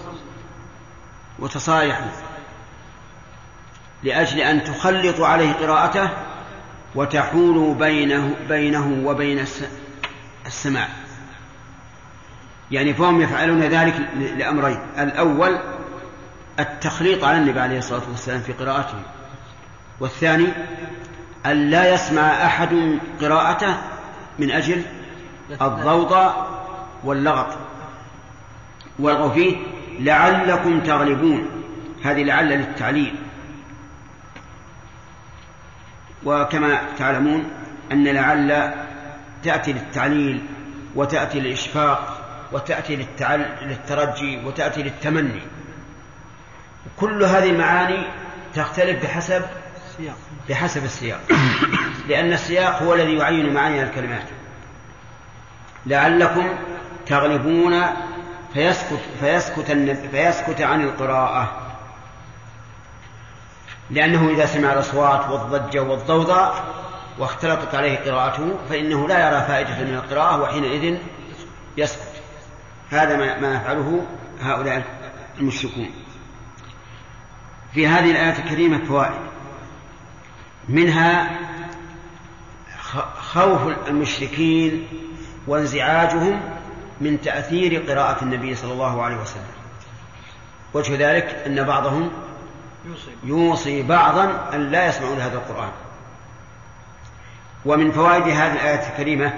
وتصايحوا. 1.39 2.22
لأجل 4.03 4.39
أن 4.39 4.63
تخلطوا 4.63 5.27
عليه 5.27 5.53
قراءته 5.53 6.09
وتحولوا 6.95 7.73
بينه 7.73 8.35
بينه 8.49 9.01
وبين 9.05 9.45
السماع. 10.45 10.87
يعني 12.71 12.93
فهم 12.93 13.21
يفعلون 13.21 13.61
ذلك 13.61 13.95
لأمرين. 14.37 14.79
الأول 14.99 15.59
التخليط 16.59 17.23
على 17.23 17.37
النبي 17.37 17.59
عليه 17.59 17.77
الصلاة 17.77 18.01
والسلام 18.09 18.41
في 18.41 18.53
قراءته. 18.53 18.99
والثاني 19.99 20.47
أن 21.45 21.69
لا 21.69 21.93
يسمع 21.93 22.45
أحد 22.45 22.99
قراءته 23.21 23.77
من 24.39 24.51
أجل 24.51 24.81
الضوضاء 25.61 26.63
واللغط. 27.03 27.57
والغوا 28.99 29.29
فيه 29.29 29.57
لعلكم 29.99 30.79
تغلبون. 30.79 31.45
هذه 32.03 32.23
لعل 32.23 32.49
للتعليل. 32.49 33.15
وكما 36.25 36.81
تعلمون 36.97 37.49
أن 37.91 38.07
لعل 38.07 38.73
تأتي 39.43 39.73
للتعليل 39.73 40.41
وتأتي 40.95 41.39
للإشفاق 41.39 42.23
وتأتي 42.51 42.95
للتعل... 42.95 43.45
للترجي 43.61 44.45
وتأتي 44.45 44.83
للتمني. 44.83 45.41
كل 46.97 47.23
هذه 47.23 47.49
المعاني 47.49 48.03
تختلف 48.55 49.03
بحسب 49.03 49.41
السياق. 49.87 50.17
بحسب 50.49 50.83
السياق. 50.83 51.19
لأن 52.09 52.33
السياق 52.33 52.81
هو 52.83 52.93
الذي 52.93 53.13
يعين 53.13 53.53
معاني 53.53 53.83
الكلمات. 53.83 54.25
لعلكم 55.85 56.49
تغلبون 57.05 57.81
فيسكت 58.53 58.99
فيسكت 59.19 59.71
فيسكت 60.11 60.61
عن 60.61 60.81
القراءة. 60.81 61.62
لأنه 63.89 64.29
إذا 64.29 64.45
سمع 64.45 64.73
الأصوات 64.73 65.29
والضجة 65.29 65.79
والضوضاء 65.79 66.65
واختلطت 67.19 67.75
عليه 67.75 67.97
قراءته 67.97 68.55
فإنه 68.69 69.07
لا 69.07 69.27
يرى 69.27 69.41
فائدة 69.47 69.83
من 69.83 69.95
القراءة 69.95 70.41
وحينئذ 70.41 70.97
يسكت 71.77 72.21
هذا 72.89 73.17
ما 73.17 73.55
يفعله 73.55 74.05
هؤلاء 74.41 74.83
المشركون. 75.39 75.91
في 77.73 77.87
هذه 77.87 78.11
الآية 78.11 78.39
الكريمة 78.39 78.85
فوائد. 78.85 79.21
منها 80.69 81.39
خوف 83.33 83.87
المشركين 83.87 84.87
وانزعاجهم 85.47 86.41
من 87.01 87.21
تأثير 87.21 87.91
قراءة 87.91 88.23
النبي 88.23 88.55
صلى 88.55 88.73
الله 88.73 89.03
عليه 89.03 89.15
وسلم. 89.15 89.43
وجه 90.73 91.11
ذلك 91.11 91.25
أن 91.25 91.63
بعضهم 91.63 92.11
يوصي. 93.23 93.83
بعضا 93.83 94.49
أن 94.53 94.71
لا 94.71 94.87
يسمعون 94.87 95.19
هذا 95.19 95.37
القرآن. 95.37 95.71
ومن 97.65 97.91
فوائد 97.91 98.23
هذه 98.23 98.53
الآية 98.53 98.89
الكريمة 98.89 99.33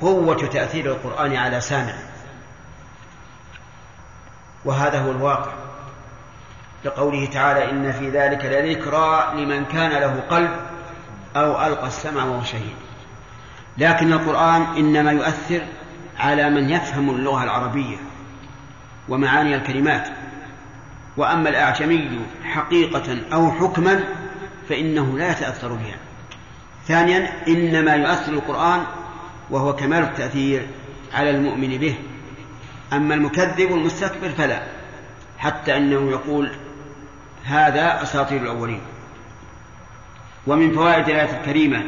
قوة 0.00 0.46
تأثير 0.46 0.86
القرآن 0.86 1.36
على 1.36 1.60
سامع 1.60 1.94
وهذا 4.64 5.00
هو 5.00 5.10
الواقع. 5.10 5.52
لقوله 6.84 7.26
تعالى 7.26 7.70
إن 7.70 7.92
في 7.92 8.10
ذلك 8.10 8.44
لذكرى 8.44 9.32
لمن 9.34 9.64
كان 9.64 9.90
له 9.90 10.20
قلب 10.30 10.50
أو 11.36 11.66
ألقى 11.66 11.86
السمع 11.86 12.24
وهو 12.24 12.42
شهيد. 12.42 12.76
لكن 13.78 14.12
القرآن 14.12 14.62
إنما 14.62 15.12
يؤثر 15.12 15.62
على 16.18 16.50
من 16.50 16.70
يفهم 16.70 17.10
اللغة 17.10 17.44
العربية 17.44 17.96
ومعاني 19.08 19.54
الكلمات. 19.54 20.08
وأما 21.18 21.48
الأعجمي 21.48 22.20
حقيقة 22.44 23.18
أو 23.32 23.50
حكما 23.50 24.04
فإنه 24.68 25.18
لا 25.18 25.30
يتأثر 25.30 25.68
بها. 25.68 25.96
ثانيا 26.86 27.48
إنما 27.48 27.94
يؤثر 27.94 28.32
القرآن 28.32 28.84
وهو 29.50 29.76
كمال 29.76 30.02
التأثير 30.02 30.66
على 31.14 31.30
المؤمن 31.30 31.78
به. 31.78 31.98
أما 32.92 33.14
المكذب 33.14 33.72
المستكبر 33.72 34.28
فلا 34.28 34.62
حتى 35.38 35.76
أنه 35.76 36.10
يقول 36.10 36.52
هذا 37.44 38.02
أساطير 38.02 38.42
الأولين. 38.42 38.80
ومن 40.46 40.74
فوائد 40.74 41.08
الآية 41.08 41.40
الكريمة 41.40 41.84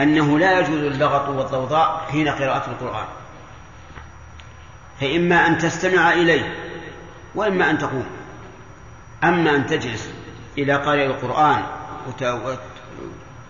أنه 0.00 0.38
لا 0.38 0.60
يجوز 0.60 0.80
اللغط 0.80 1.28
والضوضاء 1.28 2.06
حين 2.12 2.28
قراءة 2.28 2.70
القرآن. 2.70 3.06
فإما 5.00 5.46
أن 5.46 5.58
تستمع 5.58 6.12
إليه 6.12 6.65
وإما 7.36 7.70
أن 7.70 7.78
تقوم 7.78 8.06
أما 9.24 9.56
أن 9.56 9.66
تجلس 9.66 10.10
إلى 10.58 10.74
قارئ 10.74 11.06
القرآن 11.06 11.62
وت- 12.08 12.58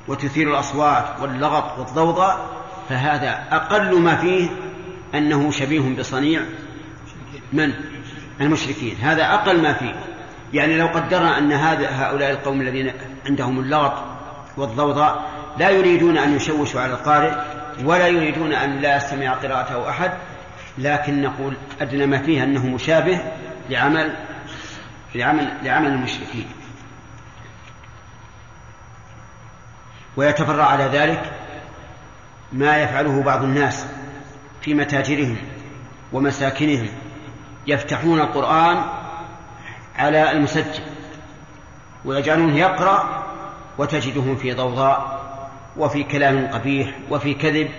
وتثير 0.08 0.50
الأصوات 0.50 1.04
واللغط 1.20 1.78
والضوضاء 1.78 2.46
فهذا 2.88 3.44
أقل 3.50 4.00
ما 4.00 4.16
فيه 4.16 4.48
أنه 5.14 5.50
شبيه 5.50 5.96
بصنيع 5.98 6.40
من 7.52 7.72
المشركين. 8.40 8.96
هذا 9.02 9.34
أقل 9.34 9.62
ما 9.62 9.72
فيه. 9.72 9.94
يعني 10.52 10.78
لو 10.78 10.86
قدرنا 10.86 11.38
أن 11.38 11.52
هذا 11.52 11.88
هؤلاء 11.90 12.30
القوم 12.30 12.60
الذين 12.60 12.92
عندهم 13.26 13.58
اللغط 13.60 13.92
والضوضاء 14.56 15.24
لا 15.58 15.70
يريدون 15.70 16.18
أن 16.18 16.36
يشوشوا 16.36 16.80
على 16.80 16.92
القارئ 16.92 17.32
ولا 17.84 18.06
يريدون 18.08 18.52
أن 18.52 18.78
لا 18.78 18.96
يستمع 18.96 19.32
قراءته 19.34 19.88
أحد 19.90 20.12
لكن 20.78 21.22
نقول 21.22 21.56
أدنى 21.80 22.06
ما 22.06 22.18
فيه 22.22 22.44
أنه 22.44 22.66
مشابه 22.66 23.20
لعمل 23.70 24.16
لعمل 25.14 25.58
لعمل 25.62 25.88
المشركين. 25.88 26.48
ويتفرع 30.16 30.64
على 30.64 30.84
ذلك 30.84 31.32
ما 32.52 32.76
يفعله 32.76 33.22
بعض 33.22 33.42
الناس 33.42 33.86
في 34.60 34.74
متاجرهم 34.74 35.36
ومساكنهم 36.12 36.88
يفتحون 37.66 38.20
القرآن 38.20 38.84
على 39.96 40.32
المسجل 40.32 40.82
ويجعلونه 42.04 42.56
يقرأ 42.56 43.26
وتجدهم 43.78 44.36
في 44.36 44.52
ضوضاء 44.52 45.16
وفي 45.76 46.02
كلام 46.02 46.46
قبيح 46.46 46.98
وفي 47.10 47.34
كذب 47.34 47.70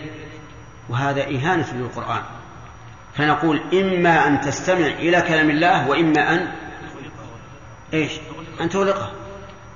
وهذا 0.89 1.23
إهانة 1.23 1.73
للقرآن. 1.73 2.21
فنقول 3.17 3.61
إما 3.73 4.27
أن 4.27 4.41
تستمع 4.41 4.87
إلى 4.87 5.21
كلام 5.21 5.49
الله 5.49 5.89
وإما 5.89 6.33
أن 6.33 6.47
إيش؟ 7.93 8.11
أن 8.61 8.69
تغلقه. 8.69 9.11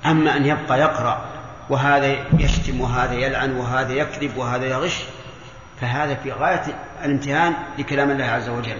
أما 0.06 0.36
أن 0.36 0.46
يبقى 0.46 0.80
يقرأ 0.80 1.24
وهذا 1.70 2.16
يشتم 2.38 2.80
وهذا 2.80 3.14
يلعن 3.14 3.56
وهذا 3.56 3.92
يكذب 3.92 4.36
وهذا 4.36 4.66
يغش 4.66 5.04
فهذا 5.80 6.14
في 6.14 6.32
غاية 6.32 6.62
الامتهان 7.04 7.54
لكلام 7.78 8.10
الله 8.10 8.24
عز 8.24 8.48
وجل. 8.48 8.78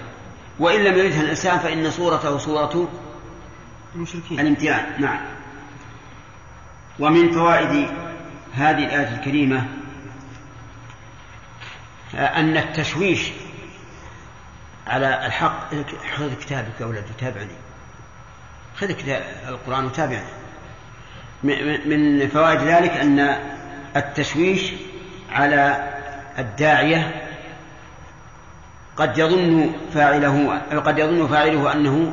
وإن 0.58 0.84
لم 0.84 0.98
يردها 0.98 1.20
الإنسان 1.20 1.58
فإن 1.58 1.90
صورته 1.90 2.38
صورة 2.38 2.88
المشركين. 3.94 4.40
الامتهان. 4.40 4.84
نعم. 4.98 5.20
ومن 6.98 7.32
فوائد 7.32 7.88
هذه 8.54 8.84
الآية 8.84 9.18
الكريمة 9.18 9.64
أن 12.14 12.56
التشويش 12.56 13.32
على 14.86 15.26
الحق. 15.26 15.74
خذ 16.16 16.34
كتابك 16.34 16.80
يا 16.80 16.86
ولد 16.86 17.04
تابعني 17.18 17.56
خذ 18.76 18.92
كتاب 18.92 19.22
القرآن 19.48 19.84
وتابعني 19.84 20.26
من 21.86 22.28
فوائد 22.28 22.60
ذلك 22.60 22.90
أن 22.90 23.38
التشويش 23.96 24.72
على 25.30 25.92
الداعية 26.38 27.28
قد 28.96 29.18
يظن 29.18 29.72
فاعله 29.94 30.58
قد 30.58 30.98
يظن 30.98 31.26
فاعله 31.26 31.72
أنه 31.72 32.12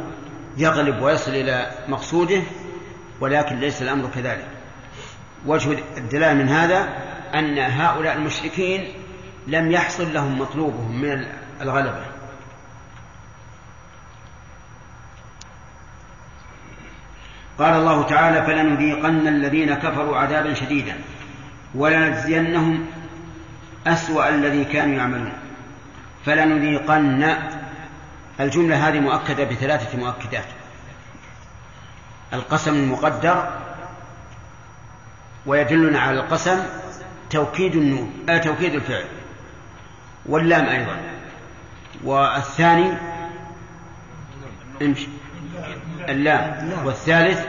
يغلب 0.58 1.02
ويصل 1.02 1.32
إلى 1.32 1.72
مقصوده 1.88 2.42
ولكن 3.20 3.60
ليس 3.60 3.82
الأمر 3.82 4.10
كذلك. 4.16 4.48
وجه 5.46 5.78
الدلالة 5.98 6.34
من 6.34 6.50
هذا 6.50 6.90
أن 7.34 7.60
هؤلاء 7.60 8.16
المشركين 8.16 8.94
لم 9.48 9.72
يحصل 9.72 10.14
لهم 10.14 10.40
مطلوبهم 10.40 11.02
من 11.02 11.26
الغلبة. 11.62 12.19
قال 17.60 17.74
الله 17.74 18.04
تعالى 18.04 18.44
فلنذيقن 18.44 19.28
الذين 19.28 19.74
كفروا 19.74 20.18
عذابا 20.18 20.54
شديدا 20.54 20.96
ولنجزينهم 21.76 22.86
أسوأ 23.88 24.30
الذي 24.30 24.66
كانوا 24.66 24.96
يعملون. 24.96 25.34
فلنذيقن 26.26 27.36
الجملة 28.40 28.88
هذه 28.88 29.00
مؤكدة 29.00 29.44
بثلاثة 29.44 29.98
مؤكدات. 29.98 30.46
القسم 32.34 32.74
المقدر 32.74 33.50
ويدلنا 35.46 36.00
على 36.00 36.20
القسم 36.20 36.64
توكيد 37.30 37.76
النون 37.76 38.14
آه 38.30 38.38
توكيد 38.38 38.74
الفعل 38.74 39.06
واللام 40.26 40.66
أيضا. 40.66 40.98
والثاني 42.04 42.94
امشي 44.82 45.08
اللام 46.12 46.72
والثالث 46.86 47.46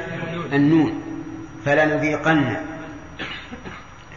النون. 0.52 1.02
فلنذيقن. 1.64 2.56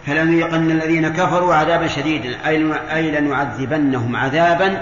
فلنذيقن 0.06 0.72
الذين 0.72 1.10
كفروا 1.10 1.56
عذابا 1.56 1.88
شديدا. 1.88 2.48
أي 2.48 2.74
أي 2.96 3.12
لنعذبنهم 3.12 4.16
عذابا 4.16 4.82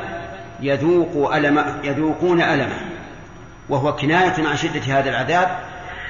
يذوق 0.62 1.36
ألم 1.36 1.66
يذوقون 1.84 2.42
ألمه. 2.42 2.80
وهو 3.70 3.96
كناية 3.96 4.48
عن 4.48 4.58
شدة 4.58 5.00
هذا 5.00 5.10
العذاب 5.10 5.60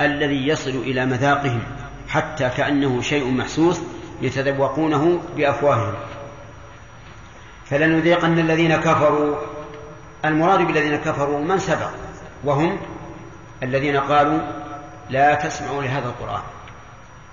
الذي 0.01 0.47
يصل 0.47 0.69
إلى 0.69 1.05
مذاقهم. 1.05 1.61
حتى 2.07 2.49
كأنه 2.57 3.01
شيء 3.01 3.31
محسوس 3.31 3.81
يتذوقونه 4.21 5.21
بأفواههم. 5.37 5.93
فلنذيقن 7.65 8.39
الذين 8.39 8.75
كفروا. 8.75 9.35
المراد 10.25 10.59
بالذين 10.59 10.95
كفروا 10.95 11.39
من 11.39 11.59
سبق؟ 11.59 11.89
وهم 12.43 12.77
الذين 13.63 13.97
قالوا 13.97 14.39
لا 15.09 15.35
تسمعوا 15.35 15.83
لهذا 15.83 16.05
القرآن. 16.05 16.41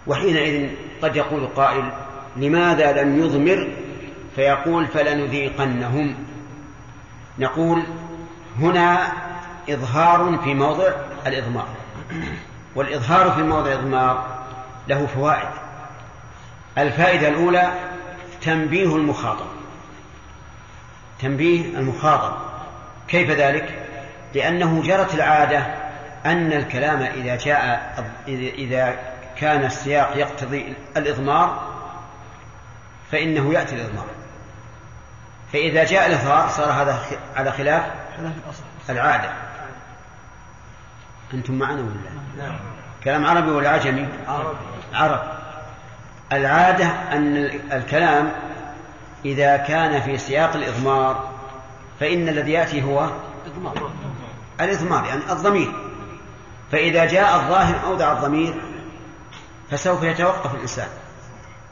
وحينئذ 0.06 0.70
قد 1.02 1.16
يقول 1.16 1.46
قائل 1.46 1.92
لماذا 2.36 3.02
لم 3.02 3.18
يضمر؟ 3.18 3.68
فيقول 4.36 4.86
فلنذيقنهم. 4.86 6.14
نقول 7.38 7.82
هنا 8.60 9.12
إظهار 9.70 10.38
في 10.44 10.54
موضع 10.54 10.88
الإضمار. 11.26 11.68
والإظهار 12.74 13.30
في 13.30 13.42
موضع 13.42 13.72
الإضمار 13.72 14.24
له 14.88 15.06
فوائد. 15.06 15.48
الفائدة 16.78 17.28
الأولى 17.28 17.72
تنبيه 18.40 18.96
المخاطب. 18.96 19.46
تنبيه 21.20 21.78
المخاطب. 21.78 22.36
كيف 23.08 23.30
ذلك؟ 23.30 23.86
لأنه 24.34 24.82
جرت 24.82 25.14
العادة 25.14 25.87
أن 26.28 26.52
الكلام 26.52 27.02
إذا 27.02 27.36
جاء 27.36 27.94
إذا 28.28 28.96
كان 29.36 29.64
السياق 29.64 30.16
يقتضي 30.16 30.74
الإضمار 30.96 31.62
فإنه 33.12 33.52
يأتي 33.52 33.74
الإضمار. 33.74 34.06
فإذا 35.52 35.84
جاء 35.84 36.06
الإظهار 36.06 36.48
صار 36.48 36.70
هذا 36.70 36.98
على 37.36 37.52
خلاف 37.52 37.84
العادة. 38.90 39.30
أنتم 41.34 41.54
معنا 41.54 41.80
ولا 41.80 42.46
نعم 42.46 42.58
كلام 43.04 43.26
عربي 43.26 43.50
ولا 43.50 43.70
عجمي؟ 43.70 44.08
عربي 44.28 44.56
عرب. 44.94 45.22
العادة 46.32 46.86
أن 46.86 47.36
الكلام 47.72 48.32
إذا 49.24 49.56
كان 49.56 50.00
في 50.00 50.18
سياق 50.18 50.54
الإضمار 50.54 51.30
فإن 52.00 52.28
الذي 52.28 52.52
يأتي 52.52 52.82
هو 52.82 53.10
إضمار. 53.46 53.90
الإضمار 54.60 55.04
يعني 55.04 55.20
الضمير. 55.30 55.87
فإذا 56.72 57.04
جاء 57.04 57.36
الظاهر 57.36 57.88
موضع 57.88 58.12
الضمير 58.12 58.54
فسوف 59.70 60.02
يتوقف 60.02 60.54
الإنسان. 60.54 60.88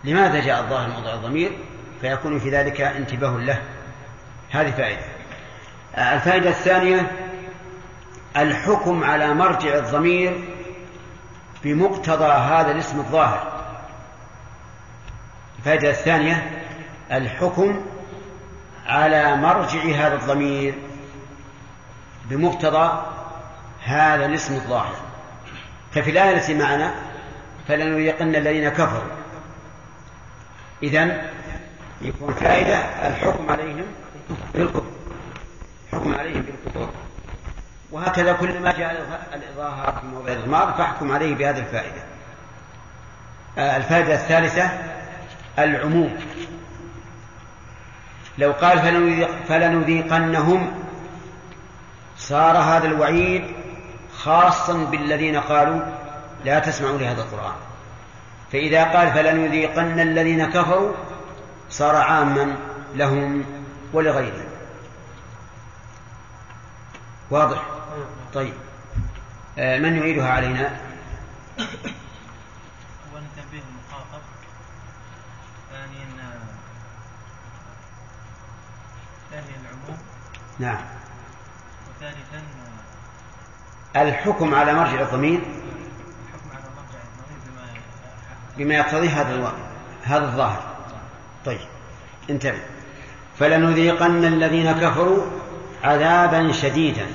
لماذا 0.05 0.41
جاء 0.41 0.61
الظاهر 0.61 0.89
موضع 0.89 1.15
الضمير؟ 1.15 1.59
فيكون 2.01 2.39
في 2.39 2.51
ذلك 2.51 2.81
انتباه 2.81 3.37
له. 3.37 3.63
هذه 4.51 4.71
فائدة. 4.71 5.03
الفائدة 5.99 6.51
الثانية 6.51 7.13
الحكم 8.37 9.05
على 9.05 9.35
مرجع 9.35 9.79
الضمير 9.79 10.45
بمقتضى 11.65 12.33
هذا 12.33 12.71
الاسم 12.71 12.99
الظاهر. 12.99 13.53
الفائدة 15.59 15.91
الثانية 15.91 16.63
الحكم 17.13 17.87
على 18.87 19.37
مرجع 19.37 19.81
هذا 19.81 20.15
الضمير 20.15 20.75
بمقتضى 22.25 23.03
هذا 23.87 24.27
الاسم 24.27 24.55
الظاهر. 24.55 24.97
ففي 25.93 26.11
الآية 26.11 26.37
التي 26.37 26.55
معنا 26.55 26.95
فلنذيقن 27.69 28.35
الذين 28.35 28.69
كفروا. 28.69 29.13
إذن 30.83 31.23
يكون 32.03 32.35
فائدة 32.35 32.77
الحكم 33.09 33.51
عليهم 33.51 33.87
بالكفر. 34.55 34.83
الحكم 35.93 36.15
عليهم 36.15 36.43
بالكفر. 36.43 36.91
وهكذا 37.93 38.33
كل 38.33 38.61
ما 38.61 38.73
جاء 38.73 39.21
الإظهار 39.35 39.99
في 40.01 40.07
موضع 40.07 40.33
الإضمار 40.33 40.75
فاحكم 40.79 41.13
عليه 41.13 41.35
بهذه 41.35 41.59
الفائدة. 41.59 42.03
آه، 43.59 43.77
الفائدة 43.77 44.15
الثالثة 44.15 44.71
العموم. 45.59 46.19
لو 48.39 48.53
قال 48.53 48.79
فلنذيقنهم 49.49 50.73
صار 52.17 52.57
هذا 52.57 52.87
الوعيد 52.87 53.56
خاصا 54.27 54.85
بالذين 54.85 55.37
قالوا 55.41 55.81
لا 56.45 56.59
تسمعوا 56.59 56.99
لهذا 56.99 57.23
القرآن. 57.23 57.57
فإذا 58.53 58.85
قال 58.85 59.13
فلنذيقن 59.13 60.01
الذين 60.01 60.51
كفروا 60.51 60.93
صار 61.71 61.97
عاما 61.97 62.57
لهم 62.95 63.45
ولغيرهم. 63.93 64.49
واضح؟ 67.31 67.63
طيب. 68.35 68.55
آه 69.59 69.79
من 69.79 69.97
يعيدها 69.97 70.31
علينا؟ 70.31 70.81
أولا 73.13 73.27
تنبيه 73.37 73.63
المخاطب 73.63 74.23
ثانيا 75.73 76.07
ثانيا 79.31 79.57
العموم. 79.61 79.99
نعم. 80.59 80.85
وثالثا 81.89 82.56
الحكم 84.03 84.55
على 84.55 84.75
مرجع 84.75 85.01
الضمير 85.01 85.41
بما 88.57 88.75
يقتضيه 88.75 89.21
هذا 89.21 89.35
الواقع 89.35 89.67
هذا 90.05 90.25
الظاهر. 90.25 90.77
طيب 91.45 91.61
انتبه. 92.31 92.61
فلنذيقن 93.39 94.25
الذين 94.25 94.73
كفروا 94.73 95.27
عذابا 95.85 96.53
شديدا. 96.53 97.07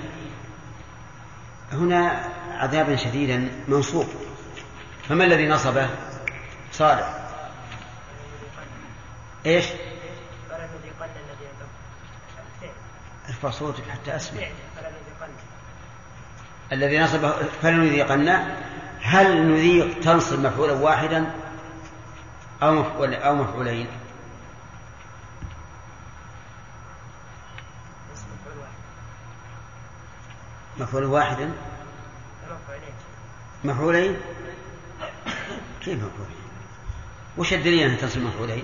هنا 1.71 2.29
عذابا 2.51 2.95
شديدا 2.95 3.51
منصوب. 3.67 4.07
فما 5.09 5.23
الذي 5.23 5.47
نصبه 5.47 5.89
صالح. 6.71 7.13
إيش؟ 9.45 9.65
فلنذيقن 10.49 11.09
الذين 11.15 11.51
كفروا. 11.59 12.71
ارفع 13.29 13.49
صوتك 13.49 13.83
حتى 13.89 14.15
أسمع. 14.15 14.41
الذي 16.71 16.99
نصبه 16.99 17.33
فلنذيقن 17.61 18.29
هل 19.01 19.51
نذيق 19.51 19.99
تنصب 19.99 20.39
مفعولا 20.39 20.73
واحدا 20.73 21.31
أو 22.63 22.75
مفعول 22.75 23.13
أو 23.13 23.35
مفعولين؟ 23.35 23.87
مفعول 30.79 31.03
واحدا 31.03 31.51
مفعولين؟ 33.63 34.17
كيف 35.81 35.97
مفعولين 35.97 36.41
وش 37.37 37.53
الدليل 37.53 37.89
أن 37.91 37.97
تصل 37.97 38.21
مفعولين؟ 38.21 38.63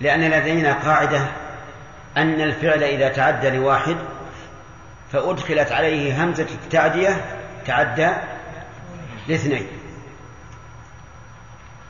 لأن 0.00 0.30
لدينا 0.30 0.72
قاعدة 0.72 1.28
أن 2.16 2.40
الفعل 2.40 2.82
إذا 2.82 3.08
تعدى 3.08 3.50
لواحد 3.50 3.96
فأدخلت 5.12 5.72
عليه 5.72 6.24
همزة 6.24 6.46
التعدية 6.64 7.24
تعدى 7.66 8.08
لاثنين. 9.28 9.66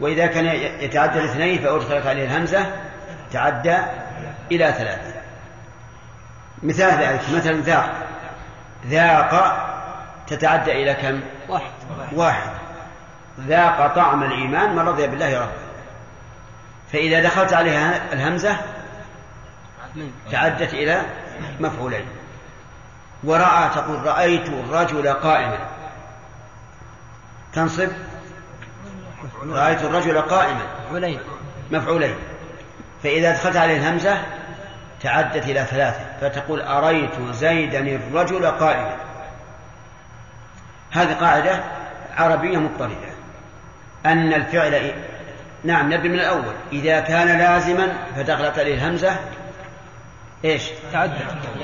وإذا 0.01 0.27
كان 0.27 0.47
يتعدى 0.81 1.19
لاثنين 1.19 1.59
فأدخلت 1.59 2.07
عليه 2.07 2.25
الهمزة 2.25 2.67
تعدى 3.33 3.77
إلى 4.53 4.73
ثلاثة. 4.73 5.15
مثال 6.63 7.03
ذلك 7.03 7.21
مثلا 7.37 7.61
ذاق. 7.61 7.93
ذاق 8.87 9.57
تتعدى 10.27 10.73
إلى 10.73 10.95
كم؟ 10.95 11.21
واحد. 11.49 11.71
واحد 12.13 12.51
ذاق 13.41 13.95
طعم 13.95 14.23
الإيمان 14.23 14.73
من 14.73 14.79
رضي 14.79 15.07
بالله 15.07 15.41
ربا 15.41 15.53
فإذا 16.93 17.23
دخلت 17.23 17.53
عليها 17.53 18.13
الهمزة 18.13 18.57
تعدت 20.31 20.75
إلى 20.75 21.03
مفعولين. 21.61 22.07
ورأى 23.25 23.69
تقول 23.75 24.07
رأيت 24.07 24.49
الرجل 24.49 25.09
قائما. 25.09 25.59
تنصب؟ 27.53 27.89
رأيت 29.47 29.83
الرجل 29.83 30.21
قائما. 30.21 30.63
مفعولين. 30.87 31.21
مفعولين. 31.71 32.15
فإذا 33.03 33.33
دخلت 33.33 33.57
عليه 33.57 33.77
الهمزة 33.77 34.19
تعدت 35.03 35.45
إلى 35.45 35.65
ثلاثة 35.65 36.05
فتقول 36.21 36.61
أريت 36.61 37.21
زيدا 37.31 37.79
الرجل 37.79 38.47
قائما. 38.47 38.97
هذه 40.91 41.15
قاعدة 41.15 41.61
عربية 42.17 42.59
مضطردة 42.59 43.15
أن 44.07 44.33
الفعل 44.33 44.93
نعم 45.65 45.93
نبي 45.93 46.09
من 46.09 46.15
الأول. 46.15 46.55
إذا 46.73 47.01
كان 47.01 47.39
لازما 47.39 47.93
فدخلت 48.17 48.59
عليه 48.59 48.75
الهمزة 48.75 49.17
إيش؟ 50.45 50.71
تعدى 50.93 51.13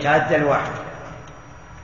تعدى 0.03 0.37
الواحد. 0.37 0.73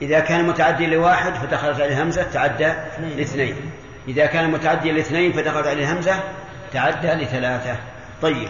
إذا 0.01 0.19
كان 0.19 0.47
متعدي 0.47 0.87
لواحد 0.87 1.33
فدخلت 1.33 1.81
عليه 1.81 1.93
الهمزة 1.93 2.23
تعدى 2.23 2.73
لاثنين. 3.17 3.55
إذا 4.07 4.25
كان 4.25 4.51
متعدي 4.51 4.91
لاثنين 4.91 5.33
فدخلت 5.33 5.67
عليه 5.67 5.83
الهمزة 5.83 6.19
تعدى 6.73 7.07
لثلاثة. 7.07 7.75
طيب. 8.21 8.49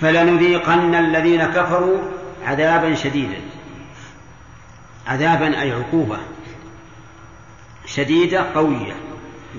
فلنذيقن 0.00 0.94
الذين 0.94 1.44
كفروا 1.44 1.98
عذابا 2.44 2.94
شديدا. 2.94 3.40
عذابا 5.06 5.60
أي 5.60 5.72
عقوبة 5.72 6.18
شديدة 7.86 8.54
قوية. 8.54 8.92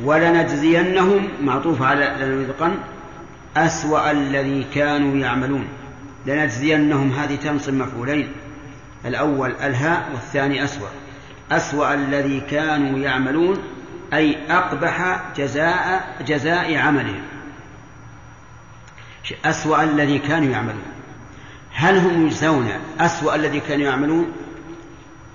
ولنجزينهم 0.03 1.27
معطوف 1.41 1.81
على 1.81 2.15
لنذيقن 2.19 2.77
أسوأ 3.57 4.11
الذي 4.11 4.65
كانوا 4.75 5.15
يعملون. 5.15 5.67
لنجزينهم 6.25 7.11
هذه 7.11 7.35
تنصب 7.35 7.73
مفعولين. 7.73 8.31
الأول 9.05 9.51
الهاء 9.51 10.09
والثاني 10.13 10.63
أسوأ. 10.63 10.89
أسوأ 11.51 11.93
الذي 11.93 12.39
كانوا 12.39 12.99
يعملون 12.99 13.57
أي 14.13 14.51
أقبح 14.51 15.23
جزاء 15.37 16.15
جزاء 16.27 16.77
عملهم. 16.77 17.21
أسوأ 19.45 19.83
الذي 19.83 20.19
كانوا 20.19 20.51
يعملون. 20.51 20.83
هل 21.73 21.97
هم 21.97 22.27
يجزون 22.27 22.69
أسوأ 22.99 23.35
الذي 23.35 23.59
كانوا 23.59 23.85
يعملون؟ 23.85 24.31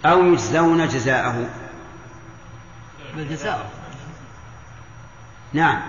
أو 0.07 0.25
يجزون 0.25 0.89
جزاءه؟ 0.89 1.49
بالجزاء 3.17 3.71
نعم. 5.53 5.81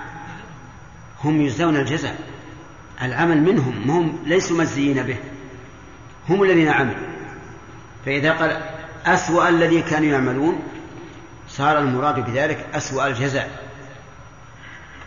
هم 1.24 1.42
يجزون 1.42 1.76
الجزاء. 1.76 2.20
العمل 3.02 3.42
منهم 3.42 3.92
هم 3.92 4.20
ليسوا 4.26 4.58
مجزيين 4.58 5.04
به. 5.04 5.18
هم 6.30 6.44
الذين 6.44 6.68
عملوا. 6.68 7.15
فإذا 8.06 8.32
قال 8.32 8.62
أسوأ 9.06 9.50
الذي 9.50 9.82
كانوا 9.82 10.08
يعملون 10.08 10.64
صار 11.50 11.80
المراد 11.80 12.26
بذلك 12.26 12.66
أسوأ 12.74 13.08
الجزاء. 13.08 13.50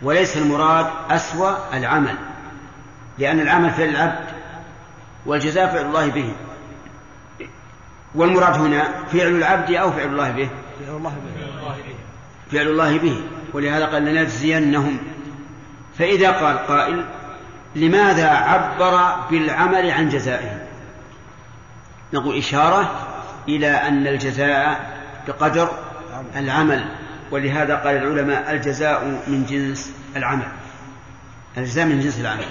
وليس 0.01 0.37
المراد 0.37 0.87
أسوأ 1.09 1.77
العمل 1.77 2.15
لأن 3.17 3.39
العمل 3.39 3.69
فعل 3.71 3.89
العبد 3.89 4.25
والجزاء 5.25 5.67
فعل 5.67 5.85
الله 5.85 6.07
به. 6.07 6.33
والمراد 8.15 8.53
هنا 8.53 8.87
فعل 9.11 9.27
العبد 9.27 9.71
أو 9.71 9.91
فعل 9.91 10.07
الله 10.07 10.31
به؟ 10.31 10.49
فعل 10.85 10.95
الله 10.95 11.09
به. 11.09 11.93
فعل 12.51 12.67
الله 12.67 12.97
به. 12.97 13.23
ولهذا 13.53 13.85
قال 13.85 14.05
لنجزينهم. 14.05 14.97
فإذا 15.99 16.31
قال 16.31 16.57
قائل 16.57 17.05
لماذا 17.75 18.29
عبر 18.29 19.15
بالعمل 19.31 19.91
عن 19.91 20.09
جزائه؟ 20.09 20.68
نقول 22.13 22.37
إشارة 22.37 23.07
إلى 23.47 23.67
أن 23.67 24.07
الجزاء 24.07 24.89
بقدر 25.27 25.69
العمل 26.35 26.85
ولهذا 27.31 27.75
قال 27.75 27.95
العلماء 27.95 28.51
الجزاء 28.51 29.21
من 29.27 29.45
جنس 29.49 29.93
العمل 30.15 30.47
الجزاء 31.57 31.85
من 31.85 31.99
جنس 31.99 32.19
العمل 32.19 32.45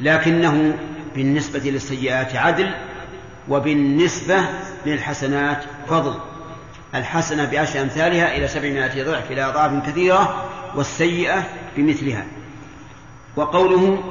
لكنه 0.00 0.78
بالنسبة 1.14 1.58
للسيئات 1.58 2.36
عدل 2.36 2.74
وبالنسبة 3.48 4.44
للحسنات 4.86 5.64
فضل 5.88 6.14
الحسنة 6.94 7.50
بعشر 7.50 7.82
أمثالها 7.82 8.36
إلى 8.36 8.48
سبعمائة 8.48 9.04
ضعف 9.04 9.30
إلى 9.30 9.42
أضعاف 9.42 9.86
كثيرة 9.86 10.50
والسيئة 10.74 11.44
بمثلها. 11.76 12.24
وقوله 13.36 14.04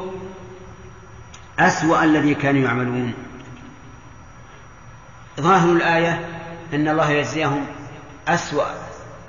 أسوأ 1.60 2.04
الذي 2.04 2.36
كانوا 2.36 2.62
يعملون 2.62 3.14
ظاهر 5.40 5.72
الآية 5.72 6.26
أن 6.74 6.88
الله 6.88 7.10
يجزيهم 7.12 7.66
أسوأ 8.28 8.66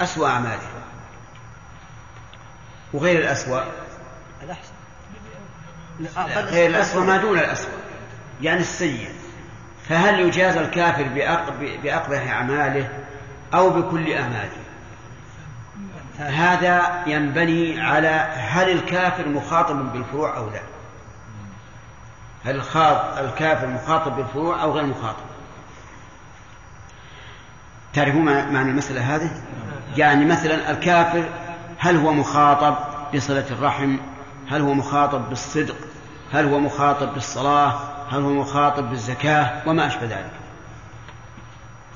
أسوأ 0.00 0.28
أعمالهم. 0.28 0.82
وغير 2.92 3.18
الأسوأ 3.18 3.62
الأحسن. 4.42 4.72
غير 6.48 6.70
الأسوأ 6.70 7.00
ما 7.00 7.16
دون 7.16 7.38
الأسوأ 7.38 7.70
يعني 8.40 8.60
السيء. 8.60 9.08
فهل 9.88 10.20
يجازى 10.20 10.60
الكافر 10.60 11.04
بأقبح 11.82 12.30
أعماله 12.32 12.88
أو 13.54 13.70
بكل 13.70 14.12
أعماله؟ 14.12 14.62
هذا 16.18 17.02
ينبني 17.06 17.80
على 17.80 18.08
هل 18.36 18.70
الكافر 18.70 19.28
مخاطب 19.28 19.92
بالفروع 19.92 20.36
أو 20.36 20.50
لا. 20.50 20.60
هل 22.44 22.62
الكافر 23.24 23.66
مخاطب 23.66 24.16
بالفروع 24.16 24.62
أو 24.62 24.72
غير 24.72 24.86
مخاطب؟ 24.86 25.31
تعرفون 27.94 28.24
معنى 28.24 28.70
المسألة 28.70 29.16
هذه؟ 29.16 29.30
يعني 29.96 30.24
مثلا 30.24 30.70
الكافر 30.70 31.24
هل 31.78 31.96
هو 31.96 32.12
مخاطب 32.12 32.76
بصلة 33.14 33.44
الرحم؟ 33.50 33.96
هل 34.50 34.60
هو 34.60 34.74
مخاطب 34.74 35.28
بالصدق؟ 35.28 35.76
هل 36.32 36.44
هو 36.44 36.58
مخاطب 36.58 37.14
بالصلاة؟ 37.14 37.78
هل 38.10 38.22
هو 38.22 38.30
مخاطب 38.30 38.90
بالزكاة؟ 38.90 39.62
وما 39.66 39.86
أشبه 39.86 40.06
ذلك. 40.06 40.30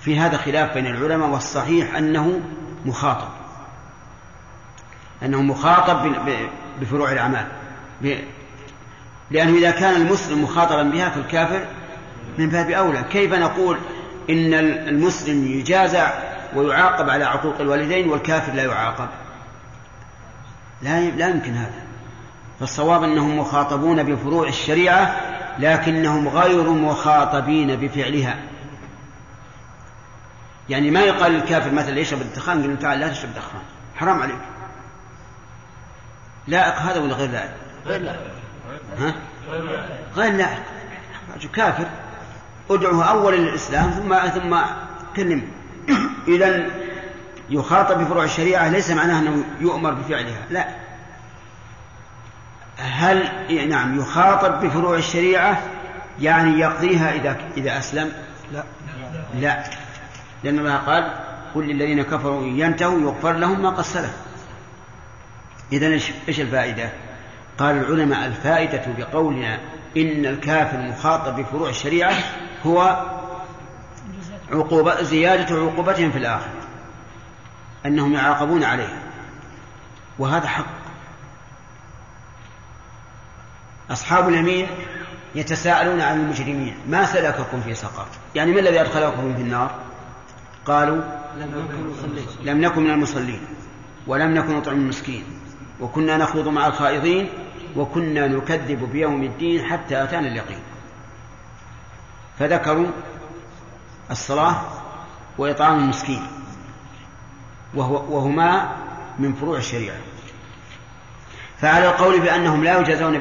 في 0.00 0.18
هذا 0.18 0.36
خلاف 0.36 0.74
بين 0.74 0.86
العلماء 0.86 1.28
والصحيح 1.28 1.94
أنه 1.94 2.40
مخاطب. 2.84 3.28
أنه 5.22 5.42
مخاطب 5.42 6.12
بفروع 6.80 7.12
الأعمال. 7.12 7.46
لأنه 9.30 9.58
إذا 9.58 9.70
كان 9.70 10.00
المسلم 10.00 10.42
مخاطبا 10.42 10.82
بها 10.82 11.08
فالكافر 11.08 11.66
من 12.38 12.48
باب 12.48 12.70
أولى. 12.70 13.02
كيف 13.02 13.34
نقول 13.34 13.78
إن 14.30 14.54
المسلم 14.88 15.46
يجازى 15.46 16.06
ويعاقب 16.54 17.10
على 17.10 17.24
عقوق 17.24 17.60
الوالدين 17.60 18.08
والكافر 18.08 18.52
لا 18.52 18.64
يعاقب. 18.64 19.08
لا 20.82 21.00
لا 21.00 21.28
يمكن 21.28 21.54
هذا. 21.54 21.86
فالصواب 22.60 23.02
أنهم 23.02 23.38
مخاطبون 23.38 24.02
بفروع 24.02 24.48
الشريعة 24.48 25.16
لكنهم 25.58 26.28
غير 26.28 26.70
مخاطبين 26.70 27.76
بفعلها. 27.76 28.36
يعني 30.68 30.90
ما 30.90 31.00
يقال 31.00 31.32
للكافر 31.32 31.70
مثلا 31.70 31.98
يشرب 31.98 32.20
الدخان 32.20 32.64
يقول 32.64 32.78
تعال 32.78 33.00
لا 33.00 33.08
تشرب 33.08 33.34
دخان 33.34 33.62
حرام 33.96 34.22
عليك. 34.22 34.38
لائق 36.46 36.74
هذا 36.74 37.00
ولا 37.00 37.14
غير 37.14 37.30
لائق؟ 37.30 37.50
غير 37.86 38.00
لا. 38.00 38.16
ها؟ 38.98 39.14
غير 40.16 40.32
لائق 40.32 40.62
كافر. 41.52 41.86
ادعوه 42.70 43.04
أولا 43.04 43.36
للإسلام 43.36 43.90
ثم 43.90 44.18
ثم 44.28 44.56
كلمه 45.16 45.42
إذا 46.28 46.66
يخاطب 47.50 47.98
بفروع 47.98 48.24
الشريعة 48.24 48.68
ليس 48.68 48.90
معناه 48.90 49.20
أنه 49.20 49.44
يؤمر 49.60 49.94
بفعلها 49.94 50.42
لا. 50.50 50.68
هل 52.76 53.28
نعم 53.68 53.98
يخاطب 53.98 54.60
بفروع 54.66 54.96
الشريعة 54.96 55.62
يعني 56.20 56.60
يقضيها 56.60 57.12
إذا 57.12 57.36
إذا 57.56 57.78
أسلم؟ 57.78 58.12
لا. 58.52 58.64
لا. 59.40 59.64
لأن 60.44 60.58
الله 60.58 60.76
قال 60.76 61.12
قل 61.54 61.64
للذين 61.64 62.02
كفروا 62.02 62.42
إن 62.42 62.58
ينتهوا 62.58 63.00
يغفر 63.00 63.32
لهم 63.32 63.62
ما 63.62 63.70
قد 63.70 63.84
سلف. 63.84 64.16
إذا 65.72 65.86
إيش 66.28 66.40
الفائدة؟ 66.40 66.90
قال 67.58 67.76
العلماء 67.76 68.26
الفائدة 68.26 68.82
بقولنا 68.98 69.58
إن 69.96 70.26
الكافر 70.26 70.78
مخاطب 70.78 71.36
بفروع 71.36 71.68
الشريعة 71.68 72.14
هو 72.66 73.04
عقوبة 74.52 75.02
زيادة 75.02 75.56
عقوبتهم 75.56 76.10
في 76.10 76.18
الآخرة. 76.18 76.52
أنهم 77.86 78.12
يعاقبون 78.12 78.64
عليه. 78.64 79.02
وهذا 80.18 80.46
حق. 80.46 80.66
أصحاب 83.90 84.28
اليمين 84.28 84.66
يتساءلون 85.34 86.00
عن 86.00 86.20
المجرمين. 86.20 86.74
ما 86.88 87.06
سلككم 87.06 87.60
في 87.60 87.74
سقر 87.74 88.06
يعني 88.34 88.52
ما 88.52 88.60
الذي 88.60 88.80
أدخلكم 88.80 89.34
في 89.34 89.42
النار؟ 89.42 89.70
قالوا 90.66 91.02
لم 92.42 92.60
نكن 92.60 92.82
من 92.82 92.90
المصلين 92.90 93.40
ولم 94.06 94.34
نكن 94.34 94.56
نطعم 94.56 94.74
المسكين 94.74 95.24
وكنا 95.80 96.16
نخوض 96.16 96.48
مع 96.48 96.66
الخائضين 96.66 97.28
وكنا 97.76 98.26
نكذب 98.26 98.90
بيوم 98.92 99.22
الدين 99.22 99.64
حتى 99.64 100.02
أتانا 100.02 100.28
اليقين. 100.28 100.58
فذكروا 102.38 102.86
الصلاة 104.10 104.56
وإطعام 105.38 105.78
المسكين 105.78 106.26
وهو 107.74 108.16
وهما 108.16 108.76
من 109.18 109.34
فروع 109.34 109.58
الشريعة. 109.58 109.96
فعلى 111.60 111.86
القول 111.86 112.20
بأنهم 112.20 112.64
لا 112.64 112.80
يجازون 112.80 113.18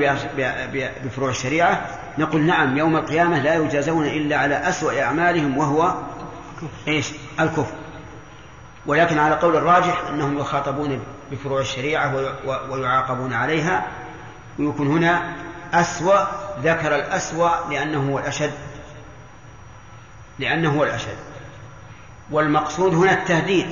بفروع 1.05 1.29
الشريعة 1.29 1.87
نقول 2.17 2.41
نعم 2.41 2.77
يوم 2.77 2.95
القيامة 2.95 3.39
لا 3.39 3.55
يجازون 3.55 4.05
إلا 4.05 4.37
على 4.37 4.55
أسوأ 4.55 5.03
أعمالهم 5.03 5.57
وهو 5.57 5.93
إيش؟ 6.87 7.11
الكفر. 7.39 7.75
ولكن 8.85 9.17
على 9.17 9.35
قول 9.35 9.55
الراجح 9.55 10.03
أنهم 10.09 10.37
يخاطبون 10.37 10.99
بفروع 11.31 11.59
الشريعة 11.61 12.35
ويعاقبون 12.69 13.33
عليها 13.33 13.85
ويكون 14.59 14.87
هنا 14.87 15.35
أسوأ 15.73 16.25
ذكر 16.63 16.95
الأسوأ 16.95 17.49
لأنه 17.69 18.11
هو 18.11 18.19
الأشد 18.19 18.51
لأنه 20.39 20.77
هو 20.77 20.83
الأشد. 20.83 21.17
والمقصود 22.31 22.93
هنا 22.95 23.13
التهديد. 23.13 23.67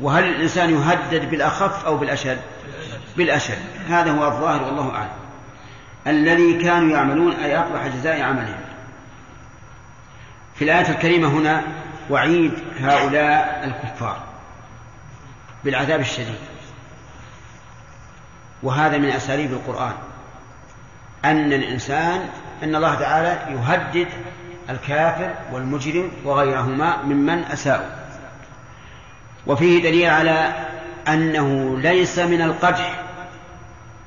وهل 0.00 0.24
الإنسان 0.24 0.70
يهدد 0.70 1.30
بالأخف 1.30 1.84
أو 1.84 1.96
بالأشد؟ 1.96 2.40
بالأشد. 3.16 3.58
هذا 3.88 4.10
هو 4.10 4.26
الظاهر 4.26 4.62
والله 4.62 4.94
أعلم. 4.94 5.10
الذي 6.06 6.62
كانوا 6.62 6.96
يعملون 6.96 7.32
أي 7.32 7.58
أقبح 7.58 7.86
جزاء 7.86 8.22
عملهم. 8.22 8.60
في 10.54 10.64
الآية 10.64 10.90
الكريمة 10.90 11.28
هنا 11.28 11.62
وعيد 12.10 12.52
هؤلاء 12.80 13.64
الكفار 13.64 14.22
بالعذاب 15.64 16.00
الشديد. 16.00 16.38
وهذا 18.62 18.98
من 18.98 19.08
أساليب 19.08 19.52
القرآن. 19.52 19.94
أن 21.24 21.52
الإنسان 21.52 22.28
أن 22.62 22.74
الله 22.74 22.94
تعالى 22.94 23.52
يهدد 23.52 24.08
الكافر 24.70 25.34
والمجرم 25.52 26.10
وغيرهما 26.24 27.02
ممن 27.02 27.44
أساءوا. 27.44 27.90
وفيه 29.46 29.82
دليل 29.82 30.10
على 30.10 30.66
أنه 31.08 31.78
ليس 31.78 32.18
من 32.18 32.42
القدح 32.42 33.02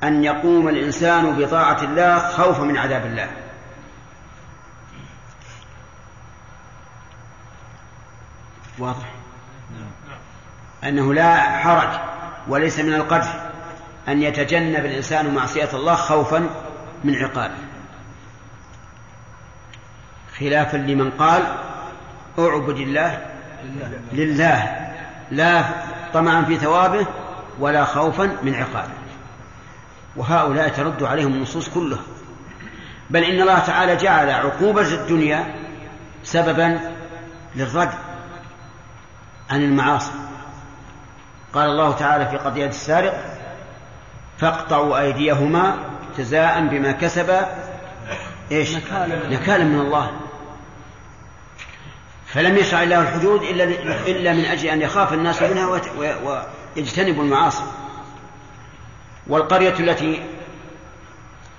أن 0.03 0.23
يقوم 0.23 0.69
الإنسان 0.69 1.35
بطاعة 1.35 1.83
الله 1.83 2.19
خوفا 2.19 2.63
من 2.63 2.77
عذاب 2.77 3.05
الله. 3.05 3.29
واضح؟ 8.79 9.05
أنه 10.83 11.13
لا 11.13 11.41
حرج 11.59 11.99
وليس 12.47 12.79
من 12.79 12.93
القدح 12.93 13.41
أن 14.07 14.21
يتجنب 14.21 14.85
الإنسان 14.85 15.33
معصية 15.33 15.69
الله 15.73 15.95
خوفا 15.95 16.49
من 17.03 17.15
عقابه. 17.15 17.68
خلافا 20.39 20.77
لمن 20.77 21.11
قال 21.11 21.43
اعبد 22.39 22.77
الله 22.77 23.25
لله 24.13 24.89
لا 25.31 25.63
طمعا 26.13 26.41
في 26.41 26.57
ثوابه 26.57 27.05
ولا 27.59 27.85
خوفا 27.85 28.35
من 28.43 28.55
عقابه. 28.55 28.99
وهؤلاء 30.15 30.69
ترد 30.69 31.03
عليهم 31.03 31.33
النصوص 31.33 31.69
كلها. 31.69 31.99
بل 33.09 33.23
إن 33.23 33.41
الله 33.41 33.59
تعالى 33.59 33.95
جعل 33.95 34.29
عقوبة 34.29 34.81
الدنيا 34.81 35.55
سببا 36.23 36.79
للرد 37.55 37.91
عن 39.49 39.61
المعاصي. 39.61 40.11
قال 41.53 41.69
الله 41.69 41.91
تعالى 41.91 42.25
في 42.25 42.37
قضية 42.37 42.67
السارق 42.67 43.25
فاقطعوا 44.37 44.99
أيديهما 44.99 45.77
جزاء 46.17 46.67
بما 46.67 46.91
كسبا 46.91 47.45
إيش؟ 48.51 48.75
نكالا 49.29 49.63
من 49.63 49.79
الله. 49.79 50.11
فلم 52.33 52.57
يشرع 52.57 52.83
الله 52.83 53.01
الحدود 53.01 53.41
إلا 53.41 53.63
إلا 54.07 54.33
من 54.33 54.45
أجل 54.45 54.67
أن 54.67 54.81
يخاف 54.81 55.13
الناس 55.13 55.41
منها 55.41 55.81
ويجتنبوا 56.75 57.23
المعاصي. 57.23 57.63
والقرية 59.27 59.79
التي 59.79 60.23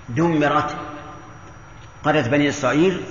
دمرت 0.09 0.75
قرية 2.03 2.21
بني 2.21 2.49
إسرائيل 2.49 3.03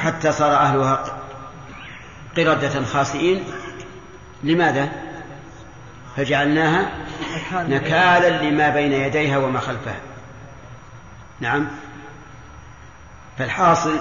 حتى 0.00 0.32
صار 0.32 0.52
أهلها 0.52 1.18
قردة 2.36 2.84
خاسئين. 2.84 3.44
لماذا؟ 4.42 4.88
فجعلناها 6.16 6.90
نكالا 7.52 8.42
لما 8.42 8.68
بين 8.68 8.92
يديها 8.92 9.38
وما 9.38 9.60
خلفها. 9.60 10.00
نعم. 11.40 11.68
فالحاصل 13.38 13.98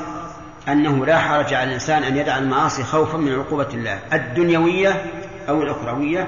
أنه 0.67 1.05
لا 1.05 1.19
حرج 1.19 1.53
على 1.53 1.63
الإنسان 1.63 2.03
أن 2.03 2.17
يدع 2.17 2.38
المعاصي 2.38 2.83
خوفا 2.83 3.17
من 3.17 3.39
عقوبة 3.39 3.67
الله 3.73 3.99
الدنيوية 4.13 5.05
أو 5.49 5.61
الأخروية 5.61 6.27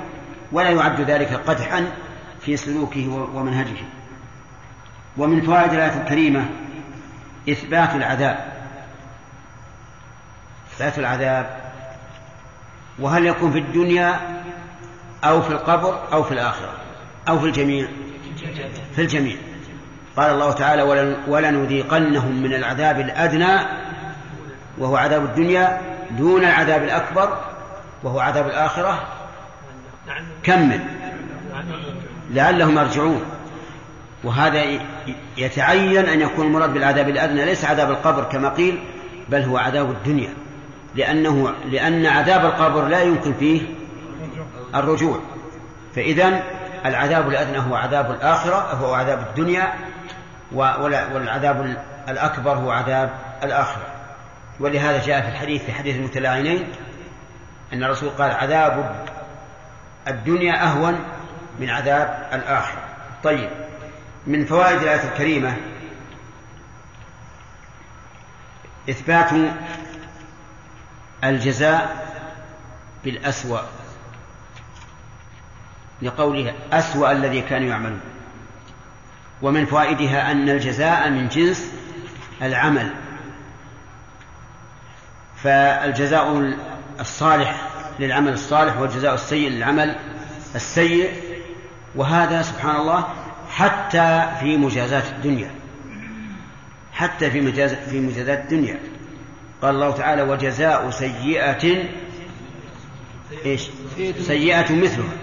ولا 0.51 0.69
يعد 0.69 1.01
ذلك 1.01 1.33
قدحا 1.47 1.91
في 2.41 2.57
سلوكه 2.57 3.29
ومنهجه. 3.33 3.83
ومن 5.17 5.41
فوائد 5.41 5.73
الآية 5.73 6.01
الكريمة 6.01 6.45
إثبات 7.49 7.95
العذاب. 7.95 8.53
إثبات 10.73 10.99
العذاب. 10.99 11.57
وهل 12.99 13.25
يكون 13.25 13.51
في 13.51 13.59
الدنيا 13.59 14.19
أو 15.23 15.41
في 15.41 15.51
القبر 15.51 15.99
أو 16.13 16.23
في 16.23 16.31
الآخرة 16.31 16.73
أو 17.29 17.39
في 17.39 17.45
الجميع؟ 17.45 17.87
في 18.95 19.01
الجميع. 19.01 19.35
قال 20.17 20.31
الله 20.31 20.51
تعالى 20.51 20.81
ولنذيقنهم 21.27 22.43
من 22.43 22.53
العذاب 22.53 22.99
الأدنى 22.99 23.59
وهو 24.77 24.95
عذاب 24.95 25.23
الدنيا 25.25 25.81
دون 26.11 26.41
العذاب 26.45 26.83
الأكبر 26.83 27.37
وهو 28.03 28.19
عذاب 28.19 28.47
الآخرة. 28.47 28.99
كمل. 30.43 30.79
لعلهم 32.31 32.77
يرجعون. 32.77 33.21
وهذا 34.23 34.63
يتعين 35.37 36.05
أن 36.05 36.21
يكون 36.21 36.47
المراد 36.47 36.73
بالعذاب 36.73 37.09
الأدنى 37.09 37.45
ليس 37.45 37.65
عذاب 37.65 37.91
القبر 37.91 38.23
كما 38.23 38.49
قيل 38.49 38.79
بل 39.29 39.41
هو 39.41 39.57
عذاب 39.57 39.91
الدنيا. 39.91 40.33
لأنه 40.95 41.53
لأن 41.71 42.05
عذاب 42.05 42.45
القبر 42.45 42.87
لا 42.87 43.01
يمكن 43.01 43.33
فيه 43.33 43.61
الرجوع. 44.75 45.19
فإذا 45.95 46.43
العذاب 46.85 47.29
الأدنى 47.29 47.59
هو 47.59 47.75
عذاب 47.75 48.11
الآخرة 48.11 48.55
هو 48.55 48.93
عذاب 48.93 49.19
الدنيا 49.29 49.73
والعذاب 50.51 51.77
الأكبر 52.09 52.51
هو 52.51 52.71
عذاب 52.71 53.09
الآخرة. 53.43 53.92
ولهذا 54.59 55.05
جاء 55.05 55.21
في 55.21 55.27
الحديث 55.27 55.63
في 55.63 55.73
حديث 55.73 55.95
المتلاعنين 55.95 56.67
أن 57.73 57.83
الرسول 57.83 58.09
قال 58.09 58.31
عذاب 58.31 59.05
الدنيا 60.07 60.63
أهون 60.63 60.99
من 61.59 61.69
عذاب 61.69 62.29
الآخرة. 62.33 62.83
طيب 63.23 63.49
من 64.27 64.45
فوائد 64.45 64.81
الآية 64.81 65.03
الكريمة 65.03 65.57
إثبات 68.89 69.29
الجزاء 71.23 72.07
بالأسوأ 73.03 73.61
لقوله 76.01 76.53
أسوأ 76.71 77.11
الذي 77.11 77.41
كانوا 77.41 77.69
يعملون. 77.69 78.01
ومن 79.41 79.65
فوائدها 79.65 80.31
أن 80.31 80.49
الجزاء 80.49 81.09
من 81.09 81.27
جنس 81.27 81.73
العمل. 82.41 83.02
فالجزاء 85.43 86.53
الصالح 86.99 87.69
للعمل 87.99 88.33
الصالح 88.33 88.77
والجزاء 88.77 89.13
السيء 89.13 89.49
للعمل 89.49 89.95
السيء 90.55 91.11
وهذا 91.95 92.41
سبحان 92.41 92.75
الله 92.75 93.07
حتى 93.49 94.25
في 94.39 94.57
مجازات 94.57 95.03
الدنيا. 95.05 95.51
حتى 96.93 97.31
في 97.31 97.41
مجاز 97.41 97.73
في 97.73 97.99
مجازات 97.99 98.39
الدنيا. 98.39 98.79
قال 99.61 99.75
الله 99.75 99.91
تعالى 99.91 100.21
وجزاء 100.21 100.89
سيئة 100.89 101.83
إيش؟ 103.45 103.69
سيئة 104.21 104.75
مثلها. 104.75 105.13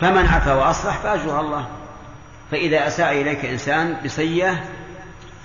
فمن 0.00 0.26
عفا 0.26 0.54
وأصلح 0.54 0.98
فأجرها 0.98 1.40
الله. 1.40 1.68
فإذا 2.50 2.86
أساء 2.86 3.20
إليك 3.20 3.44
إنسان 3.44 3.96
بسيئة 4.04 4.64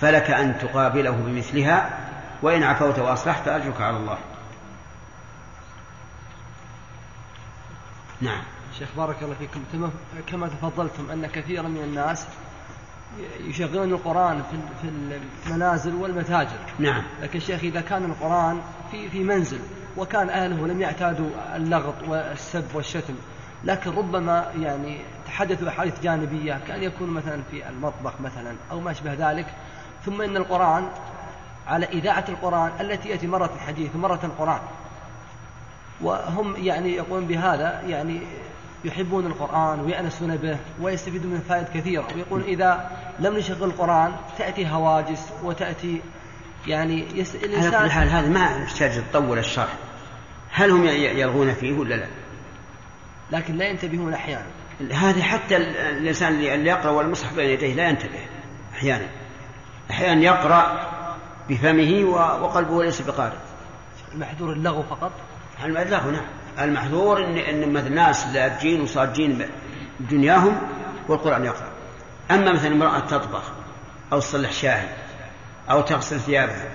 فلك 0.00 0.30
أن 0.30 0.58
تقابله 0.58 1.10
بمثلها. 1.10 2.09
وإن 2.42 2.62
عفوت 2.62 2.98
وأصلحت 2.98 3.44
فأجرك 3.44 3.80
على 3.80 3.96
الله. 3.96 4.18
نعم. 8.20 8.42
شيخ 8.78 8.88
بارك 8.96 9.22
الله 9.22 9.34
فيكم. 9.34 9.90
كما 10.26 10.48
تفضلتم 10.48 11.10
أن 11.10 11.26
كثيرا 11.26 11.68
من 11.68 11.82
الناس 11.82 12.26
يشغلون 13.40 13.92
القرآن 13.92 14.42
في 14.82 14.88
المنازل 15.48 15.94
والمتاجر. 15.94 16.58
نعم. 16.78 17.02
لكن 17.22 17.40
شيخ 17.40 17.64
إذا 17.64 17.80
كان 17.80 18.04
القرآن 18.04 18.60
في 18.90 19.10
في 19.10 19.24
منزل 19.24 19.60
وكان 19.96 20.30
أهله 20.30 20.66
لم 20.66 20.80
يعتادوا 20.80 21.30
اللغط 21.56 21.94
والسب 22.08 22.74
والشتم 22.74 23.14
لكن 23.64 23.90
ربما 23.90 24.52
يعني 24.58 24.98
تحدثوا 25.26 25.68
أحاديث 25.68 26.00
جانبية 26.00 26.60
كأن 26.68 26.82
يكون 26.82 27.10
مثلا 27.10 27.42
في 27.50 27.68
المطبخ 27.68 28.20
مثلا 28.20 28.54
أو 28.70 28.80
ما 28.80 28.90
أشبه 28.90 29.14
ذلك 29.14 29.46
ثم 30.06 30.22
إن 30.22 30.36
القرآن 30.36 30.88
على 31.70 31.86
إذاعة 31.86 32.24
القرآن 32.28 32.70
التي 32.80 33.08
يأتي 33.08 33.26
مرة 33.26 33.50
الحديث 33.54 33.94
ومرة 33.94 34.20
القرآن. 34.24 34.60
وهم 36.00 36.56
يعني 36.56 36.92
يقولون 36.92 37.26
بهذا 37.26 37.82
يعني 37.86 38.20
يحبون 38.84 39.26
القرآن 39.26 39.80
ويأنسون 39.80 40.36
به 40.36 40.58
ويستفيدون 40.80 41.32
من 41.32 41.40
فائد 41.48 41.66
كثيرة. 41.74 42.06
ويقول 42.14 42.42
إذا 42.42 42.90
لم 43.18 43.36
نشغل 43.36 43.64
القرآن 43.64 44.12
تأتي 44.38 44.66
هواجس 44.68 45.28
وتأتي 45.42 46.00
يعني 46.66 47.04
يس... 47.14 47.34
الإنسان 47.34 47.74
على 47.74 47.88
كل 47.88 47.92
حال 47.92 48.08
هذا 48.08 48.28
ما 48.28 48.62
يحتاج 48.62 49.02
تطول 49.12 49.38
الشرح. 49.38 49.74
هل 50.52 50.70
هم 50.70 50.84
يرغون 50.84 51.54
فيه 51.54 51.78
ولا 51.78 51.94
لا؟ 51.94 52.06
لكن 53.30 53.56
لا 53.56 53.68
ينتبهون 53.68 54.14
أحيانا. 54.14 54.46
هذا 54.92 55.22
حتى 55.22 55.56
الإنسان 55.56 56.32
اللي 56.32 56.70
يقرأ 56.70 56.90
والمصحف 56.90 57.36
بين 57.36 57.50
يديه 57.50 57.74
لا 57.74 57.88
ينتبه 57.88 58.20
أحيانا. 58.74 59.06
أحيانا 59.90 60.20
يقرأ 60.20 60.89
بفمه 61.50 62.04
وقلبه 62.42 62.84
ليس 62.84 63.02
بقارئ. 63.02 63.36
المحذور 64.14 64.52
اللغو 64.52 64.82
فقط؟ 64.82 65.12
اللغو 65.64 66.10
نعم. 66.10 66.24
المحذور 66.58 67.24
ان 67.24 67.36
إن 67.38 67.72
مثل 67.72 67.92
ناس 67.92 68.26
لاجين 68.26 68.80
وصاجين 68.80 69.48
دنياهم 70.00 70.60
والقرآن 71.08 71.44
يقرأ. 71.44 71.68
أما 72.30 72.52
مثلا 72.52 72.72
امرأة 72.72 73.00
تطبخ 73.00 73.42
أو 74.12 74.20
تصلح 74.20 74.52
شاي 74.52 74.88
أو 75.70 75.80
تغسل 75.80 76.20
ثيابها 76.20 76.68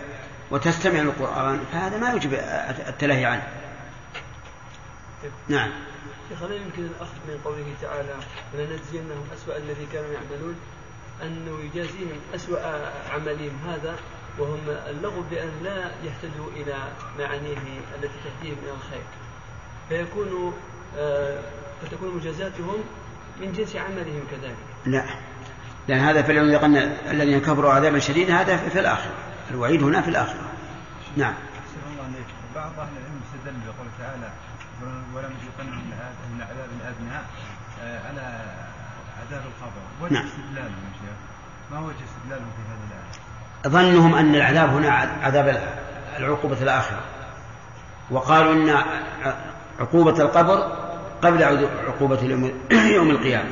وتستمع 0.52 1.00
للقرآن 1.00 1.60
فهذا 1.72 1.98
ما 1.98 2.10
يوجب 2.10 2.34
التلهي 2.88 3.26
عنه. 3.26 3.48
نعم. 5.48 5.72
شيخ 6.30 6.44
هل 6.44 6.52
يمكن 6.52 6.86
الأخذ 6.86 7.14
من 7.28 7.40
قوله 7.46 7.66
تعالى 7.82 8.16
ولنجزينهم 8.54 9.24
أسوأ 9.34 9.58
الذي 9.58 9.88
كانوا 9.94 10.10
يعملون 10.14 10.56
أنه 11.24 11.60
يجازيهم 11.60 12.20
أسوأ 12.36 12.60
عملهم 13.14 13.58
هذا 13.68 13.96
وهم 14.40 14.60
اللغو 14.88 15.22
بأن 15.32 15.52
لا 15.64 15.92
يهتدوا 16.04 16.50
إلى 16.56 16.76
معانيه 17.20 17.58
التي 17.96 18.16
تهديهم 18.24 18.58
إلى 18.64 18.72
الخير. 18.72 19.04
فيكون 19.90 20.54
آه 20.98 21.40
فتكون 21.82 22.16
مجازاتهم 22.16 22.84
من 23.42 23.52
جنس 23.52 23.76
عملهم 23.76 24.24
كذلك. 24.32 24.58
لا. 24.86 25.06
لأن 25.88 26.00
هذا 26.00 26.22
فليذيقن 26.22 26.76
الذين 27.12 27.42
كفروا 27.42 27.72
عذابا 27.74 28.00
شديدا 28.00 28.42
هذا 28.42 28.58
في 28.58 28.80
الآخرة. 28.80 29.14
الوعيد 29.52 29.84
هنا 29.84 30.02
في 30.02 30.08
الآخرة. 30.08 30.52
نعم. 31.18 31.34
بعض 32.56 32.80
أهل 32.80 32.98
العلم 32.98 33.22
استدل 33.28 33.60
بقول 33.66 33.88
تعالى 34.00 34.30
ولم 35.14 35.34
يذيقن 35.42 35.72
من 36.34 36.42
عذاب 36.42 36.70
الأدنى 36.82 37.18
آه، 37.82 38.08
على 38.08 38.44
عذاب 39.22 39.42
القبر. 39.42 39.82
وجه 40.02 40.14
نعم. 40.14 40.26
استدلالهم 40.26 40.84
يا 40.88 40.94
شيخ؟ 41.00 41.18
ما 41.72 41.80
وجه 41.80 42.04
استدلالهم 42.06 42.52
في 42.56 42.62
هذه 42.72 42.88
الآية؟ 42.88 43.25
ظنهم 43.68 44.16
أن 44.16 44.36
العذاب 44.36 44.70
هنا 44.70 44.92
عذاب 45.24 45.64
العقوبة 46.20 46.58
الآخرة. 46.62 47.00
وقالوا 48.12 48.54
إن 48.54 48.84
عقوبة 49.80 50.22
القبر 50.24 50.78
قبل 51.22 51.44
عقوبة 51.88 52.20
يوم- 52.96 53.10
القيامة. 53.10 53.50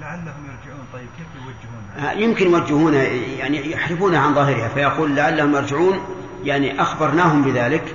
لعلهم 0.00 0.44
يرجعون. 0.46 0.84
طيب 0.92 1.06
كيف 1.18 1.26
يوجهونها؟ 1.36 2.10
آه، 2.10 2.12
يمكن 2.14 2.50
يوجهونها 2.50 3.02
يعني 3.38 3.72
يحرفونها 3.72 4.20
عن 4.20 4.34
ظاهرها 4.34 4.68
فيقول 4.68 5.16
لعلهم 5.16 5.54
يرجعون 5.54 6.00
يعني 6.44 6.82
أخبرناهم 6.82 7.42
بذلك 7.42 7.94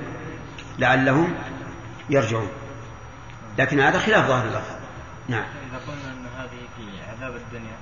لعلهم 0.79 1.33
يرجعون. 2.09 2.47
لكن 3.57 3.79
هذا 3.79 3.99
خلاف 3.99 4.27
ظاهر 4.27 4.43
اللفظ 4.45 4.75
نعم 5.29 5.43
إذا 5.43 5.79
قلنا 5.87 6.11
أن 6.13 6.25
هذه 6.37 6.59
في 6.77 6.83
عذاب 7.11 7.35
الدنيا 7.35 7.75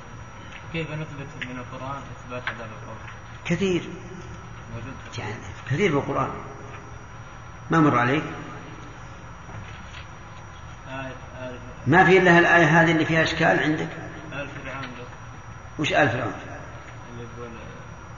كيف 0.74 0.92
نثبت 0.92 1.46
من 1.46 1.58
القرآن 1.60 2.02
إثبات 2.18 2.44
عذاب 2.48 2.70
القبر؟ 2.70 3.12
كثير. 3.46 3.82
موجود 4.76 4.94
يعني 5.18 5.34
كثير 5.72 5.92
في 5.92 5.98
القرآن 5.98 6.32
ما 7.72 7.80
مر 7.80 8.00
عليك؟ 8.00 8.24
آية 10.88 11.14
آية. 11.42 11.60
ما 11.88 12.06
في 12.06 12.18
إلا 12.18 12.40
الآية 12.40 12.82
هذه 12.82 12.92
اللي 12.92 13.06
فيها 13.06 13.24
إشكال 13.24 13.60
عندك؟ 13.60 13.90
آل 14.34 14.48
فرعون 14.48 14.88
وش 15.80 15.94
آل 15.94 16.10
فرعون؟ 16.10 16.34
اللي 17.12 17.28
يقول 17.38 17.52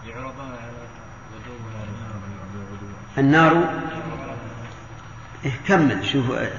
يعرضون 0.06 0.52
على 0.52 0.72
النار. 3.18 3.82
إيه 5.46 5.60
كمل 5.68 6.06
شوف 6.06 6.32
آه، 6.32 6.52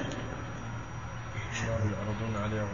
يعرضون 1.67 2.43
عليها 2.43 2.67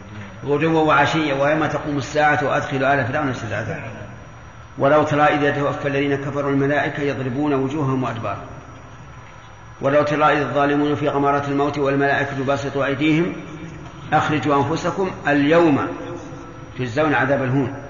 غدوا 0.46 0.80
وعشيا 0.80 1.34
ويوم 1.34 1.66
تقوم 1.66 1.98
الساعة 1.98 2.44
وأدخلوا 2.44 2.94
آل 2.94 3.06
فرعون 3.06 3.28
أشد 3.28 3.48
العذاب 3.48 3.82
ولو 4.78 5.02
ترى 5.02 5.22
إذا 5.22 5.50
توفى 5.50 5.88
الذين 5.88 6.16
كفروا 6.16 6.50
الملائكة 6.50 7.02
يضربون 7.02 7.54
وجوههم 7.54 8.02
وأدبارهم 8.02 8.46
ولو 9.80 10.02
ترى 10.02 10.24
إذ 10.24 10.40
الظالمون 10.40 10.94
في 10.94 11.08
غمرات 11.08 11.48
الموت 11.48 11.78
والملائكة 11.78 12.44
باسطوا 12.44 12.84
أيديهم 12.86 13.32
أخرجوا 14.12 14.56
أنفسكم 14.56 15.10
اليوم 15.28 15.88
تجزون 16.78 17.14
عذاب 17.14 17.42
الهون. 17.42 17.84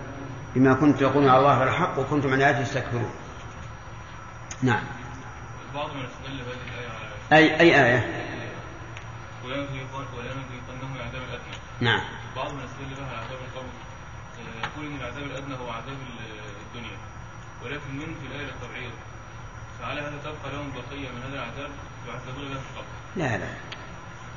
بما 0.54 0.74
كنتم 0.74 0.98
تقولون 0.98 1.28
على 1.28 1.38
الله 1.38 1.62
الحق 1.62 1.98
وكنتم 1.98 2.32
عن 2.32 2.42
آياته 2.42 2.62
تستكبرون. 2.62 3.10
نعم. 4.62 4.82
بعض 5.74 5.90
من 5.94 6.04
استدل 6.04 6.38
بهذه 6.38 6.58
الآية 6.74 6.88
على 6.88 7.38
أي 7.38 7.60
أي 7.60 7.84
آية؟ 7.84 8.24
وينذيقن 9.44 10.04
ولينذيقنهم 10.16 10.96
العذاب 10.96 11.22
الأدنى 11.28 11.56
نعم. 11.80 12.00
بعض 12.36 12.52
من 12.52 12.60
استدل 12.60 12.94
بها 13.00 13.16
عذاب 13.16 13.38
القبر 13.48 13.68
آه، 14.38 14.66
يقول 14.66 14.86
إن 14.92 14.96
العذاب 15.00 15.22
الأدنى 15.22 15.54
هو 15.54 15.70
عذاب 15.70 15.88
ال- 15.88 16.54
الدنيا 16.66 16.96
ولكن 17.64 17.94
من 17.96 18.14
في 18.20 18.26
الآية 18.26 18.46
للتبعيض 18.46 18.90
فعلى 19.80 20.00
هذا 20.00 20.18
تبقى 20.24 20.52
لهم 20.56 20.70
بقية 20.72 21.08
من 21.08 21.22
هذا 21.28 21.34
العذاب 21.34 21.70
يعذبون 22.08 22.44
بها 22.48 22.58
في 22.60 22.70
القبر 22.74 22.86
لا 23.16 23.36
لا. 23.38 23.46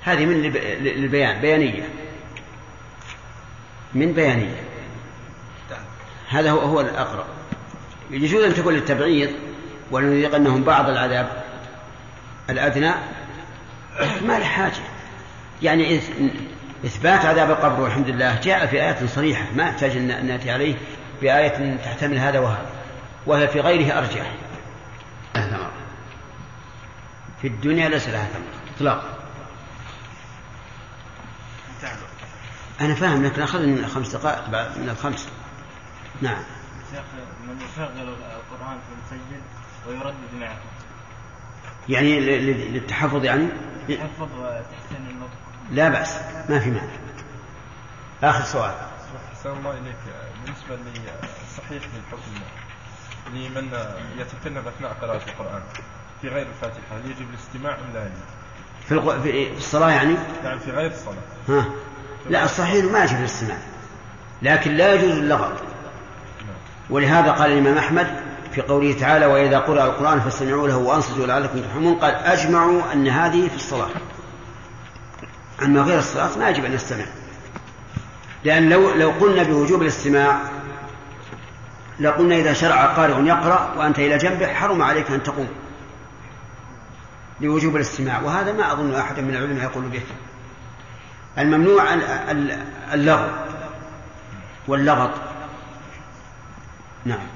هذه 0.03 0.25
من 0.25 0.45
البيان 0.85 1.41
بيانية. 1.41 1.89
من 3.93 4.13
بيانية. 4.13 4.63
هذا 6.29 6.51
هو 6.51 6.59
هو 6.59 6.81
الأقرب. 6.81 7.25
يجوز 8.11 8.43
أن 8.43 8.53
تكون 8.53 8.73
للتبعيض 8.73 9.31
ولنذيقنهم 9.91 10.63
بعض 10.63 10.89
العذاب 10.89 11.43
الأدنى. 12.49 12.91
ما 13.99 14.39
له 14.39 14.45
حاجة 14.45 14.81
يعني 15.61 15.99
إثبات 16.85 17.25
عذاب 17.25 17.51
القبر 17.51 17.81
والحمد 17.81 18.09
لله 18.09 18.39
جاء 18.39 18.65
في 18.65 18.81
آيات 18.81 19.03
صريحة 19.03 19.45
ما 19.55 19.63
يحتاج 19.63 19.97
أن 19.97 20.27
نأتي 20.27 20.51
عليه 20.51 20.75
بآية 21.21 21.77
تحتمل 21.77 22.17
هذا 22.17 22.39
وهذا 22.39 22.65
وهي 23.25 23.47
في 23.47 23.59
غيره 23.59 23.97
أرجح 23.97 24.31
لها 25.35 25.47
ثمرة 25.47 25.71
في 27.41 27.47
الدنيا 27.47 27.89
ليس 27.89 28.07
لها 28.09 28.25
ثمرة 28.25 28.75
إطلاقا 28.75 29.17
أنا 32.81 32.95
فاهم 32.95 33.23
لكن 33.23 33.41
أخذ 33.41 33.65
من 33.65 33.87
خمس 33.87 34.15
دقائق 34.15 34.47
من 34.77 34.89
الخمس. 34.89 35.29
نعم. 36.21 36.43
من 37.47 37.61
يشغل 37.61 38.09
القرآن 38.09 38.77
في 38.79 39.15
المسجد 39.15 39.41
ويردد 39.87 40.33
معه 40.39 40.57
يعني 41.89 42.19
للتحفظ 42.71 43.23
يعني؟ 43.23 43.47
يحفظ 43.89 44.27
وتحسين 44.39 45.07
النطق. 45.09 45.46
لا 45.71 45.89
بأس 45.89 46.17
ما 46.49 46.59
في 46.59 46.69
مانع. 46.69 46.91
آخر 48.23 48.43
سؤال. 48.43 48.73
أحسن 49.33 49.49
الله 49.49 49.71
إليك. 49.71 49.95
بالنسبة 50.45 50.75
للصحيح 50.75 51.83
للحكم 51.95 52.31
لمن 53.33 53.69
يتكلم 54.17 54.67
أثناء 54.67 54.93
قراءة 55.01 55.21
القرآن 55.29 55.61
في 56.21 56.27
غير 56.27 56.47
الفاتحة 56.47 56.95
هل 56.95 57.11
يجب 57.11 57.29
الاستماع 57.29 57.75
أم 57.75 57.93
لا؟ 57.93 58.01
يجب؟ 58.01 59.21
في. 59.23 59.51
في 59.51 59.57
الصلاة 59.57 59.91
يعني؟ 59.91 60.15
نعم 60.43 60.59
في 60.59 60.71
غير 60.71 60.91
الصلاة. 60.91 61.17
ها. 61.49 61.65
لا 62.29 62.43
الصحيح 62.43 62.85
ما 62.85 63.03
يجب 63.03 63.19
الاستماع 63.19 63.57
لكن 64.41 64.71
لا 64.71 64.93
يجوز 64.93 65.11
اللغط 65.11 65.53
ولهذا 66.89 67.31
قال 67.31 67.51
الإمام 67.51 67.77
أحمد 67.77 68.07
في 68.51 68.61
قوله 68.61 68.93
تعالى 68.93 69.25
وإذا 69.25 69.59
قرأ 69.59 69.85
القرآن 69.85 70.19
فاستمعوا 70.19 70.67
له 70.67 70.77
وأنصتوا 70.77 71.25
لعلكم 71.25 71.59
ترحمون 71.59 71.95
قال 71.95 72.15
أجمعوا 72.15 72.93
أن 72.93 73.07
هذه 73.07 73.47
في 73.47 73.55
الصلاة. 73.55 73.89
أما 75.63 75.81
غير 75.81 75.99
الصلاة 75.99 76.37
ما 76.37 76.49
يجب 76.49 76.65
أن 76.65 76.71
نستمع. 76.71 77.05
لأن 78.43 78.69
لو 78.69 78.93
لو 78.93 79.09
قلنا 79.09 79.43
بوجوب 79.43 79.81
الاستماع 79.81 80.39
لقلنا 81.99 82.35
إذا 82.35 82.53
شرع 82.53 82.85
قارئ 82.85 83.25
يقرأ 83.25 83.73
وأنت 83.77 83.99
إلى 83.99 84.17
جنبه 84.17 84.53
حرم 84.53 84.81
عليك 84.81 85.11
أن 85.11 85.23
تقوم 85.23 85.47
لوجوب 87.41 87.75
الاستماع. 87.75 88.21
وهذا 88.21 88.51
ما 88.51 88.71
أظن 88.71 88.95
أحد 88.95 89.19
من 89.19 89.29
العلماء 89.35 89.63
يقول 89.63 89.83
به. 89.83 90.01
الممنوع 91.37 91.93
ال- 91.93 92.03
ال- 92.03 92.65
اللغو 92.93 93.27
واللغط. 94.67 95.11
نعم. 97.05 97.27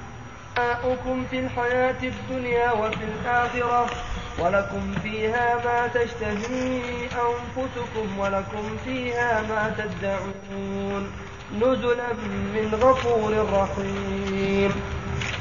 في 1.30 1.38
الحياة 1.38 1.96
الدنيا 2.02 2.72
وفي 2.72 3.04
الآخرة. 3.04 3.90
ولكم 4.38 4.94
فيها 5.02 5.54
ما 5.64 5.86
تشتهي 5.94 6.80
أنفسكم 7.06 8.18
ولكم 8.18 8.76
فيها 8.84 9.42
ما 9.42 9.74
تدعون 9.78 11.12
نزلا 11.60 12.12
من 12.54 12.74
غفور 12.82 13.32
رحيم. 13.52 14.72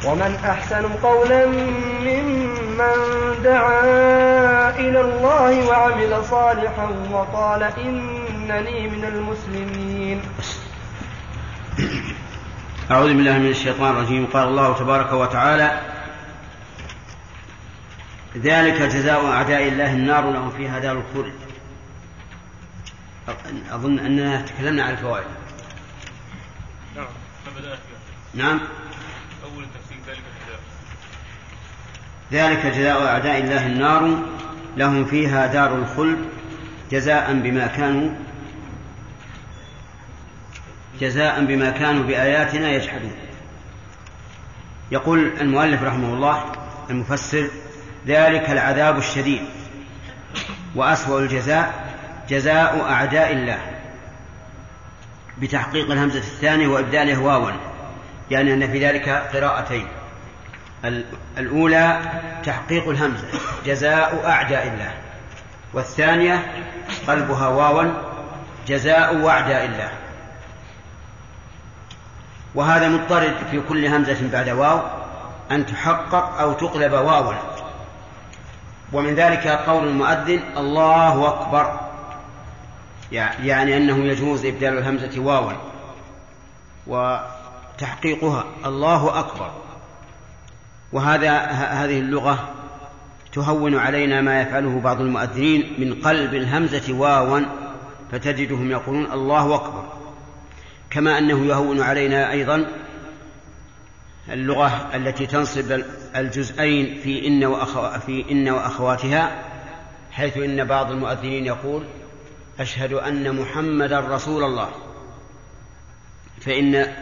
ومن 0.06 0.36
أحسن 0.46 0.86
قولا 1.04 1.46
ممن 2.06 2.98
دعا 3.44 4.70
إلى 4.80 5.02
الله 5.02 5.68
وعمل 5.68 6.26
صالحا 6.26 6.88
وقال 7.12 7.64
إنني 7.64 8.88
من 8.88 9.06
المسلمين. 9.06 10.22
أعوذ 12.92 13.14
بالله 13.14 13.38
من 13.38 13.50
الشيطان 13.50 13.92
الرجيم. 13.92 14.26
قال 14.34 14.48
الله 14.48 14.74
تبارك 14.74 15.14
وتعالى 15.14 15.91
ذلك 18.38 18.82
جزاء 18.82 19.26
أعداء 19.26 19.68
الله 19.68 19.94
النار 19.94 20.32
لهم 20.32 20.50
فيها 20.50 20.80
دار 20.80 20.98
الخلد. 20.98 21.34
أظن 23.72 24.00
أننا 24.00 24.42
تكلمنا 24.42 24.84
عن 24.84 24.94
الفوائد. 24.94 25.26
نعم 26.96 27.08
نعم. 28.34 28.60
أول 29.44 29.66
تفسير 29.66 29.98
ذلك 30.08 30.22
ذلك 32.32 32.66
جزاء 32.66 33.06
أعداء 33.06 33.38
الله 33.38 33.66
النار 33.66 34.20
لهم 34.78 35.06
فيها 35.06 35.48
دار 35.48 35.76
الخلد 35.76 36.26
جزاء 36.92 37.34
بما 37.34 37.68
كانوا 37.68 38.16
جزاء 41.00 41.46
بما 41.46 41.70
كانوا 41.70 42.04
بآياتنا 42.04 42.70
يجحدون. 42.70 43.12
يقول 44.92 45.32
المؤلف 45.42 45.84
رحمه 45.84 46.14
الله 46.14 46.52
المفسر 46.90 47.48
ذلك 48.08 48.50
العذاب 48.50 48.98
الشديد. 48.98 49.42
وأسوأ 50.76 51.20
الجزاء 51.20 51.74
جزاء 52.30 52.86
أعداء 52.90 53.34
الله. 53.34 53.60
بتحقيق 55.38 55.92
الهمزة 55.92 56.20
الثانية 56.20 56.68
وإبدالها 56.68 57.20
واوا. 57.20 57.52
يعني 58.32 58.54
أن 58.54 58.72
في 58.72 58.88
ذلك 58.88 59.10
قراءتين. 59.10 59.88
ال- 60.86 61.06
الأولى 61.38 62.00
تحقيق 62.46 62.90
الهمزة 62.90 63.28
جزاء 63.66 64.22
أعداء 64.26 64.68
الله. 64.68 64.92
والثانية 65.74 66.54
قلبها 67.08 67.48
واوا 67.48 67.94
جزاء 68.68 69.28
أعداء 69.28 69.66
الله. 69.66 69.90
وهذا 72.56 72.88
مضطرد 72.90 73.34
في 73.52 73.62
كل 73.70 73.86
همزة 73.86 74.30
بعد 74.32 74.50
واو 74.50 74.82
أن 75.52 75.66
تحقق 75.66 76.40
أو 76.40 76.54
تقلب 76.54 76.94
واوا. 76.94 77.34
ومن 78.94 79.16
ذلك 79.16 79.48
قول 79.48 79.88
المؤذن 79.88 80.40
الله 80.58 81.28
أكبر. 81.28 81.80
يعني 83.12 83.78
أنه 83.78 83.98
يجوز 83.98 84.46
إبدال 84.46 84.78
الهمزة 84.78 85.22
واوا 85.22 85.52
وتحقيقها 86.88 88.46
الله 88.66 89.20
أكبر. 89.20 89.52
وهذا 90.94 91.38
هذه 91.52 92.00
اللغة 92.00 92.50
تهون 93.34 93.76
علينا 93.76 94.22
ما 94.22 94.42
يفعله 94.42 94.80
بعض 94.80 95.02
المؤذنين 95.02 95.74
من 95.78 95.94
قلب 95.94 96.34
الهمزة 96.34 96.94
واوا 96.94 97.40
فتجدهم 98.12 98.72
يقولون 98.72 99.12
الله 99.12 99.56
أكبر. 99.56 99.84
كما 100.90 101.18
أنه 101.18 101.46
يهون 101.46 101.82
علينا 101.82 102.32
أيضا 102.32 102.66
اللغة 104.30 104.90
التي 104.96 105.26
تنصب 105.26 105.82
الجزئين 106.16 107.00
في 107.04 107.28
إن, 107.28 107.46
وأخو 107.46 108.00
في 108.00 108.32
إن 108.32 108.50
وأخواتها 108.50 109.42
حيث 110.12 110.38
إن 110.38 110.64
بعض 110.64 110.92
المؤذنين 110.92 111.46
يقول 111.46 111.86
أشهد 112.60 112.94
أن 112.94 113.36
محمدا 113.36 114.00
رسول 114.00 114.44
الله. 114.44 114.70
فإن 116.42 116.94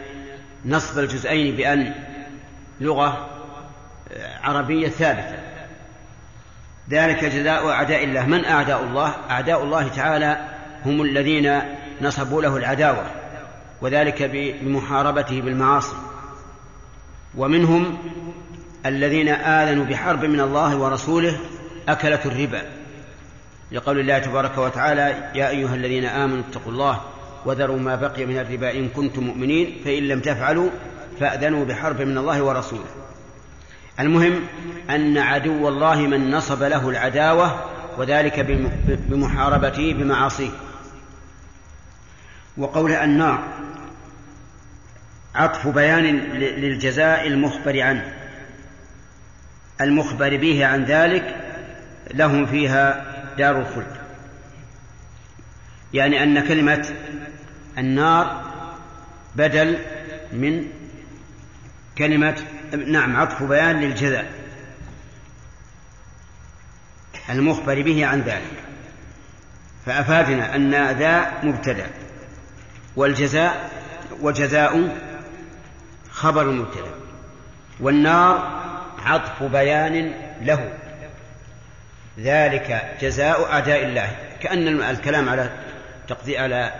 نصب 0.64 0.98
الجزئين 0.98 1.56
بأن 1.56 1.94
لغة 2.80 3.28
عربية 4.42 4.88
ثابتة. 4.88 5.38
ذلك 6.90 7.24
جزاء 7.24 7.68
أعداء 7.68 8.04
الله. 8.04 8.26
من 8.26 8.44
أعداء 8.44 8.82
الله؟ 8.82 9.14
أعداء 9.30 9.64
الله 9.64 9.88
تعالى 9.88 10.48
هم 10.86 11.02
الذين 11.02 11.60
نصبوا 12.02 12.42
له 12.42 12.56
العداوة 12.56 13.06
وذلك 13.82 14.22
بمحاربته 14.22 15.40
بالمعاصي. 15.40 16.09
ومنهم 17.36 17.98
الذين 18.86 19.28
آذنوا 19.28 19.84
بحرب 19.84 20.24
من 20.24 20.40
الله 20.40 20.76
ورسوله 20.76 21.38
أكلة 21.88 22.20
الربا 22.24 22.62
لقول 23.72 24.00
الله 24.00 24.18
تبارك 24.18 24.58
وتعالى 24.58 25.30
يا 25.34 25.48
أيها 25.48 25.74
الذين 25.74 26.04
آمنوا 26.04 26.42
اتقوا 26.50 26.72
الله 26.72 27.00
وذروا 27.44 27.78
ما 27.78 27.96
بقي 27.96 28.26
من 28.26 28.38
الربا 28.38 28.70
إن 28.70 28.88
كنتم 28.88 29.24
مؤمنين 29.24 29.80
فإن 29.84 30.02
لم 30.02 30.20
تفعلوا 30.20 30.70
فأذنوا 31.20 31.64
بحرب 31.64 32.02
من 32.02 32.18
الله 32.18 32.42
ورسوله. 32.42 32.84
المهم 34.00 34.40
أن 34.90 35.18
عدو 35.18 35.68
الله 35.68 35.96
من 36.00 36.30
نصب 36.30 36.62
له 36.62 36.88
العداوة 36.88 37.64
وذلك 37.98 38.40
بمحاربته 38.88 39.92
بمعاصيه. 39.92 40.50
وقول 42.56 42.92
النار 42.92 43.38
عطف 45.34 45.68
بيان 45.68 46.04
للجزاء 46.34 47.26
المخبر 47.26 47.80
عنه. 47.80 48.12
المخبر 49.80 50.36
به 50.36 50.66
عن 50.66 50.84
ذلك 50.84 51.36
لهم 52.14 52.46
فيها 52.46 53.04
دار 53.38 53.60
الخلد 53.60 53.96
يعني 55.94 56.22
أن 56.22 56.48
كلمة 56.48 56.88
النار 57.78 58.50
بدل 59.36 59.78
من 60.32 60.66
كلمة 61.98 62.36
نعم 62.86 63.16
عطف 63.16 63.42
بيان 63.42 63.80
للجزاء. 63.80 64.30
المخبر 67.30 67.82
به 67.82 68.06
عن 68.06 68.20
ذلك. 68.20 68.62
فأفادنا 69.86 70.56
أن 70.56 70.98
ذا 70.98 71.32
مبتدأ. 71.42 71.86
والجزاء 72.96 73.70
وجزاء 74.20 74.88
خبر 76.20 76.46
مبتدأ. 76.46 76.94
والنار 77.80 78.60
عطف 79.04 79.42
بيان 79.42 80.12
له. 80.42 80.72
ذلك 82.18 82.96
جزاء 83.00 83.52
أعداء 83.52 83.84
الله. 83.84 84.16
كأن 84.40 84.82
الكلام 84.82 85.28
على 85.28 85.50
تقدير 86.08 86.40
على 86.40 86.72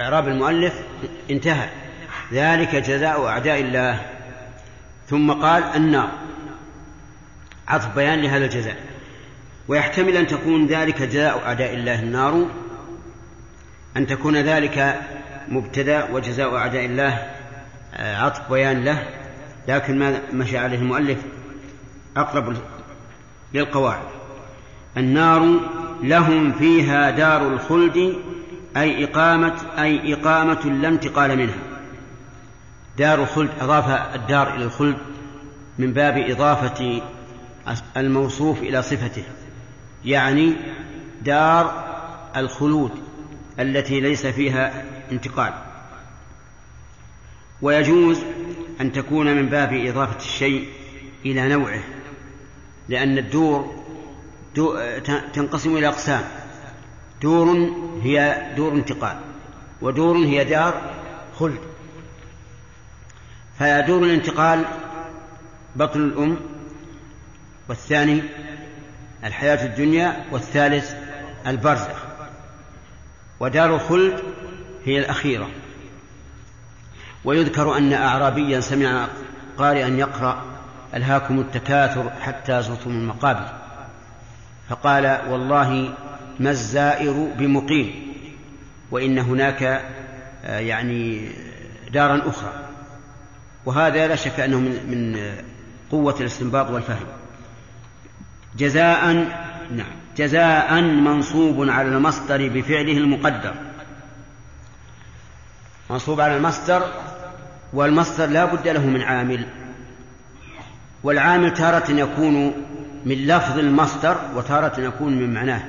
إعراب 0.00 0.28
المؤلف 0.28 0.74
انتهى. 1.30 1.68
ذلك 2.32 2.74
جزاء 2.74 3.26
أعداء 3.26 3.60
الله. 3.60 4.00
ثم 5.08 5.32
قال 5.32 5.62
النار. 5.62 6.10
عطف 7.68 7.94
بيان 7.94 8.22
لهذا 8.22 8.44
الجزاء. 8.44 8.76
ويحتمل 9.68 10.16
أن 10.16 10.26
تكون 10.26 10.66
ذلك 10.66 11.02
جزاء 11.02 11.46
أعداء 11.46 11.74
الله 11.74 12.00
النار. 12.00 12.46
أن 13.96 14.06
تكون 14.06 14.36
ذلك 14.36 15.00
مبتدأ 15.48 16.04
وجزاء 16.10 16.56
أعداء 16.56 16.84
الله. 16.84 17.37
عطف 17.98 18.50
بيان 18.50 18.84
له 18.84 19.06
لكن 19.68 19.98
ما 19.98 20.20
مشى 20.32 20.58
عليه 20.58 20.78
المؤلف 20.78 21.18
أقرب 22.16 22.56
للقواعد. 23.54 24.02
النار 24.96 25.60
لهم 26.02 26.52
فيها 26.52 27.10
دار 27.10 27.48
الخلد 27.48 28.14
أي 28.76 29.04
إقامة 29.04 29.54
أي 29.78 30.14
إقامة 30.14 30.64
لا 30.64 30.88
انتقال 30.88 31.36
منها. 31.36 31.58
دار 32.98 33.22
الخلد 33.22 33.50
أضاف 33.60 34.14
الدار 34.14 34.54
إلى 34.54 34.64
الخلد 34.64 34.96
من 35.78 35.92
باب 35.92 36.18
إضافة 36.18 37.02
الموصوف 37.96 38.62
إلى 38.62 38.82
صفته 38.82 39.24
يعني 40.04 40.52
دار 41.22 41.84
الخلود 42.36 42.90
التي 43.60 44.00
ليس 44.00 44.26
فيها 44.26 44.84
انتقال. 45.12 45.52
ويجوز 47.62 48.18
أن 48.80 48.92
تكون 48.92 49.36
من 49.36 49.46
باب 49.46 49.72
إضافة 49.72 50.16
الشيء 50.16 50.68
إلى 51.26 51.48
نوعه 51.48 51.82
لأن 52.88 53.18
الدور 53.18 53.74
تنقسم 55.34 55.76
إلى 55.76 55.88
أقسام. 55.88 56.24
دور 57.22 57.70
هي 58.02 58.46
دور 58.56 58.72
انتقال 58.72 59.20
ودور 59.82 60.16
هي 60.16 60.44
دار 60.44 60.94
خلد. 61.38 61.58
فدور 63.58 64.02
الانتقال 64.02 64.64
بطن 65.76 66.00
الأم 66.00 66.36
والثاني 67.68 68.22
الحياة 69.24 69.66
الدنيا 69.66 70.24
والثالث 70.32 70.94
البرزخ. 71.46 72.04
ودار 73.40 73.74
الخلد 73.74 74.22
هي 74.84 74.98
الأخيرة. 74.98 75.48
ويذكر 77.28 77.76
أن 77.76 77.92
أعرابيا 77.92 78.60
سمع 78.60 79.08
قارئا 79.58 79.88
يقرأ 79.88 80.42
ألهاكم 80.94 81.40
التكاثر 81.40 82.10
حتى 82.20 82.62
زرتم 82.62 82.90
المقابر. 82.90 83.48
فقال 84.68 85.20
والله 85.30 85.94
ما 86.40 86.50
الزائر 86.50 87.32
بمقيم 87.38 88.14
وإن 88.90 89.18
هناك 89.18 89.62
آه، 90.44 90.58
يعني 90.58 91.28
دارا 91.92 92.28
أخرى. 92.28 92.52
وهذا 93.66 94.06
لا 94.06 94.16
شك 94.16 94.40
أنه 94.40 94.58
من 94.58 95.16
قوة 95.90 96.16
الاستنباط 96.20 96.70
والفهم. 96.70 97.06
جزاء 98.56 99.14
نعم 99.70 99.92
جزاء 100.16 100.80
منصوب 100.80 101.68
على 101.68 101.88
المصدر 101.88 102.48
بفعله 102.48 102.98
المقدر. 102.98 103.54
منصوب 105.90 106.20
على 106.20 106.36
المصدر 106.36 107.07
والمصدر 107.72 108.26
لا 108.26 108.44
بد 108.44 108.68
له 108.68 108.86
من 108.86 109.02
عامل. 109.02 109.46
والعامل 111.02 111.54
تارة 111.54 111.90
يكون 111.90 112.52
من 113.04 113.14
لفظ 113.14 113.58
المصدر 113.58 114.16
وتارة 114.36 114.80
يكون 114.80 115.12
من 115.12 115.34
معناه. 115.34 115.62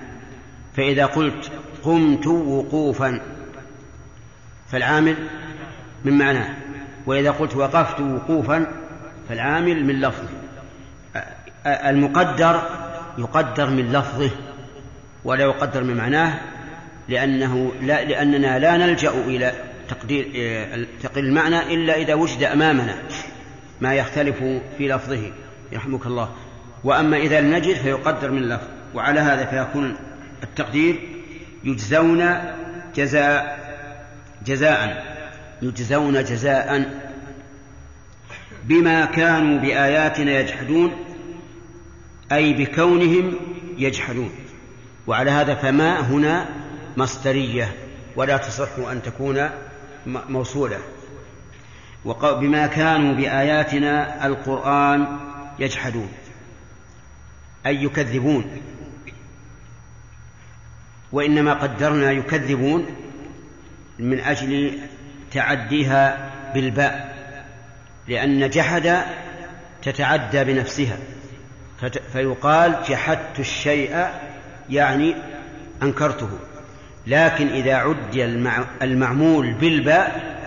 فإذا 0.77 1.05
قلت 1.05 1.51
قمت 1.83 2.27
وقوفا 2.27 3.21
فالعامل 4.71 5.15
من 6.05 6.17
معناه. 6.17 6.49
وإذا 7.05 7.31
قلت 7.31 7.55
وقفت 7.55 7.99
وقوفا 7.99 8.67
فالعامل 9.29 9.85
من 9.85 10.01
لفظه. 10.01 10.29
المقدر 11.65 12.61
يقدر 13.17 13.69
من 13.69 13.91
لفظه 13.91 14.31
ولا 15.23 15.43
يقدر 15.43 15.83
من 15.83 15.97
معناه 15.97 16.39
لأنه 17.09 17.71
لا 17.81 18.03
لأننا 18.03 18.59
لا 18.59 18.77
نلجأ 18.77 19.09
إلى 19.09 19.53
تقدير 19.89 20.25
تقدير 21.03 21.23
المعنى 21.23 21.73
إلا 21.73 21.95
إذا 21.95 22.13
وجد 22.13 22.43
أمامنا 22.43 22.95
ما 23.81 23.93
يختلف 23.93 24.37
في 24.77 24.87
لفظه 24.87 25.31
يرحمك 25.71 26.05
الله. 26.05 26.35
وأما 26.83 27.17
إذا 27.17 27.41
لم 27.41 27.53
نجد 27.53 27.75
فيقدر 27.75 28.31
من 28.31 28.49
لفظ. 28.49 28.67
وعلى 28.93 29.19
هذا 29.19 29.45
فيكون 29.45 29.95
التقدير 30.43 30.99
يجزون 31.63 32.37
جزاء 32.95 33.59
جزاء 34.45 35.05
يجزون 35.61 36.23
جزاء 36.23 36.99
بما 38.63 39.05
كانوا 39.05 39.59
بآياتنا 39.59 40.39
يجحدون 40.39 40.91
أي 42.31 42.53
بكونهم 42.53 43.33
يجحدون. 43.77 44.31
وعلى 45.07 45.31
هذا 45.31 45.55
فما 45.55 45.99
هنا 45.99 46.49
مصدرية 46.97 47.75
ولا 48.15 48.37
تصح 48.37 48.77
أن 48.91 49.01
تكون 49.01 49.49
موصولة. 50.05 50.79
بما 52.23 52.67
كانوا 52.67 53.13
بآياتنا 53.13 54.25
القرآن 54.25 55.19
يجحدون 55.59 56.11
أي 57.65 57.83
يكذبون. 57.83 58.61
وإنما 61.11 61.53
قدرنا 61.53 62.11
يكذبون 62.11 62.85
من 63.99 64.19
أجل 64.19 64.79
تعديها 65.31 66.31
بالباء 66.53 67.15
لأن 68.07 68.49
جحد 68.49 69.01
تتعدى 69.81 70.43
بنفسها. 70.43 70.97
فيقال 72.13 72.75
جحدت 72.89 73.39
الشيء 73.39 74.07
يعني 74.69 75.15
أنكرته. 75.83 76.29
لكن 77.07 77.47
إذا 77.47 77.75
عدي 77.75 78.25
المع- 78.25 78.65
المعمول 78.81 79.53
بالباء 79.53 80.39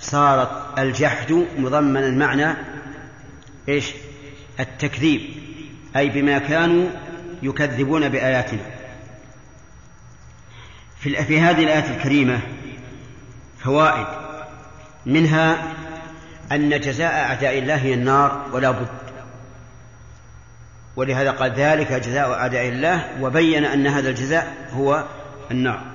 صارت 0.00 0.78
الجحد 0.78 1.32
مضمنا 1.58 2.10
معنى 2.10 2.56
إيش؟ 3.68 3.92
التكذيب 4.60 5.20
أي 5.96 6.08
بما 6.08 6.38
كانوا 6.38 6.86
يكذبون 7.42 8.08
بآياتنا. 8.08 8.60
في 11.00 11.40
هذه 11.40 11.64
الآية 11.64 11.96
الكريمة 11.96 12.40
فوائد 13.58 14.06
منها 15.06 15.72
أن 16.52 16.80
جزاء 16.80 17.12
أعداء 17.12 17.58
الله 17.58 17.74
هي 17.76 17.94
النار 17.94 18.46
ولا 18.52 18.70
بد. 18.70 18.88
ولهذا 20.96 21.30
قال 21.30 21.52
ذلك 21.52 21.92
جزاء 21.92 22.32
أعداء 22.32 22.68
الله 22.68 23.04
وبين 23.20 23.64
أن 23.64 23.86
هذا 23.86 24.08
الجزاء 24.08 24.54
هو 24.72 25.04
النار. 25.50 25.91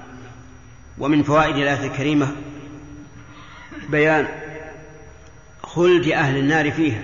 ومن 0.99 1.23
فوائد 1.23 1.55
الآية 1.55 1.87
الكريمة 1.87 2.35
بيان 3.89 4.27
خلد 5.63 6.07
أهل 6.07 6.37
النار 6.37 6.71
فيها 6.71 7.03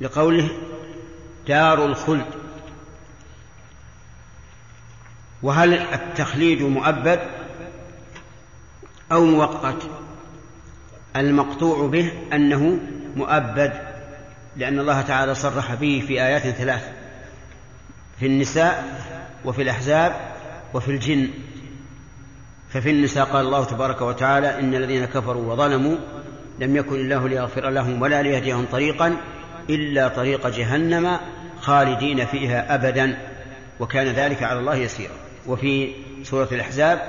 لقوله 0.00 0.48
دار 1.48 1.86
الخلد. 1.86 2.26
وهل 5.42 5.74
التخليد 5.74 6.62
مؤبد 6.62 7.20
أو 9.12 9.24
مؤقت؟ 9.24 9.82
المقطوع 11.16 11.86
به 11.86 12.12
أنه 12.32 12.78
مؤبد 13.16 13.72
لأن 14.56 14.78
الله 14.78 15.00
تعالى 15.00 15.34
صرح 15.34 15.74
به 15.74 16.04
في 16.06 16.22
آيات 16.22 16.42
ثلاث 16.42 16.92
في 18.20 18.26
النساء 18.26 19.04
وفي 19.44 19.62
الأحزاب 19.62 20.29
وفي 20.74 20.90
الجن. 20.90 21.28
ففي 22.68 22.90
النساء 22.90 23.24
قال 23.24 23.46
الله 23.46 23.64
تبارك 23.64 24.00
وتعالى 24.02 24.58
إن 24.60 24.74
الذين 24.74 25.04
كفروا 25.04 25.52
وظلموا 25.52 25.96
لم 26.58 26.76
يكن 26.76 26.94
الله 26.94 27.28
ليغفر 27.28 27.70
لهم 27.70 28.02
ولا 28.02 28.22
ليهديهم 28.22 28.66
طريقا 28.72 29.16
إلا 29.70 30.08
طريق 30.08 30.46
جهنم 30.46 31.18
خالدين 31.60 32.26
فيها 32.26 32.74
أبدا. 32.74 33.18
وكان 33.80 34.06
ذلك 34.06 34.42
على 34.42 34.58
الله 34.58 34.74
يسيرا. 34.74 35.12
وفي 35.46 35.92
سورة 36.22 36.48
الأحزاب 36.52 37.02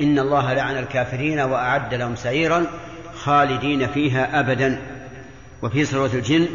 إن 0.00 0.18
الله 0.18 0.52
لعن 0.52 0.78
الكافرين 0.78 1.40
وأعد 1.40 1.94
لهم 1.94 2.14
سعيرا 2.14 2.66
خالدين 3.14 3.86
فيها 3.86 4.40
أبدا. 4.40 4.80
وفي 5.62 5.84
سورة 5.84 6.10
الجن 6.14 6.48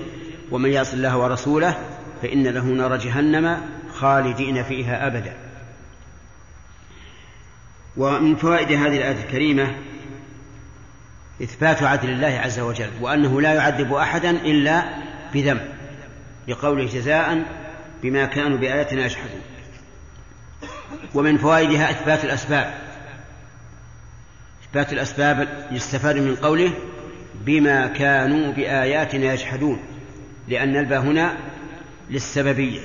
ومن 0.52 0.70
يعص 0.70 0.94
الله 0.94 1.18
ورسوله 1.18 1.78
فإن 2.22 2.48
له 2.48 2.64
نار 2.64 2.98
جهنم 2.98 3.58
خالدين 3.94 4.64
فيها 4.64 5.08
أبدا. 5.08 5.49
ومن 8.00 8.36
فوائد 8.36 8.72
هذه 8.72 8.98
الآية 8.98 9.24
الكريمة 9.24 9.76
إثبات 11.44 11.84
عدل 11.84 12.10
الله 12.10 12.28
عز 12.28 12.60
وجل 12.60 12.90
وأنه 13.02 13.42
لا 13.42 13.54
يعذب 13.54 13.94
أحدا 13.94 14.32
إلا 14.32 14.84
بذنب 15.34 15.62
لقوله 16.48 16.86
جزاء 16.86 17.46
بما 18.04 18.26
كانوا 18.26 18.58
بآياتنا 18.58 19.06
يجحدون 19.06 19.42
ومن 21.16 21.38
فوائدها 21.38 21.90
إثبات 21.90 22.26
الأسباب 22.26 22.74
إثبات 24.64 24.94
الأسباب 24.94 25.68
يستفاد 25.72 26.18
من 26.18 26.36
قوله 26.36 26.72
بما 27.46 27.88
كانوا 27.88 28.54
بآياتنا 28.54 29.34
يجحدون 29.34 29.80
لأن 30.48 30.76
الباء 30.76 31.00
هنا 31.00 31.38
للسببية. 32.10 32.82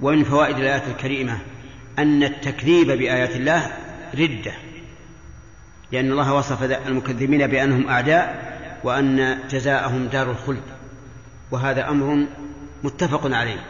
ومن 0.00 0.24
فوائد 0.24 0.56
الآية 0.56 0.82
الكريمة 0.90 1.38
أن 1.98 2.22
التكذيب 2.22 2.86
بآيات 2.86 3.36
الله 3.36 3.72
ردة 4.14 4.52
لأن 5.92 6.12
الله 6.12 6.34
وصف 6.34 6.62
المكذبين 6.62 7.46
بأنهم 7.46 7.88
أعداء 7.88 8.50
وأن 8.84 9.38
جزاءهم 9.50 10.06
دار 10.06 10.30
الخلد 10.30 10.62
وهذا 11.50 11.88
أمر 11.88 12.26
متفق 12.82 13.34
عليه. 13.34 13.60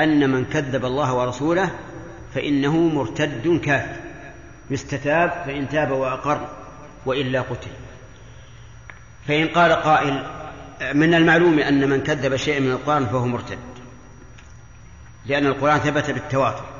أن 0.00 0.30
من 0.30 0.44
كذب 0.44 0.84
الله 0.84 1.14
ورسوله 1.14 1.70
فإنه 2.34 2.76
مرتد 2.76 3.60
كافر 3.64 4.00
يستتاب 4.70 5.30
فإن 5.46 5.68
تاب 5.68 5.90
وأقر 5.90 6.48
وإلا 7.06 7.40
قتل. 7.40 7.70
فإن 9.28 9.48
قال 9.48 9.72
قائل 9.72 10.26
من 10.94 11.14
المعلوم 11.14 11.58
أن 11.58 11.88
من 11.88 12.02
كذب 12.02 12.36
شيئا 12.36 12.60
من 12.60 12.70
القرآن 12.70 13.06
فهو 13.06 13.26
مرتد 13.26 13.58
لأن 15.26 15.46
القرآن 15.46 15.78
ثبت 15.78 16.10
بالتواتر. 16.10 16.71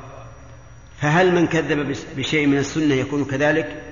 فهل 1.03 1.35
من 1.35 1.47
كذب 1.47 1.95
بشيء 2.17 2.47
من 2.47 2.57
السنة 2.57 2.93
يكون 2.93 3.25
كذلك؟ 3.25 3.83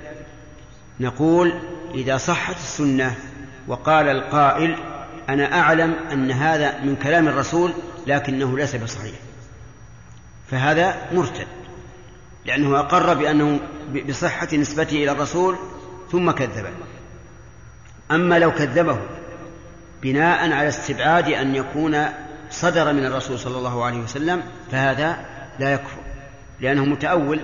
نقول 1.00 1.52
إذا 1.94 2.16
صحت 2.16 2.56
السنة 2.56 3.14
وقال 3.68 4.08
القائل 4.08 4.76
أنا 5.28 5.60
أعلم 5.60 5.94
أن 6.12 6.30
هذا 6.30 6.80
من 6.80 6.96
كلام 6.96 7.28
الرسول 7.28 7.72
لكنه 8.06 8.58
ليس 8.58 8.76
بصحيح. 8.76 9.14
فهذا 10.50 11.08
مرتد 11.12 11.46
لأنه 12.46 12.78
أقر 12.78 13.14
بأنه 13.14 13.60
بصحة 14.08 14.48
نسبته 14.52 14.96
إلى 14.96 15.10
الرسول 15.10 15.56
ثم 16.12 16.30
كذبه 16.30 16.70
أما 18.10 18.38
لو 18.38 18.52
كذبه 18.52 18.98
بناء 20.02 20.52
على 20.52 20.68
استبعاد 20.68 21.28
أن 21.28 21.54
يكون 21.54 22.04
صدر 22.50 22.92
من 22.92 23.06
الرسول 23.06 23.38
صلى 23.38 23.58
الله 23.58 23.84
عليه 23.84 23.98
وسلم 23.98 24.42
فهذا 24.70 25.24
لا 25.58 25.72
يكفر. 25.72 26.01
لأنه 26.62 26.84
متأول 26.84 27.40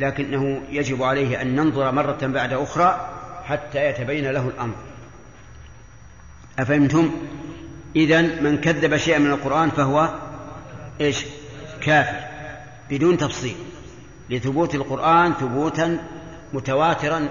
لكنه 0.00 0.62
يجب 0.70 1.02
عليه 1.02 1.42
أن 1.42 1.56
ننظر 1.56 1.92
مرة 1.92 2.18
بعد 2.22 2.52
أخرى 2.52 3.10
حتى 3.44 3.88
يتبين 3.88 4.30
له 4.30 4.48
الأمر 4.48 4.74
أفهمتم؟ 6.58 7.10
إذا 7.96 8.22
من 8.22 8.60
كذب 8.60 8.96
شيئا 8.96 9.18
من 9.18 9.30
القرآن 9.30 9.70
فهو 9.70 10.14
إيش؟ 11.00 11.24
كافر 11.80 12.24
بدون 12.90 13.16
تفصيل 13.16 13.54
لثبوت 14.30 14.74
القرآن 14.74 15.32
ثبوتا 15.32 15.98
متواترا 16.52 17.28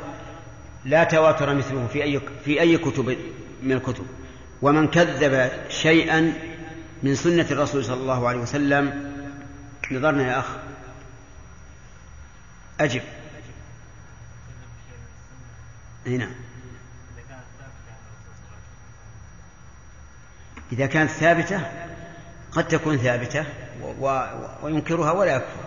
لا 0.86 1.04
تواتر 1.04 1.54
مثله 1.56 1.88
في 1.88 2.04
أي 2.04 2.22
في 2.46 2.62
أي 2.62 2.78
كتب 2.78 3.18
من 3.64 3.72
الكتب 3.72 4.06
ومن 4.62 4.88
كذب 4.88 5.52
شيئا 5.70 6.34
من 7.04 7.16
سنة 7.16 7.48
الرسول 7.52 7.86
صلى 7.86 8.02
الله 8.02 8.28
عليه 8.28 8.40
وسلم 8.40 9.14
نظرنا 9.92 10.28
يا 10.28 10.40
أخ 10.40 10.46
أجب. 12.80 13.02
هنا 16.08 16.32
إذا 20.72 20.86
كانت 20.86 21.12
ثابتة 21.12 21.72
قد 22.52 22.68
تكون 22.68 22.98
ثابتة. 22.98 23.46
و... 24.00 24.26
وينكرها 24.64 25.12
ولا 25.12 25.36
يكفر. 25.36 25.64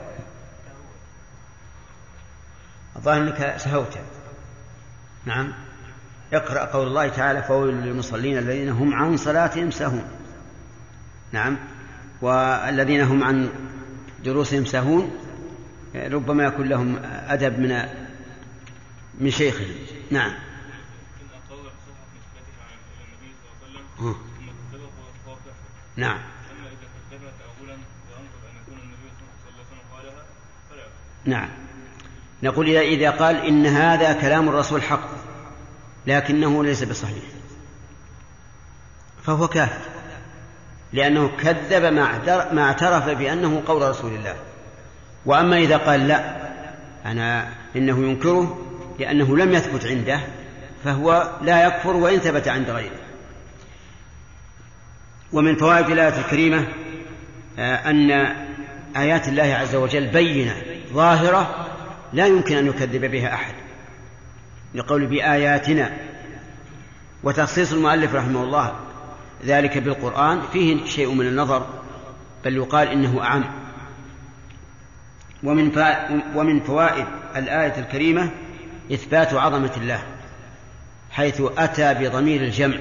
الظاهر 2.96 3.22
أنك 3.22 3.56
سهوت. 3.56 3.98
نعم. 5.24 5.52
اقرأ 6.32 6.64
قول 6.64 6.86
الله 6.86 7.08
تعالى 7.08 7.42
فويل 7.42 7.74
للمصلين 7.74 8.38
الذين 8.38 8.68
هم 8.68 8.94
عن 8.94 9.16
صلاتهم 9.16 9.70
سهون 9.70 10.04
نعم. 11.32 11.56
والذين 12.22 13.00
هم 13.00 13.24
عن 13.24 13.50
دروسهم 14.24 14.64
سهون 14.64 15.25
ربما 15.94 16.44
يكون 16.44 16.68
لهم 16.68 16.98
أدب 17.28 17.58
من 17.58 17.88
من 19.20 19.30
شيخهم. 19.30 19.74
نعم. 20.10 20.32
نعم. 25.96 26.18
أما 26.50 26.68
إذا 26.68 26.86
أن 28.44 28.56
يكون 28.62 28.78
النبي 28.82 29.08
صلى 29.18 29.48
الله 29.48 29.52
عليه 29.52 29.62
وسلم 29.66 29.78
قالها 29.96 30.24
فلا 30.70 30.82
نعم. 31.24 31.48
نقول 32.42 32.76
إذا 32.76 33.10
قال 33.10 33.36
إن 33.36 33.66
هذا 33.66 34.12
كلام 34.12 34.48
الرسول 34.48 34.82
حق 34.82 35.08
لكنه 36.06 36.64
ليس 36.64 36.82
بصحيح. 36.82 37.24
فهو 39.22 39.48
كافر. 39.48 39.90
لأنه 40.92 41.28
كذب 41.28 41.92
ما 42.52 42.62
اعترف 42.62 43.08
بأنه 43.08 43.62
قول 43.66 43.90
رسول 43.90 44.14
الله. 44.14 44.36
وأما 45.26 45.58
إذا 45.58 45.76
قال 45.76 46.08
لا 46.08 46.36
أنا 47.06 47.48
إنه 47.76 47.98
ينكره 47.98 48.66
لأنه 48.98 49.36
لم 49.36 49.52
يثبت 49.52 49.86
عنده 49.86 50.20
فهو 50.84 51.30
لا 51.42 51.66
يكفر 51.66 51.96
وإن 51.96 52.18
ثبت 52.18 52.48
عند 52.48 52.70
غيره. 52.70 52.98
ومن 55.32 55.56
فوائد 55.56 55.90
الآية 55.90 56.18
الكريمة 56.18 56.66
أن 57.58 58.10
آيات 58.96 59.28
الله 59.28 59.42
عز 59.42 59.74
وجل 59.74 60.06
بينة 60.06 60.56
ظاهرة 60.92 61.66
لا 62.12 62.26
يمكن 62.26 62.56
أن 62.56 62.66
يكذب 62.66 63.04
بها 63.04 63.34
أحد. 63.34 63.54
لقول 64.74 65.06
بآياتنا. 65.06 65.92
وتخصيص 67.24 67.72
المؤلف 67.72 68.14
رحمه 68.14 68.42
الله 68.42 68.74
ذلك 69.44 69.78
بالقرآن 69.78 70.42
فيه 70.52 70.84
شيء 70.84 71.14
من 71.14 71.26
النظر 71.26 71.66
بل 72.44 72.56
يقال 72.56 72.88
إنه 72.88 73.22
أعم. 73.22 73.44
ومن 75.42 75.72
ومن 76.34 76.60
فوائد 76.60 77.06
الآية 77.36 77.78
الكريمة 77.78 78.30
إثبات 78.92 79.34
عظمة 79.34 79.72
الله 79.76 80.02
حيث 81.10 81.42
أتى 81.58 81.94
بضمير 81.94 82.40
الجمع 82.40 82.76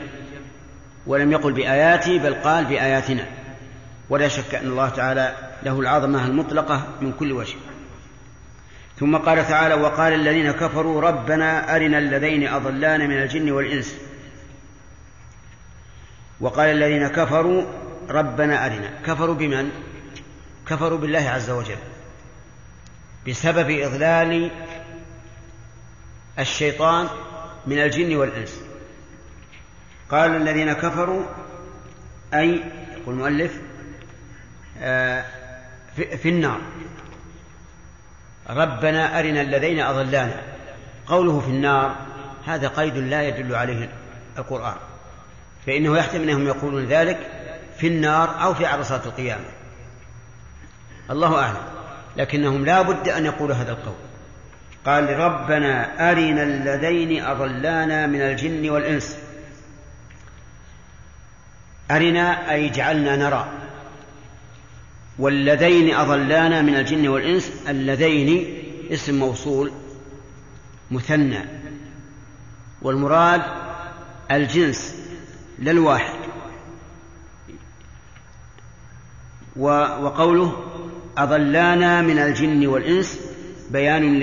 ولم 1.08 1.32
يقل 1.32 1.54
بآياتي 1.54 2.20
بل 2.20 2.34
قال 2.34 2.66
بآياتنا. 2.66 3.26
ولا 4.10 4.28
شك 4.28 4.56
أن 4.56 4.66
الله 4.66 4.90
تعالى 4.90 5.36
له 5.64 5.80
العظمة 5.80 6.26
المطلقة 6.26 6.88
من 7.02 7.12
كل 7.12 7.32
وجه. 7.32 7.56
ثم 9.00 9.18
قال 9.18 9.48
تعالى 9.48 9.74
وقال 9.74 10.14
الذين 10.14 10.52
كفروا 10.52 11.02
ربنا 11.02 11.76
أرنا 11.76 11.98
الذين 11.98 12.48
أضلانا 12.48 13.08
من 13.08 13.22
الجن 13.22 13.52
والإنس. 13.52 13.96
وقال 16.40 16.70
الذين 16.70 17.08
كفروا 17.08 17.64
ربنا 18.10 18.66
أرنا. 18.66 18.90
كفروا 19.06 19.36
بمن؟ 19.36 19.70
كفروا 20.68 20.98
بالله 20.98 21.30
عز 21.30 21.50
وجل. 21.50 21.78
بسبب 23.28 23.70
إضلال 23.70 24.52
الشيطان 26.40 27.08
من 27.68 27.80
الجن 27.80 28.16
والإنس. 28.16 28.62
قال 30.10 30.36
الذين 30.36 30.74
كفروا 30.74 31.26
أي 32.34 32.64
يقول 32.98 33.16
المؤلف 33.16 33.62
آه، 34.80 35.26
في 35.96 36.30
النار. 36.30 36.62
ربنا 38.50 39.20
أرنا 39.20 39.42
الذين 39.42 39.80
أضلانا. 39.80 40.42
قوله 41.08 41.40
في 41.40 41.48
النار 41.48 41.96
هذا 42.46 42.68
قيد 42.68 42.98
لا 42.98 43.22
يدل 43.28 43.56
عليه 43.56 43.90
القرآن. 44.38 44.78
فإنه 45.66 45.98
يحتمل 45.98 46.30
أنهم 46.30 46.48
يقولون 46.48 46.86
ذلك 46.86 47.32
في 47.78 47.88
النار 47.88 48.44
أو 48.44 48.54
في 48.54 48.66
عرصات 48.66 49.06
القيامة. 49.06 49.46
الله 51.10 51.40
أعلم. 51.40 51.75
لكنهم 52.18 52.66
لا 52.66 52.82
بد 52.82 53.10
أن 53.10 53.26
يقولوا 53.26 53.56
هذا 53.56 53.72
القول. 53.72 53.96
قال 54.86 55.20
ربنا 55.20 56.12
أرنا 56.12 56.44
الذين 56.44 57.24
أضلانا 57.24 58.08
من 58.08 58.22
الجن 58.22 58.70
والإنس. 58.70 59.18
أرنا 61.92 62.52
أي 62.52 62.70
جعلنا 62.70 63.16
نرى. 63.16 63.50
والذين 65.20 65.96
أضلانا 65.96 66.62
من 66.62 66.76
الجن 66.76 67.08
والإنس 67.08 67.52
اللذين 67.70 68.62
اسم 68.92 69.20
موصول 69.20 69.72
مثنى. 70.92 71.40
والمراد 72.82 73.42
الجنس 74.32 74.96
لا 75.60 75.72
الواحد 75.72 76.20
وقوله 79.56 80.65
أضلانا 81.18 82.02
من 82.02 82.20
الجن 82.20 82.68
والإنس 82.68 83.20
بيان 83.72 84.20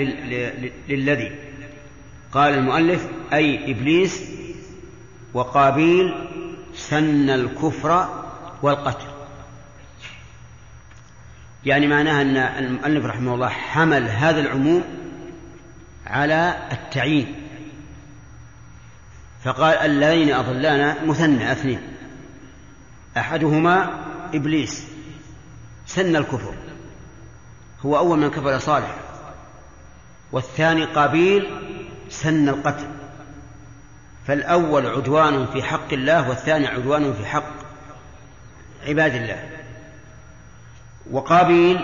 للذي 0.89 1.35
قال 2.31 2.53
المؤلف 2.53 3.07
أي 3.33 3.71
إبليس 3.71 4.23
وقابيل 5.33 6.13
سن 6.75 7.29
الكفر 7.29 8.23
والقتل. 8.61 9.07
يعني 11.65 11.87
معناها 11.87 12.21
أن 12.21 12.37
المؤلف 12.37 13.05
رحمه 13.05 13.33
الله 13.33 13.47
حمل 13.47 14.03
هذا 14.03 14.41
العموم 14.41 14.83
على 16.07 16.69
التعيين. 16.71 17.35
فقال 19.43 19.77
الذين 19.77 20.33
أضلانا 20.33 21.03
مثنى 21.05 21.51
اثنين. 21.51 21.81
أحدهما 23.17 24.03
إبليس 24.33 24.87
سن 25.85 26.15
الكفر. 26.15 26.53
هو 27.85 27.97
أول 27.97 28.19
من 28.19 28.29
كفر 28.29 28.59
صالح. 28.59 28.95
والثاني 30.31 30.85
قابيل 30.85 31.49
سن 32.09 32.49
القتل. 32.49 32.87
فالأول 34.27 34.87
عدوان 34.87 35.45
في 35.45 35.63
حق 35.63 35.93
الله 35.93 36.29
والثاني 36.29 36.67
عدوان 36.67 37.13
في 37.13 37.25
حق 37.25 37.53
عباد 38.87 39.15
الله. 39.15 39.49
وقابيل 41.11 41.77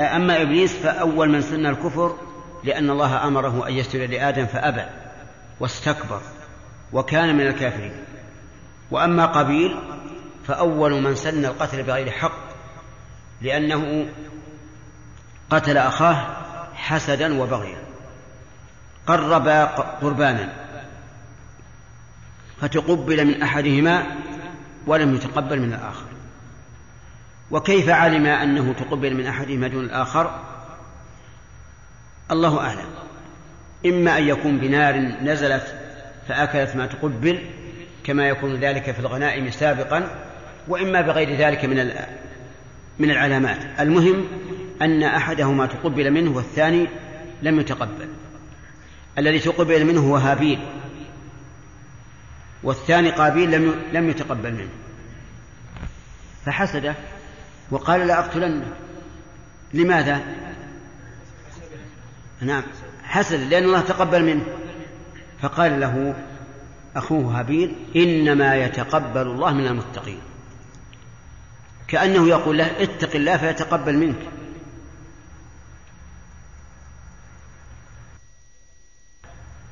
أما 0.00 0.42
إبليس 0.42 0.76
فأول 0.76 1.28
من 1.28 1.40
سن 1.40 1.66
الكفر 1.66 2.16
لأن 2.64 2.90
الله 2.90 3.26
أمره 3.26 3.68
أن 3.68 3.72
يسجد 3.72 4.10
لآدم 4.10 4.46
فأبى 4.46 4.84
واستكبر 5.60 6.20
وكان 6.92 7.34
من 7.36 7.46
الكافرين. 7.46 7.92
وأما 8.90 9.26
قابيل 9.26 9.76
فأول 10.46 11.02
من 11.02 11.14
سن 11.14 11.44
القتل 11.44 11.82
بغير 11.82 12.10
حق 12.10 12.50
لأنه 13.42 14.06
قتل 15.50 15.76
أخاه 15.76 16.26
حسدا 16.74 17.42
وبغيا. 17.42 17.78
قرب 19.06 19.48
قربانا. 20.02 20.52
فتقبل 22.60 23.24
من 23.24 23.42
أحدهما 23.42 24.06
ولم 24.86 25.14
يتقبل 25.14 25.60
من 25.60 25.72
الآخر. 25.72 26.06
وكيف 27.50 27.88
علم 27.88 28.26
أنه 28.26 28.72
تقبل 28.72 29.14
من 29.14 29.26
أحدهما 29.26 29.68
دون 29.68 29.84
الآخر؟ 29.84 30.40
الله 32.30 32.60
أعلم. 32.60 32.88
إما 33.86 34.18
أن 34.18 34.28
يكون 34.28 34.58
بنار 34.58 34.96
نزلت 34.98 35.74
فأكلت 36.28 36.76
ما 36.76 36.86
تقبل 36.86 37.46
كما 38.04 38.28
يكون 38.28 38.56
ذلك 38.56 38.90
في 38.90 39.00
الغنائم 39.00 39.50
سابقا 39.50 40.08
وإما 40.68 41.00
بغير 41.00 41.36
ذلك 41.36 41.64
من 41.64 41.92
من 42.98 43.10
العلامات. 43.10 43.80
المهم 43.80 44.24
أن 44.82 45.02
أحدهما 45.02 45.66
تقبل 45.66 46.10
منه 46.10 46.36
والثاني 46.36 46.88
لم 47.42 47.60
يتقبل. 47.60 48.08
الذي 49.18 49.38
تقبل 49.38 49.84
منه 49.84 50.00
هو 50.00 50.16
هابيل. 50.16 50.58
والثاني 52.62 53.10
قابيل 53.10 53.50
لم 53.50 53.74
لم 53.92 54.08
يتقبل 54.08 54.52
منه. 54.52 54.70
فحسده 56.46 56.94
وقال 57.70 58.06
لأقتلنه 58.06 58.66
لماذا؟ 59.74 60.20
نعم. 62.40 62.62
حسد 63.04 63.40
لأن 63.40 63.64
الله 63.64 63.80
تقبل 63.80 64.24
منه. 64.24 64.44
فقال 65.42 65.80
له 65.80 66.14
أخوه 66.96 67.38
هابيل 67.38 67.74
إنما 67.96 68.56
يتقبل 68.56 69.22
الله 69.22 69.54
من 69.54 69.66
المتقين. 69.66 70.20
كأنه 71.88 72.28
يقول 72.28 72.58
له 72.58 72.82
اتق 72.82 73.16
الله 73.16 73.36
فيتقبل 73.36 73.98
منك. 73.98 74.39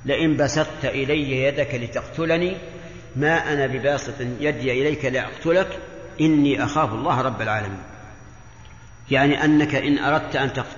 لئن 0.09 0.37
بسطت 0.37 0.85
إلي 0.85 1.43
يدك 1.43 1.75
لتقتلني 1.75 2.57
ما 3.17 3.53
أنا 3.53 3.67
بباسط 3.67 4.21
يدي 4.21 4.73
إليك 4.73 5.05
لأقتلك 5.05 5.79
إني 6.21 6.65
أخاف 6.65 6.93
الله 6.93 7.21
رب 7.21 7.43
العالمين. 7.43 7.83
يعني 9.11 9.45
أنك 9.45 9.75
إن 9.75 9.99
أردت 9.99 10.37
أن 10.37 10.53
تقتل 10.53 10.77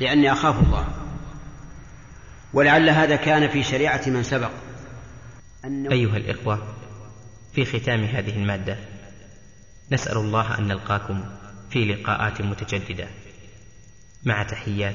لأني 0.00 0.32
أخاف 0.32 0.62
الله. 0.62 0.88
ولعل 2.52 2.90
هذا 2.90 3.16
كان 3.16 3.48
في 3.48 3.62
شريعة 3.62 4.02
من 4.06 4.22
سبق. 4.22 4.50
أيها 5.64 6.16
الإخوة 6.16 6.74
في 7.52 7.64
ختام 7.64 8.04
هذه 8.04 8.36
المادة 8.36 8.76
نسأل 9.92 10.16
الله 10.16 10.58
أن 10.58 10.68
نلقاكم 10.68 11.24
في 11.70 11.84
لقاءات 11.84 12.42
متجددة. 12.42 13.08
مع 14.24 14.42
تحيات. 14.42 14.94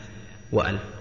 وألف 0.51 1.00